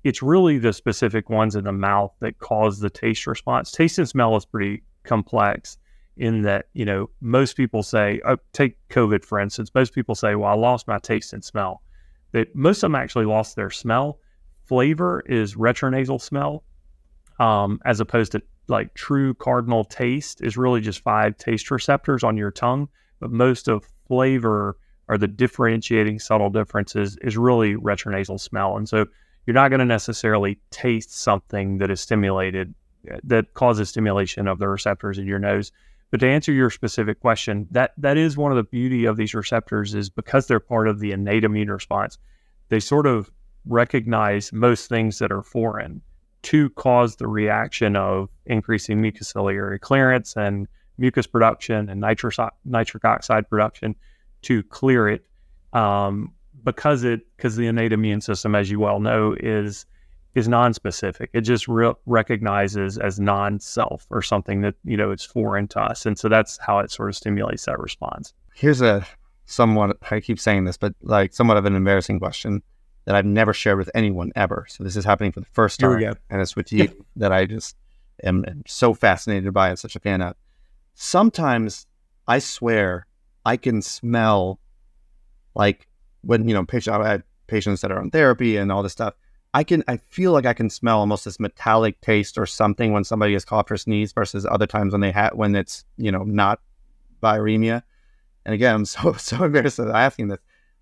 It's 0.03 0.21
really 0.21 0.57
the 0.57 0.73
specific 0.73 1.29
ones 1.29 1.55
in 1.55 1.63
the 1.63 1.71
mouth 1.71 2.13
that 2.21 2.39
cause 2.39 2.79
the 2.79 2.89
taste 2.89 3.27
response. 3.27 3.71
Taste 3.71 3.97
and 3.97 4.07
smell 4.07 4.35
is 4.35 4.45
pretty 4.45 4.83
complex 5.03 5.77
in 6.15 6.43
that, 6.43 6.67
you 6.73 6.85
know, 6.85 7.09
most 7.21 7.57
people 7.57 7.83
say, 7.83 8.21
oh, 8.25 8.37
take 8.53 8.77
COVID 8.89 9.25
for 9.25 9.39
instance, 9.39 9.71
most 9.73 9.93
people 9.93 10.15
say, 10.15 10.35
well, 10.35 10.49
I 10.49 10.55
lost 10.55 10.87
my 10.87 10.99
taste 10.99 11.33
and 11.33 11.43
smell. 11.43 11.81
That 12.31 12.55
most 12.55 12.77
of 12.77 12.89
them 12.89 12.95
actually 12.95 13.25
lost 13.25 13.55
their 13.55 13.69
smell 13.69 14.19
flavor 14.65 15.23
is 15.25 15.55
retronasal 15.55 16.21
smell, 16.21 16.63
um, 17.39 17.79
as 17.85 17.99
opposed 17.99 18.31
to 18.33 18.41
like 18.67 18.93
true 18.93 19.33
cardinal 19.33 19.83
taste 19.83 20.41
is 20.41 20.57
really 20.57 20.81
just 20.81 21.01
five 21.01 21.37
taste 21.37 21.69
receptors 21.69 22.23
on 22.23 22.37
your 22.37 22.51
tongue. 22.51 22.87
But 23.19 23.31
most 23.31 23.67
of 23.67 23.85
flavor 24.07 24.77
or 25.07 25.17
the 25.17 25.27
differentiating 25.27 26.19
subtle 26.19 26.49
differences 26.49 27.17
is 27.21 27.37
really 27.37 27.75
retronasal 27.75 28.39
smell. 28.39 28.77
And 28.77 28.87
so 28.87 29.05
you're 29.45 29.53
not 29.53 29.69
going 29.69 29.79
to 29.79 29.85
necessarily 29.85 30.59
taste 30.71 31.13
something 31.13 31.77
that 31.79 31.91
is 31.91 31.99
stimulated 31.99 32.73
that 33.23 33.53
causes 33.53 33.89
stimulation 33.89 34.47
of 34.47 34.59
the 34.59 34.67
receptors 34.69 35.17
in 35.17 35.27
your 35.27 35.39
nose. 35.39 35.73
But 36.13 36.19
to 36.19 36.27
answer 36.27 36.51
your 36.51 36.69
specific 36.69 37.21
question, 37.21 37.67
that 37.71 37.93
that 37.97 38.17
is 38.17 38.37
one 38.37 38.51
of 38.51 38.55
the 38.55 38.63
beauty 38.63 39.05
of 39.05 39.17
these 39.17 39.33
receptors 39.33 39.95
is 39.95 40.11
because 40.11 40.45
they're 40.45 40.59
part 40.59 40.87
of 40.87 40.99
the 40.99 41.11
innate 41.11 41.43
immune 41.43 41.71
response. 41.71 42.19
They 42.69 42.79
sort 42.79 43.07
of 43.07 43.31
recognize 43.65 44.53
most 44.53 44.89
things 44.89 45.17
that 45.17 45.31
are 45.31 45.41
foreign 45.41 46.03
to 46.43 46.69
cause 46.69 47.15
the 47.15 47.25
reaction 47.25 47.95
of 47.95 48.29
increasing 48.45 49.01
mucociliary 49.01 49.81
clearance 49.81 50.37
and 50.37 50.67
mucus 50.99 51.25
production 51.25 51.89
and 51.89 51.99
nitrous, 51.99 52.37
nitric 52.63 53.05
oxide 53.05 53.49
production 53.49 53.95
to 54.43 54.61
clear 54.61 55.09
it 55.09 55.25
um, 55.73 56.31
because 56.63 57.03
it 57.03 57.21
because 57.35 57.55
the 57.55 57.65
innate 57.65 57.91
immune 57.91 58.21
system, 58.21 58.53
as 58.53 58.69
you 58.69 58.79
well 58.79 58.99
know, 58.99 59.35
is 59.39 59.87
is 60.35 60.47
non-specific. 60.47 61.29
It 61.33 61.41
just 61.41 61.67
re- 61.67 61.93
recognizes 62.05 62.97
as 62.97 63.19
non-self 63.19 64.07
or 64.09 64.21
something 64.21 64.61
that 64.61 64.75
you 64.83 64.97
know 64.97 65.11
it's 65.11 65.25
foreign 65.25 65.67
to 65.69 65.79
us, 65.79 66.05
and 66.05 66.17
so 66.17 66.29
that's 66.29 66.57
how 66.57 66.79
it 66.79 66.91
sort 66.91 67.09
of 67.09 67.15
stimulates 67.15 67.65
that 67.65 67.79
response. 67.79 68.33
Here's 68.53 68.81
a 68.81 69.05
somewhat 69.45 69.97
I 70.09 70.19
keep 70.19 70.39
saying 70.39 70.65
this, 70.65 70.77
but 70.77 70.93
like 71.01 71.33
somewhat 71.33 71.57
of 71.57 71.65
an 71.65 71.75
embarrassing 71.75 72.19
question 72.19 72.63
that 73.05 73.15
I've 73.15 73.25
never 73.25 73.53
shared 73.53 73.77
with 73.77 73.91
anyone 73.93 74.31
ever. 74.35 74.65
So 74.69 74.83
this 74.83 74.95
is 74.95 75.05
happening 75.05 75.31
for 75.31 75.41
the 75.41 75.47
first 75.51 75.79
time, 75.79 76.15
and 76.29 76.41
it's 76.41 76.55
with 76.55 76.71
you 76.71 77.05
that 77.17 77.31
I 77.31 77.45
just 77.45 77.75
am, 78.23 78.45
am 78.47 78.63
so 78.65 78.93
fascinated 78.93 79.53
by 79.53 79.69
and 79.69 79.79
such 79.79 79.95
a 79.95 79.99
fan 79.99 80.21
of. 80.21 80.35
Sometimes 80.95 81.85
I 82.27 82.39
swear 82.39 83.07
I 83.45 83.57
can 83.57 83.81
smell 83.81 84.59
like 85.55 85.87
when 86.21 86.47
you 86.47 86.53
know 86.53 86.65
patient 86.65 86.95
I 86.95 87.09
have 87.09 87.23
patients 87.47 87.81
that 87.81 87.91
are 87.91 87.99
on 87.99 88.09
therapy 88.09 88.57
and 88.57 88.71
all 88.71 88.83
this 88.83 88.93
stuff. 88.93 89.15
I 89.53 89.63
can 89.63 89.83
I 89.87 89.97
feel 89.97 90.31
like 90.31 90.45
I 90.45 90.53
can 90.53 90.69
smell 90.69 90.99
almost 90.99 91.25
this 91.25 91.39
metallic 91.39 92.01
taste 92.01 92.37
or 92.37 92.45
something 92.45 92.91
when 92.91 93.03
somebody 93.03 93.33
has 93.33 93.45
coughed 93.45 93.71
or 93.71 93.77
sneezed 93.77 94.15
versus 94.15 94.45
other 94.49 94.65
times 94.65 94.93
when 94.93 95.01
they 95.01 95.11
had 95.11 95.35
when 95.35 95.55
it's 95.55 95.85
you 95.97 96.11
know 96.11 96.23
not 96.23 96.59
viremia. 97.21 97.83
And 98.45 98.53
again, 98.53 98.75
I'm 98.75 98.85
so 98.85 99.13
so 99.13 99.43
embarrassed 99.43 99.79
of 99.79 99.89
asking 99.89 100.29
this, 100.29 100.39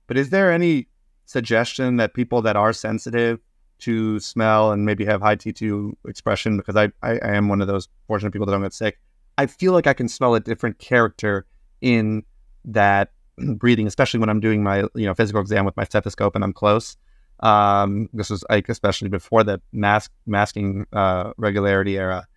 but 0.08 0.18
is 0.18 0.30
there 0.30 0.52
any 0.52 0.88
suggestion 1.26 1.98
that 1.98 2.14
people 2.14 2.42
that 2.42 2.56
are 2.56 2.74
sensitive 2.74 3.40
to 3.80 4.20
smell 4.20 4.72
and 4.72 4.86
maybe 4.86 5.04
have 5.06 5.22
high 5.22 5.36
T2 5.36 5.94
expression, 6.08 6.58
because 6.58 6.76
I, 6.76 6.92
I, 7.02 7.18
I 7.20 7.32
am 7.36 7.50
one 7.50 7.62
of 7.62 7.68
those 7.68 7.88
fortunate 8.08 8.32
people 8.32 8.46
that 8.46 8.52
don't 8.52 8.62
get 8.62 8.74
sick, 8.74 9.00
I 9.38 9.48
feel 9.48 9.74
like 9.74 9.88
I 9.88 9.94
can 9.94 10.08
smell 10.08 10.36
a 10.36 10.40
different 10.40 10.78
character 10.78 11.48
in 11.82 12.24
that 12.66 13.12
breathing, 13.56 13.88
especially 13.88 14.20
when 14.20 14.30
I'm 14.30 14.40
doing 14.40 14.64
my 14.64 14.82
you 14.94 15.06
know 15.06 15.14
physical 15.14 15.42
exam 15.42 15.66
with 15.66 15.76
my 15.76 15.84
stethoscope 15.84 16.36
and 16.36 16.44
I'm 16.44 16.54
close. 16.54 16.96
Um, 17.42 18.10
this 18.14 18.30
was 18.30 18.44
like 18.50 18.70
especially 18.70 19.10
before 19.10 19.44
the 19.44 19.62
mask 19.72 20.12
masking 20.26 20.86
uh, 20.94 21.34
regularity 21.38 21.98
era. 21.98 22.28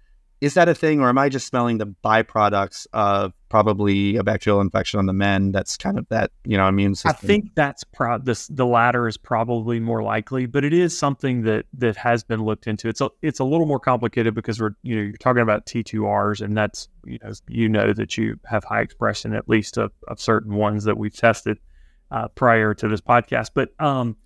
Is 0.40 0.54
that 0.54 0.68
a 0.68 0.74
thing, 0.74 1.00
or 1.00 1.08
am 1.08 1.16
I 1.16 1.30
just 1.30 1.46
smelling 1.46 1.78
the 1.78 1.86
byproducts 1.86 2.86
of 2.92 3.32
probably 3.48 4.16
a 4.16 4.24
bacterial 4.24 4.60
infection 4.60 4.98
on 4.98 5.06
the 5.06 5.14
men? 5.14 5.52
That's 5.52 5.78
kind 5.78 5.98
of 5.98 6.06
that 6.08 6.32
you 6.44 6.58
know 6.58 6.68
immune 6.68 6.94
system. 6.94 7.12
I 7.12 7.26
think 7.26 7.54
that's 7.54 7.82
pro- 7.84 8.18
this 8.18 8.48
the 8.48 8.66
latter 8.66 9.08
is 9.08 9.16
probably 9.16 9.80
more 9.80 10.02
likely, 10.02 10.44
but 10.44 10.62
it 10.62 10.74
is 10.74 10.96
something 10.96 11.42
that 11.42 11.64
that 11.78 11.96
has 11.96 12.24
been 12.24 12.44
looked 12.44 12.66
into. 12.66 12.88
It's 12.88 13.00
a 13.00 13.08
it's 13.22 13.38
a 13.38 13.44
little 13.44 13.64
more 13.64 13.80
complicated 13.80 14.34
because 14.34 14.60
we're 14.60 14.74
you 14.82 14.96
know 14.96 15.02
you're 15.02 15.12
talking 15.12 15.42
about 15.42 15.64
T2Rs, 15.64 16.42
and 16.42 16.54
that's 16.54 16.88
you 17.06 17.18
know 17.22 17.32
you 17.48 17.68
know 17.68 17.92
that 17.94 18.18
you 18.18 18.38
have 18.44 18.64
high 18.64 18.82
expression 18.82 19.34
at 19.34 19.48
least 19.48 19.78
of, 19.78 19.92
of 20.08 20.20
certain 20.20 20.56
ones 20.56 20.84
that 20.84 20.98
we've 20.98 21.16
tested 21.16 21.58
uh, 22.10 22.28
prior 22.28 22.74
to 22.74 22.88
this 22.88 23.00
podcast. 23.00 23.50
But 23.54 23.70
um, 23.78 24.16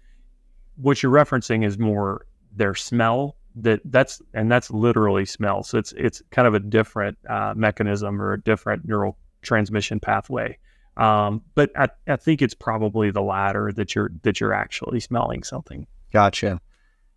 what 0.80 1.02
you're 1.02 1.12
referencing 1.12 1.64
is 1.64 1.78
more 1.78 2.26
their 2.54 2.74
smell 2.74 3.36
that 3.56 3.80
that's 3.84 4.22
and 4.34 4.50
that's 4.50 4.70
literally 4.70 5.24
smell. 5.24 5.62
So 5.62 5.78
it's 5.78 5.92
it's 5.96 6.22
kind 6.30 6.46
of 6.46 6.54
a 6.54 6.60
different 6.60 7.18
uh, 7.28 7.54
mechanism 7.56 8.20
or 8.20 8.34
a 8.34 8.40
different 8.40 8.86
neural 8.86 9.18
transmission 9.42 10.00
pathway. 10.00 10.58
Um, 10.96 11.42
but 11.54 11.70
I, 11.76 11.88
I 12.08 12.16
think 12.16 12.42
it's 12.42 12.54
probably 12.54 13.10
the 13.10 13.22
latter 13.22 13.72
that 13.72 13.94
you're 13.94 14.10
that 14.22 14.40
you're 14.40 14.52
actually 14.52 15.00
smelling 15.00 15.42
something. 15.42 15.86
Gotcha. 16.12 16.60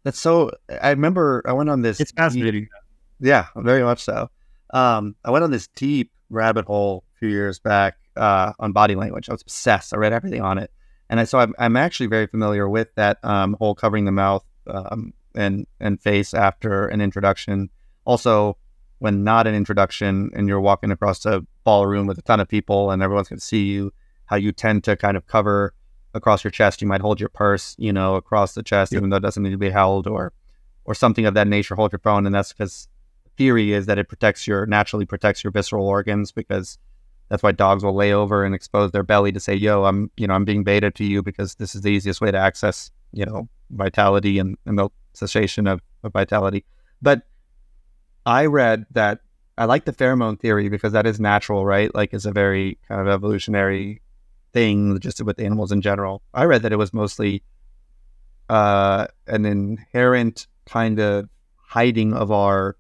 That's 0.04 0.20
so. 0.20 0.52
I 0.82 0.92
remember 0.92 1.44
I 1.46 1.54
went 1.54 1.70
on 1.70 1.82
this. 1.82 2.00
It's 2.00 2.12
fascinating. 2.12 2.62
Deep, 2.62 2.70
yeah, 3.20 3.48
very 3.56 3.84
much 3.84 4.04
so. 4.04 4.30
Um, 4.74 5.16
I 5.24 5.32
went 5.32 5.44
on 5.44 5.52
this 5.52 5.68
deep 5.76 6.12
rabbit 6.30 6.66
hole 6.66 7.04
a 7.16 7.20
few 7.20 7.30
years 7.30 7.60
back 7.60 7.98
uh, 8.16 8.54
on 8.60 8.72
body 8.72 8.96
language. 8.96 9.30
I 9.30 9.34
was 9.34 9.42
obsessed. 9.42 9.94
I 9.94 9.98
read 9.98 10.14
everything 10.14 10.42
on 10.42 10.58
it, 10.58 10.72
and 11.12 11.20
I 11.20 11.26
so 11.26 11.38
I'm, 11.38 11.54
I'm 11.60 11.76
actually 11.76 12.08
very 12.08 12.26
familiar 12.26 12.68
with 12.68 12.96
that 12.96 13.20
um, 13.24 13.56
whole 13.60 13.76
covering 13.76 14.06
the 14.06 14.12
mouth 14.12 14.46
um, 14.66 15.14
and 15.36 15.68
and 15.80 16.02
face 16.02 16.34
after 16.34 16.88
an 16.88 17.02
introduction. 17.02 17.70
Also, 18.06 18.58
when 19.00 19.24
not 19.24 19.46
an 19.46 19.54
introduction 19.54 20.32
and 20.34 20.48
you're 20.48 20.62
walking 20.62 20.90
across 20.90 21.26
a 21.26 21.46
ballroom 21.66 22.08
with 22.08 22.18
a 22.18 22.22
ton 22.22 22.40
of 22.40 22.48
people 22.48 22.90
and 22.92 23.04
everyone's 23.04 23.28
going 23.28 23.40
to 23.40 23.46
see 23.46 23.66
you, 23.66 23.92
how 24.26 24.38
you 24.38 24.52
tend 24.52 24.84
to 24.86 24.96
kind 24.96 25.18
of 25.18 25.28
cover 25.28 25.74
across 26.14 26.44
your 26.44 26.52
chest. 26.52 26.82
You 26.82 26.88
might 26.88 27.02
hold 27.02 27.20
your 27.20 27.30
purse, 27.30 27.76
you 27.78 27.92
know, 27.92 28.16
across 28.16 28.54
the 28.54 28.64
chest, 28.64 28.94
yep. 28.94 29.00
even 29.00 29.10
though 29.10 29.18
it 29.18 29.22
doesn't 29.22 29.44
need 29.44 29.52
to 29.52 29.58
be 29.58 29.70
held, 29.70 30.08
or 30.08 30.32
or 30.86 30.96
something 30.96 31.26
of 31.26 31.34
that 31.34 31.48
nature. 31.48 31.76
Hold 31.76 31.92
your 31.92 32.00
phone, 32.00 32.26
and 32.26 32.34
that's 32.34 32.54
because 32.54 32.88
theory 33.38 33.74
is 33.74 33.86
that 33.88 33.98
it 33.98 34.08
protects 34.08 34.48
your 34.48 34.66
naturally 34.66 35.06
protects 35.06 35.44
your 35.44 35.52
visceral 35.52 35.88
organs 35.88 36.32
because 36.32 36.78
that's 37.32 37.42
why 37.42 37.54
dogs 37.54 37.82
will 37.82 37.96
lay 37.96 38.12
over 38.12 38.44
and 38.44 38.54
expose 38.54 38.92
their 38.92 39.04
belly 39.04 39.32
to 39.32 39.40
say, 39.40 39.56
"Yo, 39.56 39.86
I'm 39.86 40.12
you 40.18 40.28
know 40.28 40.34
I'm 40.34 40.44
being 40.44 40.66
beta 40.66 40.92
to 40.92 41.06
you 41.06 41.24
because 41.24 41.56
this 41.56 41.76
is 41.76 41.82
the 41.82 41.90
easiest 41.90 42.20
way 42.20 42.30
to 42.30 42.38
access 42.38 42.92
you 43.14 43.26
know 43.26 43.48
vitality 43.70 44.38
and, 44.38 44.58
and 44.66 44.78
the 44.78 44.90
cessation 45.14 45.66
of, 45.66 45.80
of 46.04 46.12
vitality. 46.12 46.66
But 47.02 47.22
I 48.26 48.48
read 48.48 48.86
that 48.92 49.22
I 49.58 49.64
like 49.64 49.86
the 49.86 49.94
pheromone 49.94 50.42
theory 50.42 50.68
because 50.68 50.92
that 50.92 51.08
is 51.08 51.22
natural, 51.22 51.66
right? 51.66 51.96
Like 51.96 52.14
it's 52.14 52.26
a 52.26 52.34
very 52.34 52.78
kind 52.90 53.00
of 53.00 53.08
evolutionary 53.08 54.02
thing 54.52 55.00
just 55.00 55.24
with 55.24 55.40
animals 55.40 55.72
in 55.72 55.82
general. 55.82 56.22
I 56.34 56.44
read 56.44 56.64
that 56.64 56.74
it 56.74 56.78
was 56.78 56.94
mostly 56.94 57.44
uh, 58.50 59.08
an 59.28 59.46
inherent 59.46 60.48
kind 60.66 61.00
of 61.00 61.30
hiding 61.56 62.14
of 62.14 62.30
our 62.30 62.76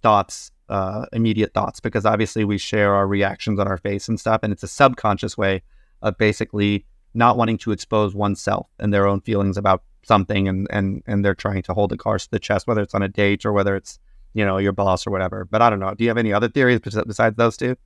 thoughts, 0.00 0.52
uh, 0.70 1.06
immediate 1.12 1.52
thoughts, 1.52 1.80
because 1.80 2.06
obviously 2.06 2.44
we 2.44 2.56
share 2.56 2.94
our 2.94 3.06
reactions 3.06 3.58
on 3.58 3.68
our 3.68 3.76
face 3.76 4.08
and 4.08 4.18
stuff, 4.18 4.40
and 4.42 4.52
it's 4.52 4.62
a 4.62 4.68
subconscious 4.68 5.36
way 5.36 5.62
of 6.02 6.16
basically 6.16 6.86
not 7.12 7.36
wanting 7.36 7.58
to 7.58 7.72
expose 7.72 8.14
oneself 8.14 8.68
and 8.78 8.94
their 8.94 9.06
own 9.06 9.20
feelings 9.20 9.56
about 9.56 9.82
something 10.02 10.48
and 10.48 10.66
and 10.70 11.02
and 11.06 11.24
they're 11.24 11.34
trying 11.34 11.62
to 11.62 11.74
hold 11.74 11.90
the 11.90 11.96
cards 11.96 12.24
to 12.24 12.30
the 12.30 12.38
chest, 12.38 12.66
whether 12.66 12.80
it's 12.80 12.94
on 12.94 13.02
a 13.02 13.08
date 13.08 13.44
or 13.44 13.52
whether 13.52 13.76
it's 13.76 13.98
you 14.32 14.44
know 14.44 14.58
your 14.58 14.72
boss 14.72 15.06
or 15.06 15.10
whatever. 15.10 15.44
But 15.44 15.60
I 15.60 15.70
don't 15.70 15.80
know. 15.80 15.94
Do 15.94 16.04
you 16.04 16.10
have 16.10 16.18
any 16.18 16.32
other 16.32 16.48
theories 16.48 16.80
besides 16.80 17.36
those 17.36 17.56
two? 17.56 17.76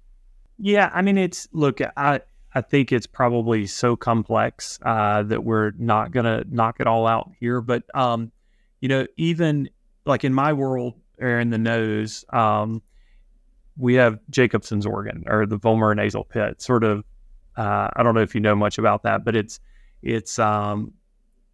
Yeah, 0.58 0.90
I 0.94 1.02
mean, 1.02 1.18
it's 1.18 1.48
look, 1.52 1.80
I 1.96 2.20
I 2.54 2.60
think 2.60 2.92
it's 2.92 3.06
probably 3.06 3.66
so 3.66 3.96
complex 3.96 4.78
uh, 4.82 5.22
that 5.24 5.42
we're 5.42 5.72
not 5.78 6.12
gonna 6.12 6.44
knock 6.48 6.76
it 6.80 6.86
all 6.86 7.06
out 7.06 7.30
here. 7.40 7.60
But 7.60 7.82
um, 7.94 8.30
you 8.80 8.88
know, 8.88 9.06
even 9.16 9.70
like 10.06 10.22
in 10.22 10.34
my 10.34 10.52
world 10.52 10.94
or 11.20 11.38
in 11.38 11.50
the 11.50 11.58
nose, 11.58 12.24
um, 12.32 12.82
we 13.76 13.94
have 13.94 14.18
Jacobson's 14.30 14.86
organ 14.86 15.24
or 15.26 15.46
the 15.46 15.58
vomer 15.58 15.94
nasal 15.94 16.24
pit. 16.24 16.60
Sort 16.60 16.84
of, 16.84 17.04
uh, 17.56 17.88
I 17.94 18.02
don't 18.02 18.14
know 18.14 18.20
if 18.20 18.34
you 18.34 18.40
know 18.40 18.54
much 18.54 18.78
about 18.78 19.02
that, 19.02 19.24
but 19.24 19.34
it's 19.34 19.60
it's 20.02 20.38
um, 20.38 20.92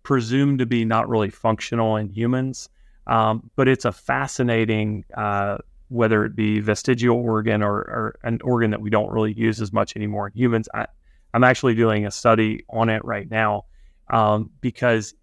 presumed 0.03 0.59
to 0.59 0.67
be 0.67 0.85
not 0.85 1.09
really 1.09 1.31
functional 1.31 1.97
in 1.97 2.09
humans, 2.09 2.69
um, 3.07 3.51
but 3.57 3.69
it's 3.69 3.85
a 3.85 3.93
fascinating, 3.93 5.05
uh, 5.17 5.59
whether 5.89 6.25
it 6.25 6.35
be 6.35 6.61
vestigial 6.61 7.17
organ 7.17 7.63
or, 7.63 7.77
or, 7.77 8.19
an 8.23 8.39
organ 8.43 8.71
that 8.71 8.81
we 8.81 8.91
don't 8.91 9.11
really 9.13 9.33
use 9.33 9.61
as 9.61 9.73
much 9.73 9.97
anymore 9.97 10.29
in 10.29 10.33
humans. 10.35 10.69
I, 10.75 10.87
am 11.35 11.45
actually 11.45 11.75
doing 11.75 12.07
a 12.07 12.11
study 12.11 12.65
on 12.69 12.89
it 12.89 13.05
right 13.05 13.31
now 13.31 13.65
um, 14.09 14.51
because 14.61 15.15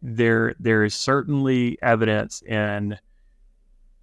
there 0.00 0.54
there 0.60 0.84
is 0.84 0.94
certainly 0.94 1.76
evidence 1.82 2.42
in 2.42 2.98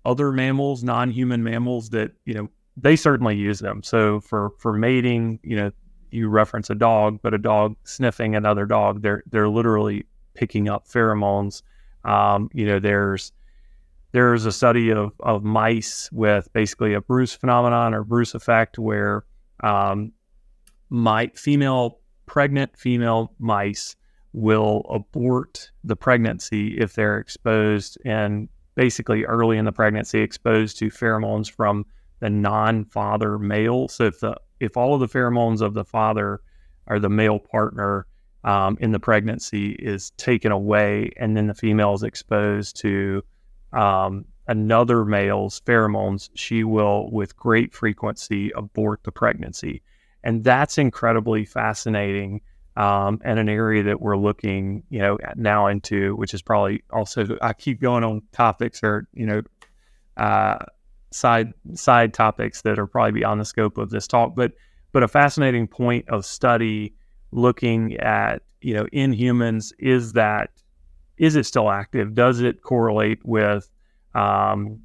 other 0.05 0.31
mammals, 0.31 0.83
non-human 0.83 1.43
mammals, 1.43 1.89
that 1.89 2.11
you 2.25 2.33
know 2.33 2.49
they 2.77 2.95
certainly 2.95 3.35
use 3.35 3.59
them. 3.59 3.83
So 3.83 4.19
for 4.19 4.51
for 4.59 4.73
mating, 4.73 5.39
you 5.43 5.55
know, 5.55 5.71
you 6.11 6.29
reference 6.29 6.69
a 6.69 6.75
dog, 6.75 7.19
but 7.21 7.33
a 7.33 7.37
dog 7.37 7.75
sniffing 7.83 8.35
another 8.35 8.65
dog, 8.65 9.01
they're 9.01 9.23
they're 9.29 9.49
literally 9.49 10.05
picking 10.33 10.69
up 10.69 10.87
pheromones. 10.87 11.61
Um, 12.03 12.49
you 12.53 12.65
know, 12.65 12.79
there's 12.79 13.31
there's 14.11 14.45
a 14.45 14.51
study 14.51 14.91
of 14.91 15.13
of 15.21 15.43
mice 15.43 16.09
with 16.11 16.51
basically 16.53 16.93
a 16.93 17.01
Bruce 17.01 17.33
phenomenon 17.33 17.93
or 17.93 18.03
Bruce 18.03 18.35
effect, 18.35 18.77
where 18.77 19.25
um, 19.61 20.11
my 20.89 21.31
female 21.35 21.99
pregnant 22.25 22.77
female 22.77 23.33
mice 23.39 23.95
will 24.33 24.85
abort 24.89 25.71
the 25.83 25.95
pregnancy 25.95 26.77
if 26.77 26.93
they're 26.93 27.17
exposed 27.17 27.97
and 28.03 28.49
basically 28.75 29.25
early 29.25 29.57
in 29.57 29.65
the 29.65 29.71
pregnancy 29.71 30.19
exposed 30.19 30.77
to 30.77 30.89
pheromones 30.89 31.49
from 31.49 31.85
the 32.19 32.29
non-father 32.29 33.39
male. 33.39 33.87
So 33.87 34.05
if 34.05 34.19
the 34.19 34.35
if 34.59 34.77
all 34.77 34.93
of 34.93 34.99
the 34.99 35.07
pheromones 35.07 35.61
of 35.61 35.73
the 35.73 35.83
father 35.83 36.41
or 36.87 36.99
the 36.99 37.09
male 37.09 37.39
partner 37.39 38.07
um, 38.43 38.77
in 38.79 38.91
the 38.91 38.99
pregnancy 38.99 39.71
is 39.71 40.11
taken 40.11 40.51
away, 40.51 41.11
and 41.17 41.35
then 41.35 41.47
the 41.47 41.53
female 41.53 41.93
is 41.93 42.03
exposed 42.03 42.77
to 42.77 43.23
um, 43.73 44.23
another 44.47 45.03
male's 45.03 45.61
pheromones, 45.61 46.29
she 46.35 46.63
will, 46.63 47.09
with 47.11 47.35
great 47.35 47.73
frequency, 47.73 48.51
abort 48.51 49.03
the 49.03 49.11
pregnancy. 49.11 49.81
And 50.23 50.43
that's 50.43 50.77
incredibly 50.77 51.45
fascinating 51.45 52.41
um, 52.77 53.21
and 53.23 53.39
an 53.39 53.47
area 53.47 53.83
that 53.83 54.01
we're 54.01 54.17
looking, 54.17 54.83
you 54.89 54.99
know, 54.99 55.17
now 55.35 55.67
into, 55.67 56.15
which 56.15 56.33
is 56.33 56.41
probably 56.41 56.83
also 56.91 57.37
I 57.41 57.53
keep 57.53 57.81
going 57.81 58.03
on 58.03 58.21
topics 58.31 58.81
or 58.83 59.07
you 59.13 59.25
know, 59.25 59.41
uh, 60.17 60.57
side 61.11 61.53
side 61.73 62.13
topics 62.13 62.61
that 62.63 62.77
are 62.77 62.87
probably 62.87 63.13
beyond 63.13 63.39
the 63.39 63.45
scope 63.45 63.77
of 63.77 63.89
this 63.89 64.07
talk, 64.07 64.35
but 64.35 64.51
but 64.91 65.03
a 65.03 65.07
fascinating 65.07 65.67
point 65.67 66.07
of 66.09 66.25
study 66.25 66.93
looking 67.31 67.95
at 67.97 68.41
you 68.61 68.73
know 68.73 68.87
in 68.91 69.13
humans 69.13 69.73
is 69.79 70.13
that 70.13 70.49
is 71.17 71.35
it 71.35 71.45
still 71.45 71.69
active? 71.69 72.13
Does 72.13 72.41
it 72.41 72.61
correlate 72.61 73.25
with 73.25 73.69
um, 74.15 74.81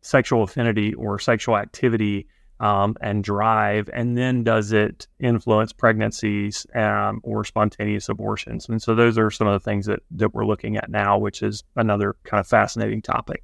sexual 0.00 0.42
affinity 0.42 0.94
or 0.94 1.18
sexual 1.18 1.56
activity 1.56 2.26
um, 2.60 2.96
and 3.00 3.22
drive? 3.22 3.88
And 3.92 4.16
then 4.16 4.44
does 4.44 4.72
it 4.72 5.06
influence 5.20 5.72
pregnancies 5.72 6.66
um, 6.74 7.20
or 7.22 7.44
spontaneous 7.44 8.08
abortions? 8.08 8.68
And 8.68 8.82
so 8.82 8.94
those 8.94 9.18
are 9.18 9.30
some 9.30 9.46
of 9.46 9.52
the 9.52 9.64
things 9.64 9.86
that, 9.86 10.00
that 10.12 10.34
we're 10.34 10.46
looking 10.46 10.76
at 10.76 10.90
now, 10.90 11.18
which 11.18 11.42
is 11.42 11.64
another 11.76 12.16
kind 12.24 12.40
of 12.40 12.46
fascinating 12.46 13.02
topic. 13.02 13.42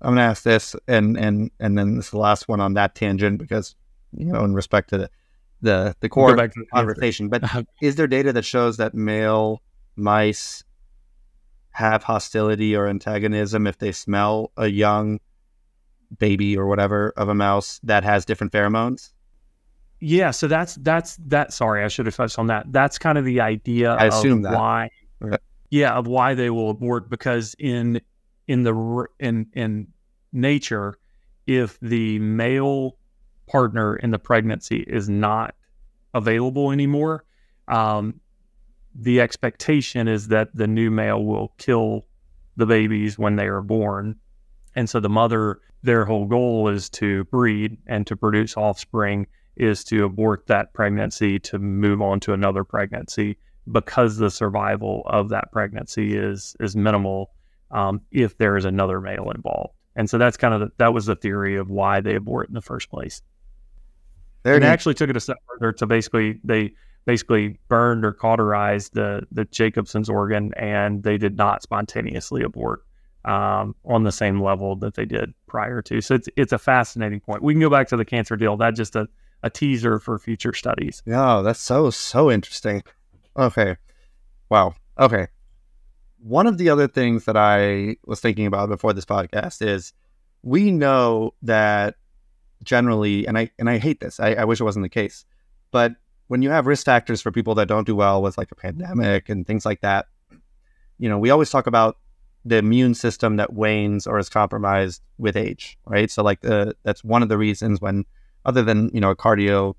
I'm 0.00 0.10
going 0.10 0.16
to 0.18 0.22
ask 0.22 0.42
this, 0.42 0.76
and 0.86 1.16
and 1.16 1.50
and 1.58 1.78
then 1.78 1.96
this 1.96 2.06
is 2.06 2.10
the 2.10 2.18
last 2.18 2.46
one 2.46 2.60
on 2.60 2.74
that 2.74 2.94
tangent 2.94 3.38
because 3.38 3.74
you 4.12 4.26
know, 4.26 4.44
in 4.44 4.54
respect 4.54 4.90
to 4.90 4.98
the 4.98 5.10
the, 5.62 5.96
the 6.00 6.08
core 6.08 6.36
we'll 6.36 6.48
the 6.48 6.66
conversation. 6.72 7.28
But 7.28 7.42
is 7.82 7.96
there 7.96 8.06
data 8.06 8.32
that 8.32 8.44
shows 8.44 8.76
that 8.76 8.94
male 8.94 9.62
mice 9.96 10.62
have 11.70 12.04
hostility 12.04 12.76
or 12.76 12.86
antagonism 12.86 13.66
if 13.66 13.78
they 13.78 13.90
smell 13.90 14.52
a 14.56 14.68
young 14.68 15.18
baby 16.18 16.56
or 16.56 16.66
whatever 16.66 17.12
of 17.16 17.28
a 17.28 17.34
mouse 17.34 17.80
that 17.82 18.04
has 18.04 18.24
different 18.24 18.52
pheromones? 18.52 19.12
Yeah, 20.00 20.32
so 20.32 20.48
that's 20.48 20.74
that's 20.76 21.16
that. 21.26 21.52
Sorry, 21.52 21.84
I 21.84 21.88
should 21.88 22.06
have 22.06 22.16
touched 22.16 22.38
on 22.38 22.48
that. 22.48 22.70
That's 22.70 22.98
kind 22.98 23.16
of 23.16 23.24
the 23.24 23.40
idea. 23.40 23.94
I 23.94 24.06
assume 24.06 24.42
that 24.42 24.52
why. 24.52 24.90
Okay. 25.22 25.38
Yeah, 25.70 25.94
of 25.94 26.06
why 26.06 26.34
they 26.34 26.50
will 26.50 26.70
abort 26.70 27.08
because 27.08 27.54
in 27.58 28.00
in 28.46 28.64
the 28.64 29.06
in 29.18 29.46
in 29.54 29.88
nature, 30.32 30.98
if 31.46 31.78
the 31.80 32.18
male 32.18 32.96
partner 33.46 33.96
in 33.96 34.10
the 34.10 34.18
pregnancy 34.18 34.84
is 34.86 35.08
not 35.08 35.54
available 36.12 36.70
anymore, 36.70 37.24
um, 37.68 38.20
the 38.94 39.20
expectation 39.20 40.08
is 40.08 40.28
that 40.28 40.54
the 40.54 40.66
new 40.66 40.90
male 40.90 41.24
will 41.24 41.52
kill 41.58 42.06
the 42.56 42.66
babies 42.66 43.18
when 43.18 43.36
they 43.36 43.46
are 43.46 43.62
born. 43.62 44.16
And 44.76 44.88
so 44.88 45.00
the 45.00 45.08
mother, 45.08 45.60
their 45.84 46.04
whole 46.04 46.26
goal 46.26 46.68
is 46.68 46.88
to 46.88 47.24
breed 47.24 47.76
and 47.86 48.06
to 48.06 48.16
produce 48.16 48.56
offspring, 48.56 49.26
is 49.56 49.84
to 49.84 50.04
abort 50.04 50.46
that 50.46 50.72
pregnancy 50.72 51.38
to 51.38 51.58
move 51.58 52.00
on 52.00 52.18
to 52.20 52.32
another 52.32 52.64
pregnancy 52.64 53.36
because 53.70 54.16
the 54.16 54.30
survival 54.30 55.02
of 55.06 55.28
that 55.28 55.52
pregnancy 55.52 56.16
is 56.16 56.56
is 56.58 56.74
minimal 56.74 57.30
um, 57.70 58.00
if 58.10 58.36
there 58.38 58.56
is 58.56 58.64
another 58.64 59.00
male 59.00 59.30
involved. 59.30 59.74
And 59.96 60.10
so 60.10 60.18
that's 60.18 60.36
kind 60.36 60.54
of 60.54 60.60
the, 60.60 60.72
that 60.78 60.92
was 60.92 61.06
the 61.06 61.14
theory 61.14 61.56
of 61.56 61.70
why 61.70 62.00
they 62.00 62.16
abort 62.16 62.48
in 62.48 62.54
the 62.54 62.62
first 62.62 62.90
place. 62.90 63.22
There 64.42 64.54
and 64.54 64.64
actually 64.64 64.94
took 64.94 65.10
it 65.10 65.16
a 65.16 65.20
step 65.20 65.36
further 65.48 65.72
to 65.72 65.86
basically 65.86 66.40
they 66.44 66.72
basically 67.04 67.58
burned 67.68 68.04
or 68.04 68.12
cauterized 68.12 68.94
the 68.94 69.26
the 69.30 69.44
Jacobson's 69.44 70.08
organ, 70.08 70.52
and 70.54 71.02
they 71.02 71.18
did 71.18 71.36
not 71.36 71.62
spontaneously 71.62 72.42
abort 72.42 72.84
um, 73.24 73.74
on 73.84 74.04
the 74.04 74.12
same 74.12 74.42
level 74.42 74.76
that 74.76 74.94
they 74.94 75.04
did 75.04 75.34
prior 75.46 75.82
to. 75.82 76.00
So 76.00 76.14
it's 76.14 76.28
it's 76.36 76.52
a 76.52 76.58
fascinating 76.58 77.20
point. 77.20 77.42
We 77.42 77.54
can 77.54 77.60
go 77.60 77.70
back 77.70 77.88
to 77.88 77.96
the 77.96 78.04
cancer 78.04 78.36
deal. 78.36 78.56
That's 78.56 78.76
just 78.76 78.96
a, 78.96 79.08
a 79.42 79.50
teaser 79.50 79.98
for 79.98 80.18
future 80.18 80.52
studies. 80.52 81.02
Yeah, 81.06 81.42
that's 81.42 81.60
so 81.60 81.90
so 81.90 82.30
interesting. 82.30 82.82
Okay, 83.36 83.76
wow. 84.48 84.74
Okay, 84.98 85.28
one 86.18 86.46
of 86.46 86.58
the 86.58 86.70
other 86.70 86.88
things 86.88 87.24
that 87.24 87.36
I 87.36 87.96
was 88.06 88.20
thinking 88.20 88.46
about 88.46 88.68
before 88.68 88.92
this 88.92 89.04
podcast 89.04 89.66
is 89.66 89.92
we 90.42 90.70
know 90.70 91.34
that 91.42 91.96
generally, 92.62 93.26
and 93.26 93.38
I 93.38 93.50
and 93.58 93.68
I 93.68 93.78
hate 93.78 94.00
this. 94.00 94.20
I, 94.20 94.32
I 94.34 94.44
wish 94.44 94.60
it 94.60 94.64
wasn't 94.64 94.84
the 94.84 94.90
case, 94.90 95.24
but 95.70 95.92
when 96.28 96.42
you 96.42 96.50
have 96.50 96.66
risk 96.66 96.86
factors 96.86 97.20
for 97.20 97.30
people 97.30 97.54
that 97.56 97.68
don't 97.68 97.86
do 97.86 97.94
well 97.94 98.22
with 98.22 98.38
like 98.38 98.50
a 98.50 98.54
pandemic 98.54 99.28
and 99.28 99.46
things 99.46 99.66
like 99.66 99.82
that, 99.82 100.06
you 100.98 101.08
know, 101.08 101.18
we 101.18 101.30
always 101.30 101.50
talk 101.50 101.66
about 101.66 101.98
the 102.44 102.56
immune 102.56 102.94
system 102.94 103.36
that 103.36 103.54
wanes 103.54 104.06
or 104.06 104.18
is 104.18 104.28
compromised 104.28 105.02
with 105.18 105.36
age, 105.36 105.78
right? 105.86 106.10
So 106.10 106.22
like 106.22 106.40
the 106.40 106.74
that's 106.82 107.02
one 107.02 107.22
of 107.22 107.28
the 107.28 107.38
reasons 107.38 107.80
when 107.80 108.04
other 108.44 108.62
than, 108.62 108.90
you 108.92 109.00
know, 109.00 109.10
a 109.10 109.16
cardio, 109.16 109.74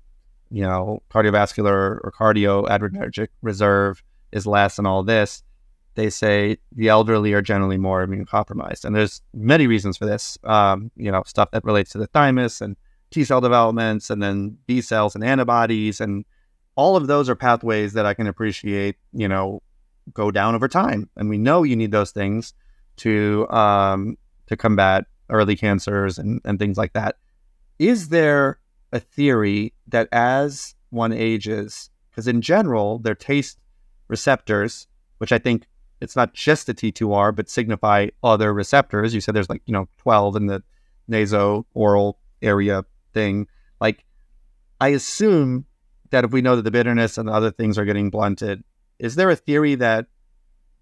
you 0.50 0.62
know, 0.62 1.02
cardiovascular 1.10 2.00
or 2.02 2.12
cardio 2.18 2.68
adrenergic 2.68 3.28
reserve 3.42 4.02
is 4.32 4.46
less 4.46 4.78
and 4.78 4.86
all 4.86 5.04
this, 5.04 5.42
they 5.94 6.10
say 6.10 6.56
the 6.72 6.88
elderly 6.88 7.32
are 7.32 7.42
generally 7.42 7.78
more 7.78 8.02
immune 8.02 8.26
compromised. 8.26 8.84
And 8.84 8.94
there's 8.94 9.22
many 9.32 9.66
reasons 9.66 9.96
for 9.96 10.06
this. 10.06 10.36
Um, 10.44 10.90
you 10.96 11.10
know, 11.10 11.22
stuff 11.26 11.50
that 11.52 11.64
relates 11.64 11.92
to 11.92 11.98
the 11.98 12.08
thymus 12.08 12.60
and 12.60 12.76
T 13.10 13.24
cell 13.24 13.40
developments 13.40 14.10
and 14.10 14.22
then 14.22 14.58
B 14.66 14.80
cells 14.80 15.14
and 15.14 15.22
antibodies. 15.24 16.00
And 16.00 16.24
all 16.74 16.96
of 16.96 17.06
those 17.06 17.30
are 17.30 17.36
pathways 17.36 17.92
that 17.92 18.06
I 18.06 18.14
can 18.14 18.26
appreciate, 18.26 18.96
you 19.12 19.28
know, 19.28 19.62
go 20.12 20.30
down 20.30 20.54
over 20.54 20.68
time. 20.68 21.08
And 21.16 21.28
we 21.28 21.38
know 21.38 21.62
you 21.62 21.76
need 21.76 21.90
those 21.90 22.10
things 22.10 22.54
to 22.98 23.48
um, 23.50 24.16
to 24.46 24.56
combat 24.56 25.04
early 25.28 25.56
cancers 25.56 26.18
and, 26.18 26.40
and 26.44 26.58
things 26.58 26.76
like 26.76 26.92
that. 26.92 27.16
Is 27.78 28.08
there 28.08 28.60
a 28.92 29.00
theory 29.00 29.72
that 29.88 30.08
as 30.12 30.74
one 30.90 31.12
ages, 31.12 31.90
because 32.10 32.26
in 32.26 32.40
general, 32.40 32.98
their 32.98 33.14
taste 33.14 33.58
receptors, 34.08 34.86
which 35.18 35.32
I 35.32 35.38
think 35.38 35.66
it's 36.00 36.16
not 36.16 36.34
just 36.34 36.66
the 36.66 36.74
T2R, 36.74 37.34
but 37.34 37.48
signify 37.48 38.08
other 38.22 38.52
receptors. 38.52 39.14
You 39.14 39.20
said 39.20 39.34
there's 39.34 39.50
like, 39.50 39.62
you 39.66 39.72
know, 39.72 39.88
12 39.98 40.36
in 40.36 40.46
the 40.46 40.62
naso-oral 41.08 42.18
area 42.42 42.84
thing. 43.14 43.46
Like, 43.80 44.04
I 44.80 44.88
assume 44.88 45.66
that 46.10 46.24
if 46.24 46.32
we 46.32 46.42
know 46.42 46.56
that 46.56 46.62
the 46.62 46.70
bitterness 46.70 47.18
and 47.18 47.28
the 47.28 47.32
other 47.32 47.50
things 47.50 47.78
are 47.78 47.84
getting 47.84 48.10
blunted, 48.10 48.62
is 48.98 49.14
there 49.14 49.30
a 49.30 49.36
theory 49.36 49.74
that 49.76 50.06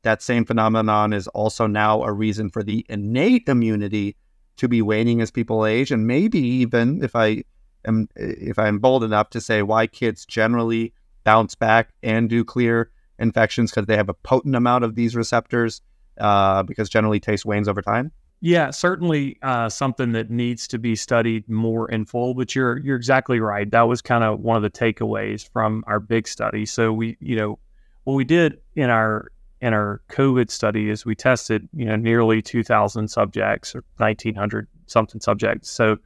that 0.03 0.23
same 0.23 0.45
phenomenon 0.45 1.13
is 1.13 1.27
also 1.29 1.67
now 1.67 2.03
a 2.03 2.13
reason 2.13 2.51
for 2.51 2.63
the 2.63 2.85
innate 2.89 3.49
immunity 3.49 4.17
to 4.57 4.69
be 4.69 4.83
waning 4.83 5.21
as 5.21 5.31
people 5.31 5.67
age, 5.67 5.91
and 5.91 6.07
maybe 6.07 6.39
even 6.39 7.03
if 7.03 7.17
I 7.17 7.43
am 7.85 8.09
if 8.15 8.59
I'm 8.59 8.79
bold 8.79 9.03
enough 9.03 9.31
to 9.31 9.41
say 9.41 9.63
why 9.63 9.87
kids 9.87 10.25
generally 10.25 10.93
bounce 11.25 11.55
back 11.55 11.91
and 12.03 12.29
do 12.29 12.45
clear 12.45 12.91
infections 13.19 13.71
because 13.71 13.87
they 13.87 13.97
have 13.97 14.09
a 14.09 14.15
potent 14.15 14.55
amount 14.55 14.85
of 14.85 14.95
these 14.95 15.17
receptors 15.17 15.81
uh, 16.19 16.63
because 16.63 16.89
generally 16.89 17.21
taste 17.21 17.45
wanes 17.45 17.69
over 17.69 17.83
time. 17.83 18.13
Yeah, 18.41 18.71
certainly 18.71 19.39
uh, 19.43 19.71
something 19.71 20.13
that 20.13 20.31
needs 20.31 20.69
to 20.69 20.79
be 20.79 20.97
studied 20.97 21.49
more 21.49 21.91
in 21.91 22.05
full. 22.05 22.35
But 22.35 22.55
you're 22.55 22.79
you're 22.79 22.97
exactly 22.97 23.41
right. 23.41 23.71
That 23.71 23.89
was 23.89 24.03
kind 24.03 24.23
of 24.23 24.41
one 24.41 24.57
of 24.57 24.63
the 24.63 24.71
takeaways 24.71 25.49
from 25.51 25.83
our 25.87 25.99
big 25.99 26.29
study. 26.29 26.67
So 26.67 26.93
we, 26.93 27.17
you 27.21 27.37
know, 27.37 27.59
what 28.05 28.15
we 28.15 28.25
did 28.25 28.61
in 28.75 28.91
our 28.91 29.31
in 29.61 29.73
our 29.73 30.03
COVID 30.11 30.51
study 30.51 30.91
is 30.91 31.07
we 31.07 31.15
tested, 31.15 31.67
you 31.73 31.87
know, 31.87 31.97
nearly 31.97 32.43
2,000 32.43 33.09
subjects 33.09 33.75
or 33.75 33.83
1,900 33.97 34.69
something 34.87 35.23
subjects. 35.23 35.71
So, 35.71 35.97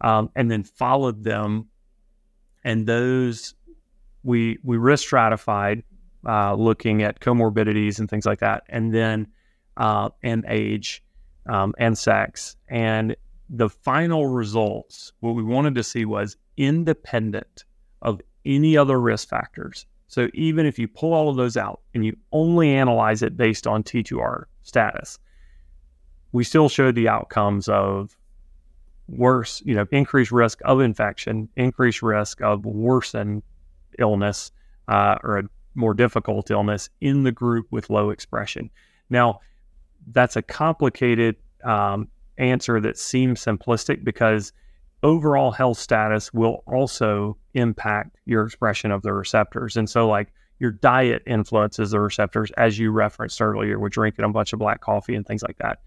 um, 0.00 0.30
and 0.36 0.48
then 0.48 0.62
followed 0.62 1.24
them, 1.24 1.66
and 2.62 2.86
those 2.86 3.54
we 4.22 4.58
we 4.62 4.76
risk 4.76 5.04
stratified, 5.04 5.82
uh, 6.26 6.54
looking 6.54 7.02
at 7.02 7.20
comorbidities 7.20 7.98
and 7.98 8.08
things 8.08 8.26
like 8.26 8.40
that, 8.40 8.62
and 8.68 8.94
then 8.94 9.26
uh, 9.76 10.10
and 10.22 10.44
age 10.48 11.02
um, 11.46 11.74
and 11.78 11.98
sex. 11.98 12.56
And 12.68 13.16
the 13.48 13.68
final 13.68 14.28
results, 14.28 15.12
what 15.20 15.34
we 15.34 15.42
wanted 15.42 15.74
to 15.74 15.82
see 15.82 16.04
was 16.04 16.36
independent 16.56 17.64
of 18.02 18.20
any 18.44 18.76
other 18.76 19.00
risk 19.00 19.28
factors. 19.28 19.86
So 20.10 20.28
even 20.34 20.66
if 20.66 20.76
you 20.76 20.88
pull 20.88 21.14
all 21.14 21.28
of 21.28 21.36
those 21.36 21.56
out 21.56 21.82
and 21.94 22.04
you 22.04 22.16
only 22.32 22.74
analyze 22.74 23.22
it 23.22 23.36
based 23.36 23.68
on 23.68 23.84
T2R 23.84 24.42
status, 24.64 25.20
we 26.32 26.42
still 26.42 26.68
showed 26.68 26.96
the 26.96 27.08
outcomes 27.08 27.68
of 27.68 28.16
worse, 29.06 29.62
you 29.64 29.72
know, 29.72 29.86
increased 29.92 30.32
risk 30.32 30.58
of 30.64 30.80
infection, 30.80 31.48
increased 31.54 32.02
risk 32.02 32.42
of 32.42 32.66
worsened 32.66 33.44
illness 34.00 34.50
uh, 34.88 35.16
or 35.22 35.38
a 35.38 35.42
more 35.76 35.94
difficult 35.94 36.50
illness 36.50 36.90
in 37.00 37.22
the 37.22 37.30
group 37.30 37.68
with 37.70 37.88
low 37.88 38.10
expression. 38.10 38.68
Now, 39.10 39.38
that's 40.10 40.34
a 40.34 40.42
complicated 40.42 41.36
um, 41.62 42.08
answer 42.36 42.80
that 42.80 42.98
seems 42.98 43.44
simplistic 43.44 44.02
because 44.02 44.52
overall 45.02 45.50
health 45.50 45.78
status 45.78 46.32
will 46.32 46.62
also 46.66 47.36
impact 47.54 48.16
your 48.26 48.44
expression 48.44 48.90
of 48.90 49.02
the 49.02 49.12
receptors. 49.12 49.76
And 49.76 49.88
so, 49.88 50.08
like, 50.08 50.32
your 50.58 50.70
diet 50.70 51.22
influences 51.26 51.92
the 51.92 52.00
receptors, 52.00 52.50
as 52.52 52.78
you 52.78 52.90
referenced 52.90 53.40
earlier, 53.40 53.78
with 53.78 53.92
drinking 53.92 54.24
a 54.24 54.28
bunch 54.28 54.52
of 54.52 54.58
black 54.58 54.80
coffee 54.80 55.14
and 55.14 55.26
things 55.26 55.42
like 55.42 55.56
that. 55.58 55.78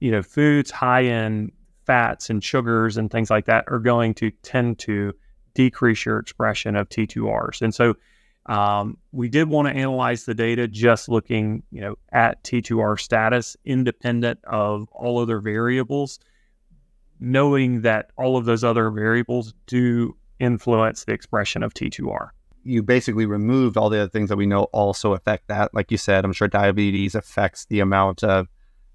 You 0.00 0.10
know, 0.10 0.22
foods 0.22 0.70
high 0.70 1.00
in 1.00 1.52
fats 1.86 2.28
and 2.28 2.44
sugars 2.44 2.98
and 2.98 3.10
things 3.10 3.30
like 3.30 3.46
that 3.46 3.64
are 3.68 3.78
going 3.78 4.14
to 4.14 4.30
tend 4.42 4.78
to 4.80 5.14
decrease 5.54 6.04
your 6.04 6.18
expression 6.18 6.76
of 6.76 6.88
T2Rs. 6.90 7.62
And 7.62 7.74
so, 7.74 7.94
um, 8.46 8.96
we 9.12 9.28
did 9.28 9.48
want 9.48 9.68
to 9.68 9.74
analyze 9.74 10.24
the 10.24 10.34
data 10.34 10.66
just 10.66 11.08
looking, 11.08 11.62
you 11.70 11.82
know, 11.82 11.96
at 12.12 12.42
T2R 12.44 12.98
status, 12.98 13.56
independent 13.64 14.40
of 14.44 14.88
all 14.90 15.18
other 15.18 15.38
variables, 15.38 16.18
knowing 17.20 17.82
that 17.82 18.10
all 18.16 18.36
of 18.36 18.44
those 18.44 18.64
other 18.64 18.90
variables 18.90 19.54
do 19.66 20.16
influence 20.38 21.04
the 21.04 21.12
expression 21.12 21.62
of 21.62 21.74
T2R. 21.74 22.28
You 22.64 22.82
basically 22.82 23.26
removed 23.26 23.76
all 23.76 23.88
the 23.88 24.00
other 24.00 24.10
things 24.10 24.28
that 24.28 24.36
we 24.36 24.46
know 24.46 24.64
also 24.64 25.14
affect 25.14 25.48
that. 25.48 25.74
Like 25.74 25.90
you 25.90 25.96
said, 25.96 26.24
I'm 26.24 26.32
sure 26.32 26.48
diabetes 26.48 27.14
affects 27.14 27.66
the 27.66 27.80
amount 27.80 28.22
of, 28.22 28.46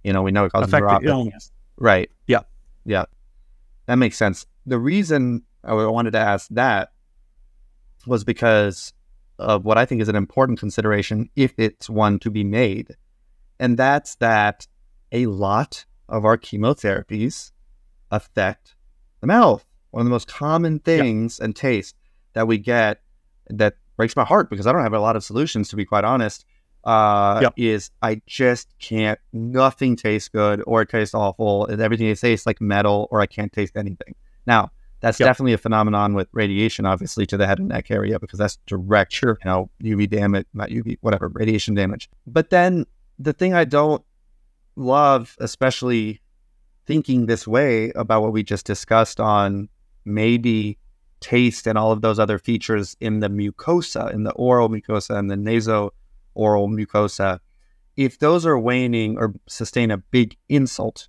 you 0.04 0.14
know, 0.14 0.22
we 0.22 0.32
know 0.32 0.46
it 0.46 0.52
causes 0.52 0.74
affect 0.74 1.04
illness. 1.06 1.52
Right. 1.78 2.12
Yeah. 2.28 2.42
Yeah. 2.86 3.06
That 3.88 3.96
makes 3.96 4.18
sense. 4.18 4.46
The 4.66 4.80
reason 4.80 5.44
I 5.64 5.74
wanted 5.74 6.12
to 6.12 6.20
ask 6.20 6.48
that 6.52 6.92
was 8.06 8.24
because 8.24 8.94
of 9.40 9.66
what 9.66 9.78
I 9.78 9.86
think 9.86 10.02
is 10.02 10.10
an 10.10 10.16
important 10.16 10.60
consideration 10.60 11.30
if 11.36 11.54
it's 11.58 11.90
one 11.90 12.20
to 12.20 12.30
be 12.30 12.44
made. 12.44 12.96
And 13.60 13.78
that's 13.78 14.16
that 14.16 14.68
a 15.12 15.26
lot 15.26 15.86
of 16.10 16.26
our 16.26 16.38
chemotherapies 16.38 17.52
affect 18.14 18.76
the 19.20 19.28
mouth. 19.28 19.66
One 19.92 20.02
of 20.02 20.06
the 20.06 20.12
most 20.12 20.28
common 20.28 20.80
things 20.80 21.40
yep. 21.40 21.46
and 21.46 21.56
taste 21.56 21.96
that 22.34 22.48
we 22.48 22.58
get 22.58 23.02
that 23.50 23.76
breaks 23.98 24.16
my 24.16 24.24
heart 24.24 24.50
because 24.50 24.66
I 24.66 24.72
don't 24.72 24.82
have 24.82 24.94
a 24.94 25.00
lot 25.00 25.16
of 25.16 25.24
solutions, 25.24 25.70
to 25.70 25.76
be 25.76 25.86
quite 25.86 26.04
honest, 26.04 26.46
uh, 26.84 27.40
yep. 27.42 27.54
is 27.58 27.92
I 28.02 28.22
just 28.26 28.74
can't, 28.80 29.20
nothing 29.34 29.96
tastes 29.96 30.30
good 30.30 30.64
or 30.66 30.82
it 30.82 30.90
tastes 30.90 31.14
awful. 31.14 31.68
Everything 31.70 32.14
tastes 32.16 32.46
like 32.46 32.62
metal 32.62 33.08
or 33.12 33.22
I 33.22 33.26
can't 33.26 33.52
taste 33.52 33.76
anything. 33.76 34.16
Now, 34.46 34.72
that's 35.00 35.20
yep. 35.20 35.28
definitely 35.28 35.54
a 35.54 35.58
phenomenon 35.58 36.14
with 36.14 36.30
radiation, 36.32 36.86
obviously, 36.86 37.26
to 37.28 37.38
the 37.38 37.46
head 37.46 37.60
and 37.60 37.68
neck 37.68 37.92
area 37.92 38.20
because 38.20 38.40
that's 38.40 38.58
direct, 38.66 39.12
sure. 39.12 39.38
you 39.44 39.50
know, 39.50 39.70
UV 39.84 40.10
damage, 40.10 40.48
not 40.54 40.70
UV, 40.70 40.98
whatever, 41.02 41.28
radiation 41.28 41.76
damage. 41.76 42.10
But 42.26 42.50
then 42.50 42.86
the 43.20 43.34
thing 43.34 43.54
I 43.54 43.66
don't 43.66 44.04
love, 44.76 45.36
especially 45.40 46.22
thinking 46.86 47.26
this 47.26 47.48
way 47.48 47.92
about 47.92 48.22
what 48.22 48.34
we 48.34 48.44
just 48.44 48.66
discussed 48.66 49.20
on 49.20 49.70
maybe 50.06 50.78
taste 51.20 51.68
and 51.68 51.78
all 51.78 51.92
of 51.92 52.02
those 52.02 52.20
other 52.20 52.38
features 52.38 52.98
in 53.00 53.20
the 53.20 53.30
mucosa, 53.30 54.14
in 54.14 54.24
the 54.24 54.34
oral 54.34 54.70
mucosa 54.70 55.18
and 55.18 55.32
the 55.32 55.38
naso 55.38 55.94
oral 56.34 56.68
mucosa, 56.68 57.40
if 57.96 58.20
those 58.20 58.46
are 58.46 58.60
waning 58.60 59.18
or 59.18 59.34
sustain 59.48 59.92
a 59.92 59.98
big 59.98 60.36
insult 60.50 61.08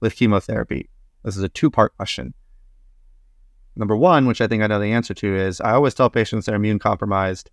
with 0.00 0.16
chemotherapy, 0.16 0.88
this 1.22 1.36
is 1.36 1.42
a 1.42 1.48
two 1.48 1.70
part 1.70 1.96
question. 1.96 2.34
Number 3.76 3.96
one, 3.96 4.26
which 4.26 4.40
I 4.40 4.48
think 4.48 4.62
I 4.62 4.66
know 4.66 4.80
the 4.80 4.92
answer 4.92 5.14
to, 5.14 5.36
is 5.36 5.60
I 5.60 5.72
always 5.72 5.94
tell 5.94 6.10
patients 6.10 6.46
that 6.46 6.52
are 6.52 6.56
immune 6.56 6.78
compromised 6.78 7.50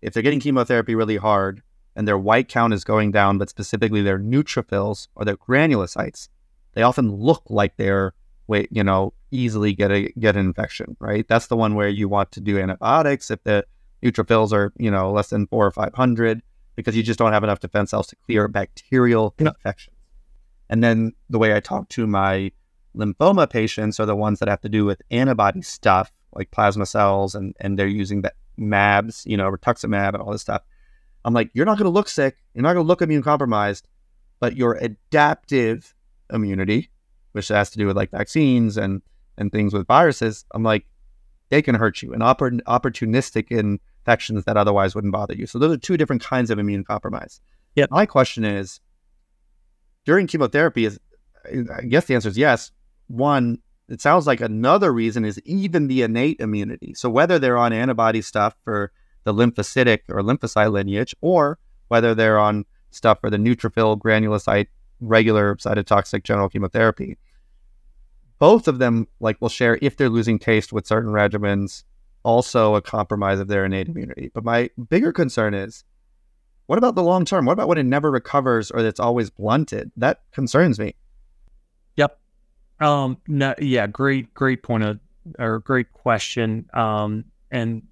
if 0.00 0.12
they're 0.12 0.22
getting 0.22 0.40
chemotherapy 0.40 0.94
really 0.94 1.16
hard 1.16 1.62
and 1.96 2.06
their 2.06 2.18
white 2.18 2.48
count 2.48 2.72
is 2.72 2.84
going 2.84 3.10
down, 3.10 3.38
but 3.38 3.50
specifically 3.50 4.02
their 4.02 4.18
neutrophils 4.18 5.08
or 5.14 5.24
their 5.24 5.36
granulocytes, 5.36 6.28
they 6.74 6.82
often 6.82 7.10
look 7.10 7.42
like 7.48 7.76
they're 7.76 8.14
wait, 8.46 8.68
you 8.70 8.84
know, 8.84 9.14
easily 9.30 9.72
get 9.72 9.90
a 9.90 10.12
get 10.18 10.36
an 10.36 10.46
infection, 10.46 10.96
right? 11.00 11.26
That's 11.28 11.46
the 11.46 11.56
one 11.56 11.74
where 11.74 11.88
you 11.88 12.08
want 12.08 12.32
to 12.32 12.40
do 12.40 12.58
antibiotics 12.58 13.30
if 13.30 13.42
the 13.44 13.64
neutrophils 14.02 14.52
are, 14.52 14.72
you 14.76 14.90
know, 14.90 15.12
less 15.12 15.30
than 15.30 15.46
four 15.46 15.66
or 15.66 15.70
five 15.70 15.94
hundred, 15.94 16.42
because 16.76 16.96
you 16.96 17.02
just 17.02 17.18
don't 17.18 17.32
have 17.32 17.44
enough 17.44 17.60
defense 17.60 17.90
cells 17.90 18.06
to 18.08 18.16
clear 18.26 18.48
bacterial 18.48 19.34
infections. 19.38 19.96
And 20.68 20.82
then 20.82 21.12
the 21.30 21.38
way 21.38 21.54
I 21.54 21.60
talk 21.60 21.88
to 21.90 22.06
my 22.06 22.52
lymphoma 22.96 23.48
patients 23.48 23.98
are 23.98 24.06
the 24.06 24.16
ones 24.16 24.38
that 24.38 24.48
have 24.48 24.60
to 24.62 24.68
do 24.68 24.84
with 24.84 25.02
antibody 25.10 25.62
stuff 25.62 26.12
like 26.32 26.50
plasma 26.50 26.86
cells 26.86 27.34
and, 27.34 27.54
and 27.60 27.78
they're 27.78 27.86
using 27.86 28.22
the 28.22 28.32
MABs, 28.58 29.26
you 29.26 29.36
know, 29.36 29.50
rituximab 29.50 30.14
and 30.14 30.22
all 30.22 30.32
this 30.32 30.42
stuff. 30.42 30.62
I'm 31.24 31.34
like, 31.34 31.50
you're 31.54 31.66
not 31.66 31.78
going 31.78 31.86
to 31.86 31.90
look 31.90 32.08
sick. 32.08 32.36
You're 32.54 32.62
not 32.62 32.74
going 32.74 32.84
to 32.84 32.88
look 32.88 33.02
immune 33.02 33.22
compromised, 33.22 33.88
but 34.40 34.56
your 34.56 34.74
adaptive 34.74 35.94
immunity, 36.32 36.90
which 37.32 37.48
has 37.48 37.70
to 37.70 37.78
do 37.78 37.86
with 37.86 37.96
like 37.96 38.10
vaccines 38.10 38.76
and, 38.76 39.02
and 39.38 39.52
things 39.52 39.72
with 39.72 39.86
viruses, 39.86 40.44
I'm 40.52 40.62
like, 40.62 40.86
they 41.50 41.62
can 41.62 41.74
hurt 41.74 42.02
you 42.02 42.12
and 42.12 42.22
oppor- 42.22 42.60
opportunistic 42.62 43.50
infections 43.50 44.44
that 44.44 44.56
otherwise 44.56 44.94
wouldn't 44.94 45.12
bother 45.12 45.34
you. 45.34 45.46
So 45.46 45.58
those 45.58 45.74
are 45.74 45.78
two 45.78 45.96
different 45.96 46.22
kinds 46.22 46.50
of 46.50 46.58
immune 46.58 46.84
compromise. 46.84 47.40
Yeah. 47.74 47.86
My 47.90 48.06
question 48.06 48.44
is, 48.44 48.80
during 50.04 50.26
chemotherapy, 50.26 50.84
is 50.84 50.98
I 51.44 51.82
guess 51.82 52.06
the 52.06 52.14
answer 52.14 52.28
is 52.28 52.38
yes 52.38 52.72
one, 53.08 53.58
it 53.88 54.00
sounds 54.00 54.26
like 54.26 54.40
another 54.40 54.92
reason 54.92 55.24
is 55.24 55.40
even 55.44 55.88
the 55.88 56.02
innate 56.02 56.40
immunity. 56.40 56.94
So 56.94 57.10
whether 57.10 57.38
they're 57.38 57.58
on 57.58 57.72
antibody 57.72 58.22
stuff 58.22 58.54
for 58.64 58.92
the 59.24 59.34
lymphocytic 59.34 60.00
or 60.08 60.20
lymphocyte 60.22 60.72
lineage, 60.72 61.14
or 61.20 61.58
whether 61.88 62.14
they're 62.14 62.38
on 62.38 62.64
stuff 62.90 63.20
for 63.20 63.30
the 63.30 63.36
neutrophil, 63.36 63.98
granulocyte, 63.98 64.68
regular 65.00 65.56
cytotoxic 65.56 66.22
general 66.22 66.48
chemotherapy, 66.48 67.18
both 68.38 68.68
of 68.68 68.78
them 68.78 69.06
like 69.20 69.40
will 69.40 69.48
share 69.48 69.78
if 69.80 69.96
they're 69.96 70.08
losing 70.08 70.38
taste 70.38 70.72
with 70.72 70.86
certain 70.86 71.10
regimens, 71.10 71.84
also 72.22 72.74
a 72.74 72.82
compromise 72.82 73.40
of 73.40 73.48
their 73.48 73.64
innate 73.64 73.88
immunity. 73.88 74.30
But 74.32 74.44
my 74.44 74.70
bigger 74.88 75.12
concern 75.12 75.54
is 75.54 75.84
what 76.66 76.78
about 76.78 76.94
the 76.94 77.02
long 77.02 77.24
term? 77.24 77.44
What 77.44 77.52
about 77.52 77.68
when 77.68 77.78
it 77.78 77.84
never 77.84 78.10
recovers 78.10 78.70
or 78.70 78.80
it's 78.80 79.00
always 79.00 79.30
blunted? 79.30 79.92
That 79.96 80.22
concerns 80.32 80.78
me. 80.78 80.94
Yep. 81.96 82.18
Um, 82.80 83.18
no, 83.28 83.54
yeah, 83.58 83.86
great, 83.86 84.32
great 84.34 84.62
point 84.62 84.84
of, 84.84 85.00
or 85.38 85.60
great 85.60 85.92
question. 85.92 86.68
Um, 86.72 87.24
and 87.50 87.82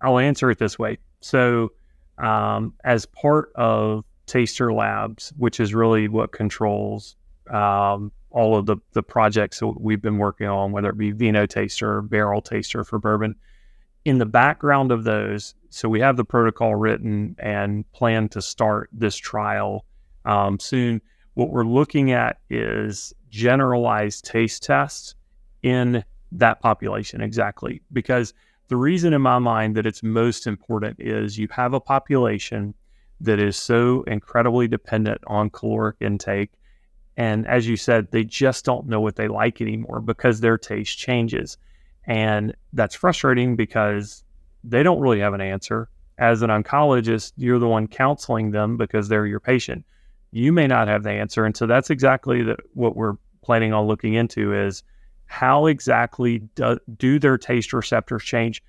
I'll 0.00 0.18
answer 0.18 0.50
it 0.50 0.58
this 0.58 0.78
way. 0.78 0.98
So, 1.20 1.72
um, 2.18 2.74
as 2.84 3.06
part 3.06 3.50
of 3.54 4.04
Taster 4.30 4.72
Labs, 4.72 5.32
which 5.36 5.58
is 5.58 5.74
really 5.74 6.06
what 6.06 6.30
controls 6.30 7.16
um, 7.50 8.12
all 8.30 8.56
of 8.56 8.66
the 8.66 8.76
the 8.92 9.02
projects 9.02 9.58
that 9.58 9.80
we've 9.80 10.00
been 10.00 10.18
working 10.18 10.46
on, 10.46 10.70
whether 10.70 10.90
it 10.90 10.96
be 10.96 11.12
VinoTastr, 11.12 12.08
Barrel 12.08 12.40
Taster 12.40 12.84
for 12.84 13.00
bourbon, 13.00 13.34
in 14.04 14.18
the 14.18 14.26
background 14.26 14.92
of 14.92 15.02
those, 15.02 15.56
so 15.68 15.88
we 15.88 15.98
have 15.98 16.16
the 16.16 16.24
protocol 16.24 16.76
written 16.76 17.34
and 17.40 17.90
plan 17.92 18.28
to 18.28 18.40
start 18.40 18.88
this 18.92 19.16
trial 19.16 19.84
um, 20.24 20.60
soon. 20.60 21.02
What 21.34 21.50
we're 21.50 21.64
looking 21.64 22.12
at 22.12 22.38
is 22.48 23.12
generalized 23.30 24.24
taste 24.24 24.62
tests 24.62 25.16
in 25.64 26.04
that 26.30 26.60
population 26.60 27.20
exactly 27.20 27.82
because 27.92 28.32
the 28.68 28.76
reason 28.76 29.12
in 29.12 29.22
my 29.22 29.40
mind 29.40 29.74
that 29.74 29.86
it's 29.86 30.04
most 30.04 30.46
important 30.46 31.00
is 31.00 31.36
you 31.36 31.48
have 31.50 31.74
a 31.74 31.80
population 31.80 32.74
that 33.20 33.38
is 33.38 33.56
so 33.56 34.02
incredibly 34.04 34.66
dependent 34.66 35.20
on 35.26 35.50
caloric 35.50 35.96
intake 36.00 36.50
and 37.16 37.46
as 37.46 37.68
you 37.68 37.76
said 37.76 38.10
they 38.10 38.24
just 38.24 38.64
don't 38.64 38.86
know 38.86 39.00
what 39.00 39.16
they 39.16 39.28
like 39.28 39.60
anymore 39.60 40.00
because 40.00 40.40
their 40.40 40.56
taste 40.56 40.98
changes 40.98 41.58
and 42.06 42.54
that's 42.72 42.94
frustrating 42.94 43.56
because 43.56 44.24
they 44.64 44.82
don't 44.82 45.00
really 45.00 45.20
have 45.20 45.34
an 45.34 45.40
answer. 45.40 45.88
As 46.18 46.42
an 46.42 46.50
oncologist, 46.50 47.32
you're 47.36 47.58
the 47.58 47.68
one 47.68 47.86
counseling 47.86 48.50
them 48.50 48.76
because 48.76 49.08
they're 49.08 49.26
your 49.26 49.40
patient. 49.40 49.84
You 50.32 50.52
may 50.52 50.66
not 50.66 50.88
have 50.88 51.02
the 51.02 51.12
answer. 51.12 51.44
And 51.44 51.56
so 51.56 51.66
that's 51.66 51.90
exactly 51.90 52.42
the, 52.42 52.56
what 52.74 52.96
we're 52.96 53.14
planning 53.42 53.72
on 53.72 53.86
looking 53.86 54.14
into 54.14 54.54
is 54.54 54.82
how 55.26 55.66
exactly 55.66 56.40
do, 56.54 56.78
do 56.96 57.18
their 57.18 57.38
taste 57.38 57.72
receptors 57.72 58.22
change, 58.22 58.62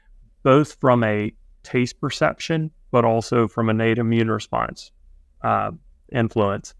both 0.43 0.77
from 0.79 1.03
a 1.03 1.33
taste 1.63 1.99
perception, 1.99 2.71
but 2.91 3.05
also 3.05 3.47
from 3.47 3.69
innate 3.69 3.97
immune 3.97 4.29
response 4.29 4.91
uh, 5.41 5.71
influence. 6.11 6.73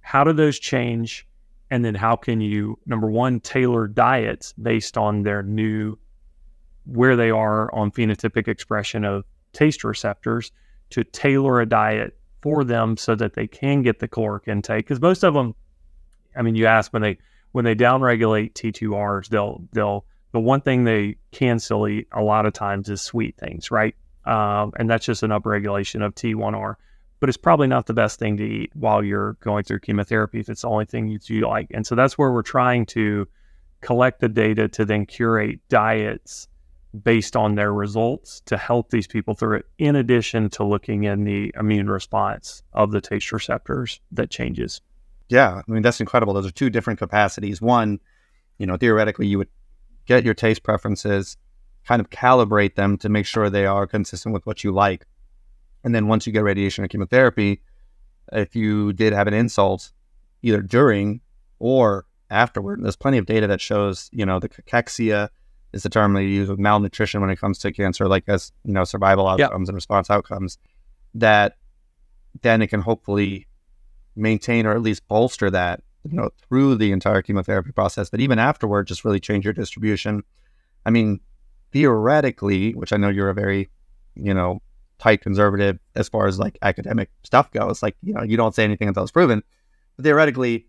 How 0.00 0.24
do 0.24 0.32
those 0.32 0.58
change? 0.58 1.26
And 1.70 1.84
then 1.84 1.94
how 1.94 2.16
can 2.16 2.40
you, 2.40 2.78
number 2.86 3.08
one, 3.08 3.40
tailor 3.40 3.88
diets 3.88 4.52
based 4.54 4.96
on 4.96 5.22
their 5.22 5.42
new 5.42 5.98
where 6.86 7.16
they 7.16 7.30
are 7.30 7.74
on 7.74 7.90
phenotypic 7.90 8.46
expression 8.46 9.04
of 9.04 9.24
taste 9.52 9.84
receptors 9.84 10.52
to 10.90 11.02
tailor 11.02 11.60
a 11.60 11.66
diet 11.66 12.18
for 12.42 12.62
them 12.62 12.96
so 12.96 13.14
that 13.14 13.32
they 13.32 13.46
can 13.46 13.82
get 13.82 13.98
the 14.00 14.08
caloric 14.08 14.46
intake. 14.46 14.84
Because 14.84 15.00
most 15.00 15.24
of 15.24 15.32
them, 15.32 15.54
I 16.36 16.42
mean, 16.42 16.54
you 16.54 16.66
ask 16.66 16.92
when 16.92 17.02
they 17.02 17.18
when 17.52 17.64
they 17.64 17.74
downregulate 17.74 18.52
T2Rs, 18.52 19.28
they'll 19.28 19.62
they'll 19.72 20.04
the 20.32 20.40
one 20.40 20.60
thing 20.60 20.84
they 20.84 21.16
can 21.30 21.58
still 21.58 21.88
eat 21.88 22.08
a 22.12 22.20
lot 22.22 22.44
of 22.44 22.52
times 22.52 22.88
is 22.90 23.00
sweet 23.00 23.36
things, 23.38 23.70
right? 23.70 23.94
Um, 24.26 24.72
and 24.76 24.88
that's 24.88 25.04
just 25.04 25.22
an 25.22 25.30
upregulation 25.30 26.04
of 26.04 26.14
T1R. 26.14 26.74
But 27.20 27.28
it's 27.28 27.38
probably 27.38 27.68
not 27.68 27.86
the 27.86 27.94
best 27.94 28.18
thing 28.18 28.36
to 28.36 28.44
eat 28.44 28.70
while 28.74 29.02
you're 29.02 29.34
going 29.34 29.64
through 29.64 29.80
chemotherapy 29.80 30.40
if 30.40 30.48
it's 30.48 30.62
the 30.62 30.68
only 30.68 30.84
thing 30.84 31.08
you, 31.08 31.40
like. 31.46 31.68
And 31.72 31.86
so 31.86 31.94
that's 31.94 32.18
where 32.18 32.32
we're 32.32 32.42
trying 32.42 32.86
to 32.86 33.26
collect 33.80 34.20
the 34.20 34.28
data 34.28 34.68
to 34.68 34.84
then 34.84 35.06
curate 35.06 35.60
diets 35.68 36.48
based 37.02 37.34
on 37.34 37.54
their 37.54 37.72
results 37.72 38.40
to 38.46 38.56
help 38.56 38.90
these 38.90 39.06
people 39.06 39.34
through 39.34 39.58
it, 39.58 39.66
in 39.78 39.96
addition 39.96 40.48
to 40.48 40.64
looking 40.64 41.04
in 41.04 41.24
the 41.24 41.52
immune 41.58 41.90
response 41.90 42.62
of 42.72 42.92
the 42.92 43.00
taste 43.00 43.32
receptors 43.32 44.00
that 44.12 44.30
changes. 44.30 44.80
Yeah, 45.28 45.62
I 45.66 45.72
mean, 45.72 45.82
that's 45.82 46.00
incredible. 46.00 46.34
Those 46.34 46.46
are 46.46 46.52
two 46.52 46.70
different 46.70 46.98
capacities. 46.98 47.60
One, 47.60 48.00
you 48.58 48.66
know, 48.66 48.76
theoretically, 48.76 49.26
you 49.26 49.38
would 49.38 49.48
get 50.06 50.24
your 50.24 50.34
taste 50.34 50.62
preferences, 50.62 51.36
kind 51.86 52.00
of 52.00 52.10
calibrate 52.10 52.74
them 52.74 52.96
to 52.98 53.08
make 53.08 53.26
sure 53.26 53.50
they 53.50 53.66
are 53.66 53.86
consistent 53.86 54.32
with 54.32 54.46
what 54.46 54.64
you 54.64 54.72
like. 54.72 55.06
And 55.82 55.94
then 55.94 56.08
once 56.08 56.26
you 56.26 56.32
get 56.32 56.44
radiation 56.44 56.84
or 56.84 56.88
chemotherapy, 56.88 57.62
if 58.32 58.56
you 58.56 58.92
did 58.92 59.12
have 59.12 59.26
an 59.26 59.34
insult, 59.34 59.92
either 60.42 60.62
during 60.62 61.20
or 61.58 62.06
afterward, 62.30 62.82
there's 62.82 62.96
plenty 62.96 63.18
of 63.18 63.26
data 63.26 63.46
that 63.46 63.60
shows, 63.60 64.08
you 64.12 64.24
know, 64.24 64.40
the 64.40 64.48
cachexia, 64.48 65.28
is 65.74 65.82
the 65.82 65.90
term 65.90 66.12
they 66.14 66.24
use 66.24 66.48
with 66.48 66.58
malnutrition 66.58 67.20
when 67.20 67.30
it 67.30 67.36
comes 67.36 67.58
to 67.58 67.72
cancer, 67.72 68.06
like 68.06 68.24
as 68.28 68.52
you 68.64 68.72
know, 68.72 68.84
survival 68.84 69.26
outcomes 69.26 69.66
yep. 69.66 69.68
and 69.68 69.74
response 69.74 70.08
outcomes, 70.08 70.56
that 71.14 71.56
then 72.42 72.62
it 72.62 72.68
can 72.68 72.80
hopefully 72.80 73.48
maintain 74.14 74.66
or 74.66 74.72
at 74.72 74.82
least 74.82 75.06
bolster 75.08 75.50
that, 75.50 75.82
you 76.08 76.16
know, 76.16 76.30
through 76.48 76.76
the 76.76 76.92
entire 76.92 77.22
chemotherapy 77.22 77.72
process. 77.72 78.08
But 78.08 78.20
even 78.20 78.38
afterward, 78.38 78.86
just 78.86 79.04
really 79.04 79.18
change 79.18 79.44
your 79.44 79.52
distribution. 79.52 80.22
I 80.86 80.90
mean, 80.90 81.18
theoretically, 81.74 82.72
which 82.72 82.92
I 82.92 82.96
know 82.96 83.08
you're 83.08 83.28
a 83.28 83.34
very, 83.34 83.68
you 84.14 84.32
know, 84.32 84.62
tight 85.00 85.20
conservative 85.20 85.78
as 85.96 86.08
far 86.08 86.28
as 86.28 86.38
like 86.38 86.56
academic 86.62 87.10
stuff 87.24 87.50
goes, 87.50 87.82
like, 87.82 87.96
you 88.00 88.14
know, 88.14 88.22
you 88.22 88.36
don't 88.36 88.54
say 88.54 88.62
anything 88.62 88.88
until 88.88 89.02
it's 89.02 89.12
proven. 89.12 89.42
But 89.96 90.04
theoretically, 90.04 90.68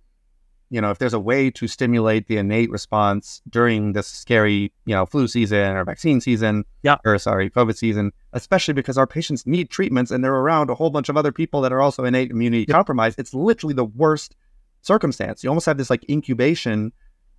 you 0.71 0.81
know, 0.81 0.89
if 0.89 0.97
there's 0.97 1.13
a 1.13 1.19
way 1.19 1.51
to 1.51 1.67
stimulate 1.67 2.27
the 2.27 2.37
innate 2.37 2.71
response 2.71 3.43
during 3.47 3.93
this 3.93 4.07
scary, 4.07 4.73
you 4.87 4.95
know, 4.95 5.05
flu 5.05 5.27
season 5.27 5.77
or 5.77 5.85
vaccine 5.85 6.19
season, 6.19 6.65
yeah. 6.81 6.97
or 7.05 7.19
sorry, 7.19 7.51
COVID 7.51 7.77
season, 7.77 8.11
especially 8.33 8.73
because 8.73 8.97
our 8.97 9.05
patients 9.05 9.45
need 9.45 9.69
treatments 9.69 10.09
and 10.09 10.23
they're 10.23 10.33
around 10.33 10.71
a 10.71 10.75
whole 10.75 10.89
bunch 10.89 11.07
of 11.07 11.15
other 11.15 11.31
people 11.31 11.61
that 11.61 11.71
are 11.71 11.81
also 11.81 12.03
innate 12.03 12.31
immunity 12.31 12.65
yep. 12.67 12.75
compromised, 12.75 13.19
it's 13.19 13.35
literally 13.35 13.75
the 13.75 13.85
worst 13.85 14.35
circumstance. 14.81 15.43
You 15.43 15.51
almost 15.51 15.67
have 15.67 15.77
this 15.77 15.91
like 15.91 16.09
incubation 16.09 16.91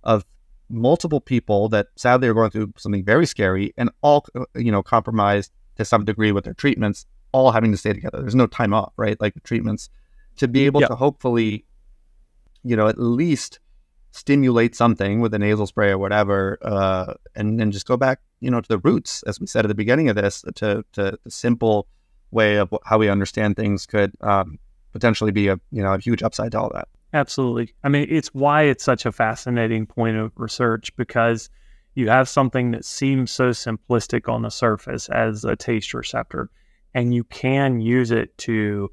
of 0.03 0.25
multiple 0.69 1.21
people 1.21 1.69
that 1.69 1.87
sadly 1.95 2.27
are 2.27 2.33
going 2.33 2.51
through 2.51 2.73
something 2.77 3.03
very 3.03 3.25
scary 3.25 3.73
and 3.77 3.89
all, 4.01 4.25
uh, 4.35 4.45
you 4.55 4.71
know, 4.71 4.83
compromised 4.83 5.51
to 5.77 5.85
some 5.85 6.05
degree 6.05 6.31
with 6.31 6.43
their 6.43 6.53
treatments, 6.53 7.05
all 7.31 7.51
having 7.51 7.71
to 7.71 7.77
stay 7.77 7.93
together. 7.93 8.19
There's 8.19 8.35
no 8.35 8.47
time 8.47 8.73
off, 8.73 8.93
right? 8.97 9.19
Like 9.21 9.33
the 9.33 9.39
treatments 9.41 9.89
to 10.37 10.47
be 10.47 10.65
able 10.65 10.81
yep. 10.81 10.89
to 10.89 10.95
hopefully 10.95 11.65
you 12.67 12.75
know, 12.75 12.87
at 12.87 12.99
least 12.99 13.59
stimulate 14.11 14.75
something 14.75 15.21
with 15.21 15.33
a 15.33 15.39
nasal 15.39 15.67
spray 15.67 15.89
or 15.89 15.97
whatever, 15.97 16.57
uh, 16.61 17.13
and 17.35 17.59
then 17.59 17.71
just 17.71 17.87
go 17.87 17.97
back, 17.97 18.19
you 18.39 18.51
know, 18.51 18.59
to 18.59 18.67
the 18.67 18.79
roots, 18.79 19.23
as 19.23 19.39
we 19.39 19.47
said 19.47 19.63
at 19.63 19.69
the 19.69 19.75
beginning 19.75 20.09
of 20.09 20.15
this, 20.15 20.43
to, 20.55 20.83
to 20.93 21.17
the 21.23 21.31
simple 21.31 21.87
way 22.31 22.57
of 22.57 22.73
how 22.83 22.97
we 22.97 23.09
understand 23.09 23.55
things 23.55 23.85
could 23.85 24.11
um, 24.21 24.59
potentially 24.91 25.31
be 25.31 25.47
a, 25.47 25.59
you 25.71 25.81
know, 25.81 25.93
a 25.93 25.99
huge 25.99 26.23
upside 26.23 26.51
to 26.51 26.59
all 26.59 26.69
that. 26.73 26.87
Absolutely. 27.17 27.73
I 27.83 27.89
mean, 27.89 28.05
it's 28.11 28.27
why 28.35 28.63
it's 28.63 28.83
such 28.83 29.07
a 29.07 29.11
fascinating 29.11 29.87
point 29.87 30.17
of 30.17 30.31
research 30.35 30.95
because 30.97 31.49
you 31.95 32.09
have 32.09 32.29
something 32.29 32.69
that 32.71 32.85
seems 32.85 33.31
so 33.31 33.49
simplistic 33.49 34.31
on 34.31 34.43
the 34.43 34.51
surface 34.51 35.09
as 35.09 35.43
a 35.43 35.55
taste 35.55 35.95
receptor, 35.95 36.51
and 36.93 37.15
you 37.15 37.23
can 37.23 37.81
use 37.81 38.11
it 38.11 38.37
to 38.39 38.91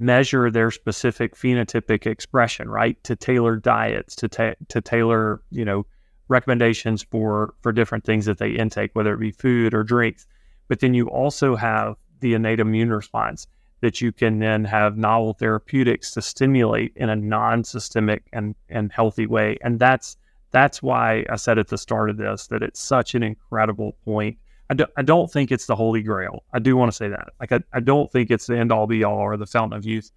measure 0.00 0.50
their 0.50 0.72
specific 0.72 1.36
phenotypic 1.36 2.04
expression, 2.04 2.68
right? 2.68 3.02
To 3.04 3.14
tailor 3.14 3.54
diets, 3.58 4.16
to 4.16 4.28
ta- 4.28 4.54
to 4.66 4.80
tailor, 4.80 5.40
you 5.52 5.64
know, 5.64 5.86
recommendations 6.26 7.04
for 7.04 7.54
for 7.62 7.70
different 7.70 8.02
things 8.02 8.26
that 8.26 8.38
they 8.38 8.50
intake, 8.50 8.90
whether 8.94 9.14
it 9.14 9.20
be 9.20 9.30
food 9.30 9.72
or 9.72 9.84
drinks. 9.84 10.26
But 10.66 10.80
then 10.80 10.94
you 10.94 11.06
also 11.10 11.54
have 11.54 11.94
the 12.18 12.34
innate 12.34 12.58
immune 12.58 12.90
response 12.90 13.46
that 13.84 14.00
you 14.00 14.12
can 14.12 14.38
then 14.38 14.64
have 14.64 14.96
novel 14.96 15.34
therapeutics 15.34 16.10
to 16.12 16.22
stimulate 16.22 16.92
in 16.96 17.08
a 17.08 17.16
non-systemic 17.16 18.24
and 18.32 18.54
and 18.68 18.92
healthy 18.92 19.26
way. 19.26 19.56
And 19.62 19.78
that's 19.78 20.16
that's 20.50 20.82
why 20.82 21.24
I 21.30 21.36
said 21.36 21.58
at 21.58 21.68
the 21.68 21.78
start 21.78 22.10
of 22.10 22.16
this 22.16 22.48
that 22.48 22.62
it's 22.62 22.80
such 22.80 23.14
an 23.14 23.22
incredible 23.22 23.96
point 24.04 24.38
I, 24.70 24.74
do, 24.74 24.86
I 24.96 25.02
don't 25.02 25.30
think 25.30 25.52
it's 25.52 25.66
the 25.66 25.76
holy 25.76 26.02
grail. 26.02 26.44
I 26.52 26.58
do 26.58 26.76
want 26.76 26.90
to 26.90 26.96
say 26.96 27.08
that. 27.08 27.32
Like 27.38 27.52
I, 27.52 27.60
I 27.72 27.80
don't 27.80 28.10
think 28.10 28.30
it's 28.30 28.46
the 28.46 28.58
end 28.58 28.72
all 28.72 28.86
be 28.86 29.04
all 29.04 29.18
or 29.18 29.36
the 29.36 29.46
fountain 29.46 29.76
of 29.76 29.84
youth, 29.84 30.10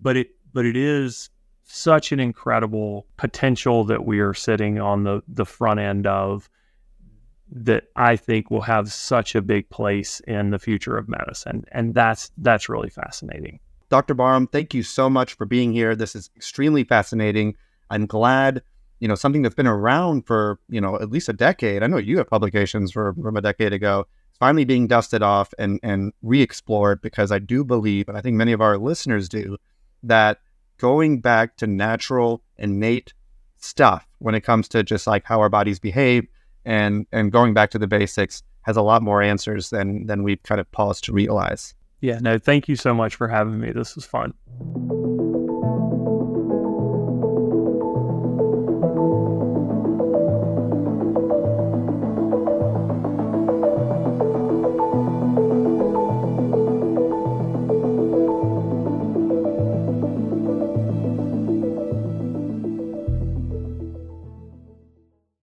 but 0.00 0.16
it 0.16 0.28
but 0.52 0.64
it 0.64 0.76
is 0.76 1.30
such 1.64 2.12
an 2.12 2.20
incredible 2.20 3.06
potential 3.16 3.84
that 3.84 4.04
we 4.04 4.20
are 4.20 4.34
sitting 4.34 4.80
on 4.80 5.04
the 5.04 5.22
the 5.28 5.44
front 5.44 5.80
end 5.80 6.06
of 6.06 6.48
that 7.50 7.84
I 7.96 8.16
think 8.16 8.50
will 8.50 8.62
have 8.62 8.92
such 8.92 9.34
a 9.34 9.42
big 9.42 9.68
place 9.70 10.20
in 10.20 10.50
the 10.50 10.58
future 10.58 10.96
of 10.96 11.08
medicine. 11.08 11.64
And 11.72 11.94
that's 11.94 12.30
that's 12.38 12.68
really 12.68 12.90
fascinating. 12.90 13.60
Dr. 13.88 14.14
Barham, 14.14 14.46
thank 14.46 14.74
you 14.74 14.82
so 14.82 15.08
much 15.08 15.32
for 15.34 15.46
being 15.46 15.72
here. 15.72 15.96
This 15.96 16.14
is 16.14 16.30
extremely 16.36 16.84
fascinating. 16.84 17.56
I'm 17.90 18.06
glad 18.06 18.62
you 19.00 19.08
know 19.08 19.14
something 19.14 19.42
that's 19.42 19.54
been 19.54 19.66
around 19.66 20.26
for 20.26 20.58
you 20.68 20.80
know 20.80 20.96
at 20.96 21.10
least 21.10 21.28
a 21.28 21.32
decade. 21.32 21.82
I 21.82 21.86
know 21.86 21.98
you 21.98 22.18
have 22.18 22.28
publications 22.28 22.92
for, 22.92 23.14
from 23.14 23.36
a 23.36 23.42
decade 23.42 23.72
ago. 23.72 24.06
It's 24.30 24.38
finally 24.38 24.64
being 24.64 24.86
dusted 24.86 25.22
off 25.22 25.54
and 25.58 25.80
and 25.82 26.12
re-explored 26.22 27.00
because 27.00 27.32
I 27.32 27.38
do 27.38 27.64
believe, 27.64 28.08
and 28.08 28.18
I 28.18 28.20
think 28.20 28.36
many 28.36 28.52
of 28.52 28.60
our 28.60 28.76
listeners 28.76 29.28
do, 29.28 29.56
that 30.02 30.40
going 30.78 31.20
back 31.20 31.56
to 31.58 31.66
natural 31.66 32.42
innate 32.56 33.14
stuff 33.56 34.06
when 34.18 34.34
it 34.34 34.42
comes 34.42 34.68
to 34.68 34.82
just 34.82 35.06
like 35.06 35.24
how 35.24 35.40
our 35.40 35.48
bodies 35.48 35.78
behave 35.78 36.26
and 36.64 37.06
and 37.12 37.32
going 37.32 37.54
back 37.54 37.70
to 37.70 37.78
the 37.78 37.86
basics 37.86 38.42
has 38.62 38.76
a 38.76 38.82
lot 38.82 39.02
more 39.02 39.22
answers 39.22 39.70
than 39.70 40.06
than 40.06 40.22
we've 40.22 40.42
kind 40.42 40.60
of 40.60 40.70
paused 40.72 41.04
to 41.04 41.12
realize. 41.12 41.74
Yeah, 42.00 42.18
no, 42.20 42.38
thank 42.38 42.68
you 42.68 42.76
so 42.76 42.94
much 42.94 43.16
for 43.16 43.26
having 43.28 43.58
me. 43.58 43.72
This 43.72 43.96
was 43.96 44.04
fun. 44.04 44.34